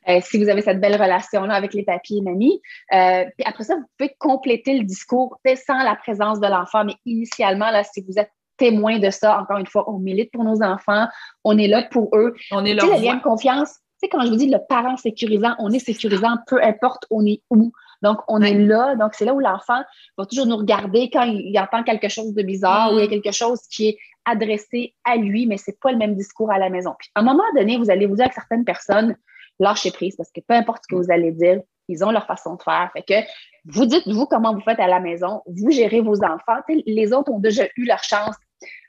Euh, 0.09 0.20
si 0.22 0.42
vous 0.42 0.48
avez 0.48 0.62
cette 0.62 0.80
belle 0.80 1.00
relation-là 1.00 1.55
avec 1.55 1.74
les 1.74 1.84
papiers 1.84 2.18
et 2.18 2.22
mamie. 2.22 2.61
Euh, 2.92 3.24
puis 3.36 3.46
après 3.46 3.64
ça, 3.64 3.76
vous 3.76 3.84
pouvez 3.96 4.14
compléter 4.18 4.78
le 4.78 4.84
discours 4.84 5.38
sans 5.66 5.82
la 5.82 5.94
présence 5.94 6.40
de 6.40 6.46
l'enfant, 6.46 6.84
mais 6.84 6.94
initialement, 7.07 7.70
là, 7.70 7.84
si 7.84 8.03
vous 8.03 8.18
êtes 8.18 8.30
témoin 8.57 8.98
de 8.98 9.11
ça, 9.11 9.40
encore 9.40 9.59
une 9.59 9.66
fois, 9.66 9.88
on 9.90 9.98
milite 9.98 10.30
pour 10.32 10.44
nos 10.44 10.62
enfants, 10.62 11.07
on 11.44 11.59
est 11.59 11.68
là 11.68 11.82
pour 11.90 12.11
eux. 12.14 12.34
On 12.50 12.64
est 12.64 12.74
là. 12.74 12.84
Le 12.84 13.03
lien 13.03 13.16
de 13.16 13.22
confiance, 13.22 13.78
sais, 14.03 14.09
quand 14.09 14.22
je 14.22 14.30
vous 14.30 14.36
dis 14.36 14.50
le 14.50 14.59
parent 14.68 14.96
sécurisant, 14.96 15.55
on 15.59 15.70
est 15.70 15.78
sécurisant 15.78 16.36
peu 16.46 16.62
importe 16.62 17.07
on 17.11 17.24
est 17.26 17.42
où. 17.50 17.72
Donc, 18.03 18.18
on 18.26 18.42
est 18.42 18.55
là. 18.55 18.96
Donc, 18.96 19.14
c'est 19.14 19.24
là 19.24 19.32
où 19.32 19.40
l'enfant 19.40 19.80
va 20.18 20.26
toujours 20.26 20.46
nous 20.46 20.57
regarder 20.57 21.09
quand 21.11 21.22
il, 21.22 21.57
entend 21.59 21.84
quelque 21.84 22.09
chose 22.09 22.34
de 22.34 22.42
bizarre 22.42 22.92
ou 22.92 22.98
il 22.98 23.03
y 23.03 23.05
a 23.05 23.09
quelque 23.09 23.32
chose 23.32 23.61
qui 23.70 23.88
est 23.88 23.98
adressé 24.24 24.94
à 25.05 25.16
lui, 25.16 25.46
mais 25.46 25.57
c'est 25.57 25.78
pas 25.80 25.92
le 25.92 25.98
même 25.98 26.16
discours 26.16 26.50
à 26.50 26.59
la 26.59 26.68
maison. 26.68 26.94
Puis, 26.98 27.11
à 27.14 27.20
un 27.20 27.22
moment 27.22 27.44
donné, 27.57 27.76
vous 27.76 27.90
allez 27.90 28.07
vous 28.07 28.16
dire 28.16 28.24
avec 28.24 28.34
certaines 28.34 28.64
personnes, 28.64 29.16
lâchez 29.61 29.92
prise 29.92 30.16
parce 30.16 30.30
que 30.32 30.40
peu 30.40 30.55
importe 30.55 30.82
ce 30.84 30.94
que 30.94 31.00
vous 31.00 31.12
allez 31.12 31.30
dire, 31.30 31.61
ils 31.88 32.05
ont 32.05 32.11
leur 32.11 32.26
façon 32.26 32.57
de 32.57 32.62
faire. 32.62 32.90
Fait 32.92 33.03
que 33.03 33.26
vous 33.66 33.86
dites, 33.86 34.07
vous, 34.09 34.26
comment 34.26 34.53
vous 34.53 34.61
faites 34.61 34.80
à 34.80 34.88
la 34.88 34.98
maison, 34.98 35.42
vous 35.46 35.70
gérez 35.70 36.00
vos 36.00 36.24
enfants. 36.24 36.61
les 36.68 37.12
autres 37.12 37.30
ont 37.30 37.40
déjà 37.40 37.64
eu 37.76 37.84
leur 37.84 38.03
chance 38.03 38.36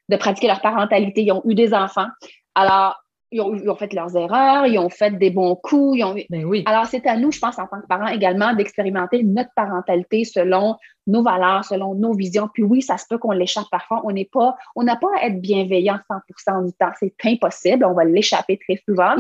de 0.09 0.18
pratiquer 0.18 0.47
leur 0.47 0.61
parentalité, 0.61 1.24
ils 1.24 1.32
ont 1.32 1.43
eu 1.45 1.55
des 1.55 1.74
enfants. 1.74 2.07
Alors, 2.55 3.03
ils 3.34 3.69
ont, 3.69 3.75
fait 3.75 3.91
leurs 3.93 4.15
erreurs, 4.15 4.67
ils 4.67 4.77
ont 4.77 4.89
fait 4.89 5.17
des 5.17 5.31
bons 5.31 5.55
coups. 5.55 5.97
Ils 5.97 6.03
ont... 6.03 6.15
Ben 6.29 6.45
oui. 6.45 6.63
Alors, 6.65 6.86
c'est 6.86 7.05
à 7.07 7.17
nous, 7.17 7.31
je 7.31 7.39
pense, 7.39 7.57
en 7.57 7.67
tant 7.67 7.81
que 7.81 7.88
parents 7.88 8.07
également, 8.07 8.53
d'expérimenter 8.53 9.23
notre 9.23 9.49
parentalité 9.55 10.23
selon 10.23 10.77
nos 11.07 11.23
valeurs, 11.23 11.65
selon 11.65 11.95
nos 11.95 12.13
visions. 12.13 12.47
Puis 12.53 12.63
oui, 12.63 12.81
ça 12.81 12.97
se 12.97 13.05
peut 13.09 13.17
qu'on 13.17 13.31
l'échappe 13.31 13.69
parfois. 13.71 14.01
On 14.05 14.11
n'est 14.11 14.29
pas, 14.31 14.55
on 14.75 14.84
n'a 14.84 14.95
pas 14.95 15.07
à 15.19 15.27
être 15.27 15.41
bienveillant 15.41 15.99
100% 16.09 16.65
du 16.65 16.73
temps. 16.73 16.91
C'est 16.99 17.13
impossible. 17.25 17.86
On 17.86 17.93
va 17.93 18.05
l'échapper 18.05 18.57
très 18.57 18.81
souvent. 18.88 19.15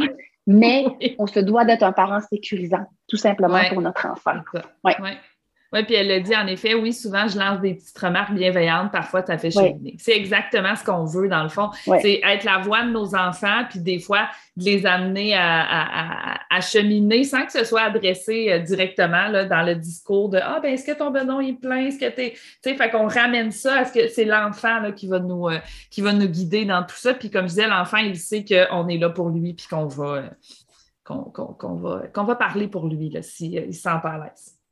Mais 0.45 0.85
on 1.19 1.27
se 1.27 1.39
doit 1.39 1.65
d'être 1.65 1.83
un 1.83 1.93
parent 1.93 2.19
sécurisant, 2.19 2.85
tout 3.07 3.17
simplement 3.17 3.59
pour 3.69 3.81
notre 3.81 4.05
enfant. 4.05 4.35
Ouais. 4.83 4.95
Oui, 5.73 5.83
puis 5.85 5.95
elle 5.95 6.11
a 6.11 6.19
dit 6.19 6.35
en 6.35 6.45
effet, 6.45 6.75
oui, 6.75 6.93
souvent 6.93 7.27
je 7.27 7.39
lance 7.39 7.59
des 7.59 7.73
petites 7.73 7.97
remarques 7.97 8.33
bienveillantes, 8.33 8.91
parfois 8.91 9.25
ça 9.25 9.39
fait 9.39 9.49
cheminer. 9.49 9.95
C'est 9.97 10.15
exactement 10.15 10.75
ce 10.75 10.83
qu'on 10.83 11.03
veut 11.03 11.27
dans 11.27 11.41
le 11.41 11.49
fond. 11.49 11.71
C'est 11.83 12.21
être 12.23 12.43
la 12.43 12.59
voix 12.59 12.83
de 12.83 12.91
nos 12.91 13.15
enfants, 13.15 13.63
puis 13.67 13.79
des 13.79 13.97
fois 13.97 14.27
de 14.55 14.65
les 14.65 14.85
amener 14.85 15.35
à, 15.35 16.39
cheminer 16.61 17.23
sans 17.23 17.45
que 17.45 17.51
ce 17.51 17.63
soit 17.63 17.81
adressé 17.81 18.51
euh, 18.51 18.59
directement 18.59 19.27
là, 19.27 19.43
dans 19.45 19.63
le 19.63 19.75
discours 19.75 20.29
de 20.29 20.37
Ah, 20.41 20.59
ben 20.61 20.73
est-ce 20.73 20.85
que 20.85 20.95
ton 20.95 21.09
benon 21.09 21.41
est 21.41 21.59
plein? 21.59 21.87
Est-ce 21.87 21.97
que 21.97 22.09
tu 22.09 22.31
Tu 22.31 22.39
sais, 22.61 22.75
fait 22.75 22.91
qu'on 22.91 23.07
ramène 23.07 23.51
ça 23.51 23.79
à 23.79 23.85
ce 23.85 23.91
que 23.91 24.07
c'est 24.07 24.23
l'enfant 24.23 24.91
qui 24.95 25.07
va 25.07 25.19
nous 25.19 25.49
euh, 25.49 25.57
qui 25.89 26.01
va 26.01 26.13
nous 26.13 26.27
guider 26.27 26.65
dans 26.65 26.83
tout 26.83 26.95
ça. 26.95 27.15
Puis 27.15 27.31
comme 27.31 27.45
je 27.45 27.55
disais, 27.55 27.67
l'enfant, 27.67 27.97
il 27.97 28.17
sait 28.17 28.45
qu'on 28.45 28.87
est 28.87 28.97
là 28.97 29.09
pour 29.09 29.29
lui, 29.29 29.53
puis 29.53 29.65
qu'on 29.67 29.87
va. 29.87 30.05
Euh, 30.05 30.29
qu'on 31.03 31.75
va, 31.75 32.03
qu'on 32.13 32.23
va 32.23 32.35
parler 32.35 32.69
pour 32.69 32.87
lui 32.87 33.11
s'il 33.21 33.23
si, 33.23 33.51
il 33.55 33.73
se 33.73 33.81
sent 33.81 33.99
pas 34.01 34.11
à 34.11 34.17
l'aise. 34.19 34.62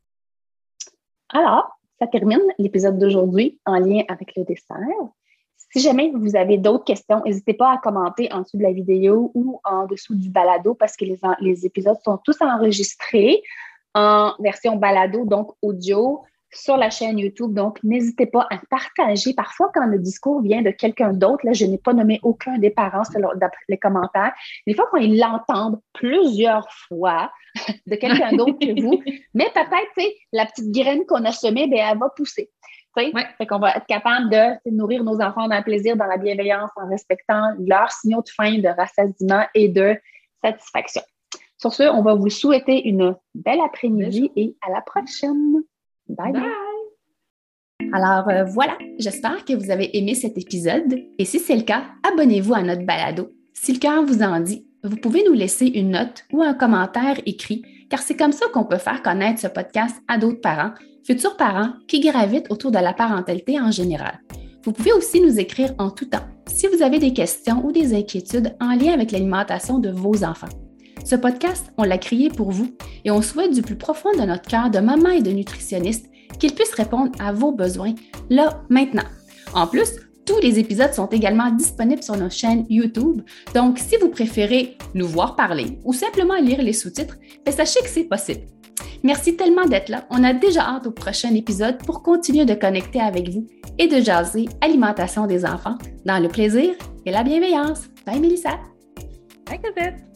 Alors, 1.34 1.77
ça 1.99 2.07
termine 2.07 2.41
l'épisode 2.57 2.97
d'aujourd'hui 2.97 3.59
en 3.65 3.77
lien 3.77 4.03
avec 4.07 4.36
le 4.36 4.43
dessert. 4.43 4.77
Si 5.73 5.79
jamais 5.79 6.11
vous 6.13 6.36
avez 6.36 6.57
d'autres 6.57 6.84
questions, 6.84 7.21
n'hésitez 7.23 7.53
pas 7.53 7.71
à 7.71 7.77
commenter 7.77 8.32
en 8.34 8.41
dessous 8.41 8.57
de 8.57 8.63
la 8.63 8.73
vidéo 8.73 9.32
ou 9.34 9.61
en 9.63 9.86
dessous 9.86 10.15
du 10.15 10.29
balado 10.29 10.73
parce 10.73 10.97
que 10.97 11.05
les, 11.05 11.65
épisodes 11.65 11.99
sont 12.03 12.17
tous 12.17 12.41
enregistrés 12.41 13.41
en 13.93 14.34
version 14.39 14.75
balado, 14.75 15.25
donc 15.25 15.51
audio 15.61 16.23
sur 16.53 16.77
la 16.77 16.89
chaîne 16.89 17.17
YouTube. 17.17 17.53
Donc, 17.53 17.79
n'hésitez 17.83 18.25
pas 18.25 18.47
à 18.49 18.57
partager. 18.69 19.33
Parfois, 19.33 19.71
quand 19.73 19.85
le 19.85 19.99
discours 19.99 20.41
vient 20.41 20.61
de 20.61 20.71
quelqu'un 20.71 21.13
d'autre, 21.13 21.45
là, 21.45 21.53
je 21.53 21.65
n'ai 21.65 21.77
pas 21.77 21.93
nommé 21.93 22.19
aucun 22.23 22.57
des 22.57 22.69
parents 22.69 23.03
d'après 23.35 23.63
les 23.69 23.77
commentaires. 23.77 24.33
Des 24.67 24.73
fois, 24.73 24.87
quand 24.91 24.97
ils 24.97 25.17
l'entendent 25.17 25.79
plusieurs 25.93 26.71
fois 26.87 27.31
de 27.87 27.95
quelqu'un 27.95 28.35
d'autre 28.35 28.59
que 28.59 28.81
vous, 28.81 29.01
mais 29.33 29.49
peut-être, 29.53 30.11
la 30.31 30.45
petite 30.45 30.71
graine 30.71 31.05
qu'on 31.05 31.23
a 31.25 31.31
semée, 31.31 31.67
ben, 31.67 31.79
elle 31.91 31.97
va 31.97 32.09
pousser. 32.09 32.49
Ouais. 32.97 33.11
Fait 33.37 33.45
qu'on 33.45 33.59
va 33.59 33.75
être 33.75 33.85
capable 33.85 34.29
de 34.29 34.69
nourrir 34.69 35.03
nos 35.03 35.21
enfants 35.21 35.47
dans 35.47 35.57
le 35.57 35.63
plaisir, 35.63 35.95
dans 35.95 36.07
la 36.07 36.17
bienveillance, 36.17 36.71
en 36.75 36.89
respectant 36.89 37.53
leurs 37.59 37.91
signaux 37.91 38.21
de 38.21 38.29
faim, 38.29 38.57
de 38.57 38.67
rassasiement 38.67 39.45
et 39.55 39.69
de 39.69 39.95
satisfaction. 40.43 41.01
Sur 41.57 41.73
ce, 41.73 41.83
on 41.83 42.01
va 42.01 42.15
vous 42.15 42.29
souhaiter 42.29 42.87
une 42.87 43.15
belle 43.35 43.61
après-midi 43.61 44.31
et 44.35 44.55
à 44.67 44.71
la 44.71 44.81
prochaine. 44.81 45.61
Bye. 46.18 46.34
Bye. 46.34 46.43
Alors 47.93 48.30
euh, 48.30 48.43
voilà, 48.45 48.78
j'espère 48.99 49.43
que 49.43 49.53
vous 49.53 49.72
avez 49.72 49.97
aimé 49.97 50.16
cet 50.16 50.38
épisode 50.38 50.95
et 51.18 51.26
si 51.26 51.39
c'est 51.39 51.55
le 51.55 51.64
cas, 51.64 51.84
abonnez-vous 52.09 52.53
à 52.53 52.62
notre 52.62 52.86
balado. 52.86 53.30
Si 53.53 53.74
le 53.74 53.80
cœur 53.80 54.03
vous 54.03 54.22
en 54.22 54.39
dit, 54.39 54.66
vous 54.84 54.95
pouvez 54.95 55.24
nous 55.28 55.34
laisser 55.34 55.68
une 55.68 55.91
note 55.91 56.24
ou 56.32 56.41
un 56.41 56.53
commentaire 56.53 57.20
écrit 57.26 57.64
car 57.89 58.01
c'est 58.01 58.16
comme 58.16 58.32
ça 58.32 58.45
qu'on 58.53 58.64
peut 58.64 58.78
faire 58.78 59.01
connaître 59.01 59.41
ce 59.41 59.47
podcast 59.47 59.95
à 60.07 60.18
d'autres 60.18 60.41
parents, 60.41 60.72
futurs 61.05 61.36
parents 61.36 61.74
qui 61.88 61.99
gravitent 61.99 62.49
autour 62.49 62.72
de 62.72 62.80
la 62.80 62.93
parentalité 62.93 63.59
en 63.59 63.72
général. 63.72 64.22
Vous 64.64 64.72
pouvez 64.72 64.93
aussi 64.93 65.20
nous 65.20 65.39
écrire 65.39 65.74
en 65.78 65.89
tout 65.89 66.05
temps 66.05 66.26
si 66.47 66.68
vous 66.68 66.84
avez 66.84 66.99
des 66.99 67.14
questions 67.14 67.66
ou 67.66 67.72
des 67.72 67.93
inquiétudes 67.93 68.55
en 68.62 68.76
lien 68.76 68.93
avec 68.93 69.12
l'alimentation 69.12 69.80
de 69.80 69.89
vos 69.89 70.24
enfants. 70.24 70.49
Ce 71.03 71.15
podcast, 71.15 71.71
on 71.77 71.83
l'a 71.83 71.97
créé 71.97 72.29
pour 72.29 72.51
vous 72.51 72.75
et 73.05 73.11
on 73.11 73.21
souhaite 73.21 73.53
du 73.53 73.61
plus 73.61 73.75
profond 73.75 74.11
de 74.13 74.23
notre 74.23 74.47
cœur 74.47 74.69
de 74.69 74.79
maman 74.79 75.09
et 75.09 75.21
de 75.21 75.31
nutritionniste 75.31 76.07
qu'il 76.39 76.53
puisse 76.53 76.73
répondre 76.73 77.11
à 77.19 77.33
vos 77.33 77.51
besoins 77.51 77.93
là, 78.29 78.61
maintenant. 78.69 79.03
En 79.53 79.67
plus, 79.67 79.89
tous 80.25 80.39
les 80.39 80.59
épisodes 80.59 80.93
sont 80.93 81.07
également 81.07 81.49
disponibles 81.51 82.03
sur 82.03 82.15
nos 82.15 82.29
chaînes 82.29 82.65
YouTube, 82.69 83.21
donc 83.53 83.79
si 83.79 83.97
vous 83.97 84.09
préférez 84.09 84.77
nous 84.93 85.07
voir 85.07 85.35
parler 85.35 85.79
ou 85.83 85.93
simplement 85.93 86.35
lire 86.35 86.61
les 86.61 86.73
sous-titres, 86.73 87.17
ben, 87.45 87.51
sachez 87.51 87.81
que 87.81 87.89
c'est 87.89 88.03
possible. 88.03 88.41
Merci 89.03 89.35
tellement 89.35 89.65
d'être 89.65 89.89
là. 89.89 90.05
On 90.09 90.23
a 90.23 90.33
déjà 90.33 90.61
hâte 90.61 90.87
au 90.87 90.91
prochain 90.91 91.33
épisode 91.33 91.79
pour 91.79 92.03
continuer 92.03 92.45
de 92.45 92.53
connecter 92.53 93.01
avec 93.01 93.29
vous 93.29 93.47
et 93.77 93.87
de 93.87 93.99
jaser 93.99 94.47
alimentation 94.61 95.25
des 95.25 95.43
enfants 95.43 95.77
dans 96.05 96.19
le 96.21 96.29
plaisir 96.29 96.75
et 97.05 97.11
la 97.11 97.23
bienveillance. 97.23 97.89
Bye 98.05 98.19
Mélissa. 98.19 98.59
Bye 99.47 99.59
Cosette. 99.61 100.11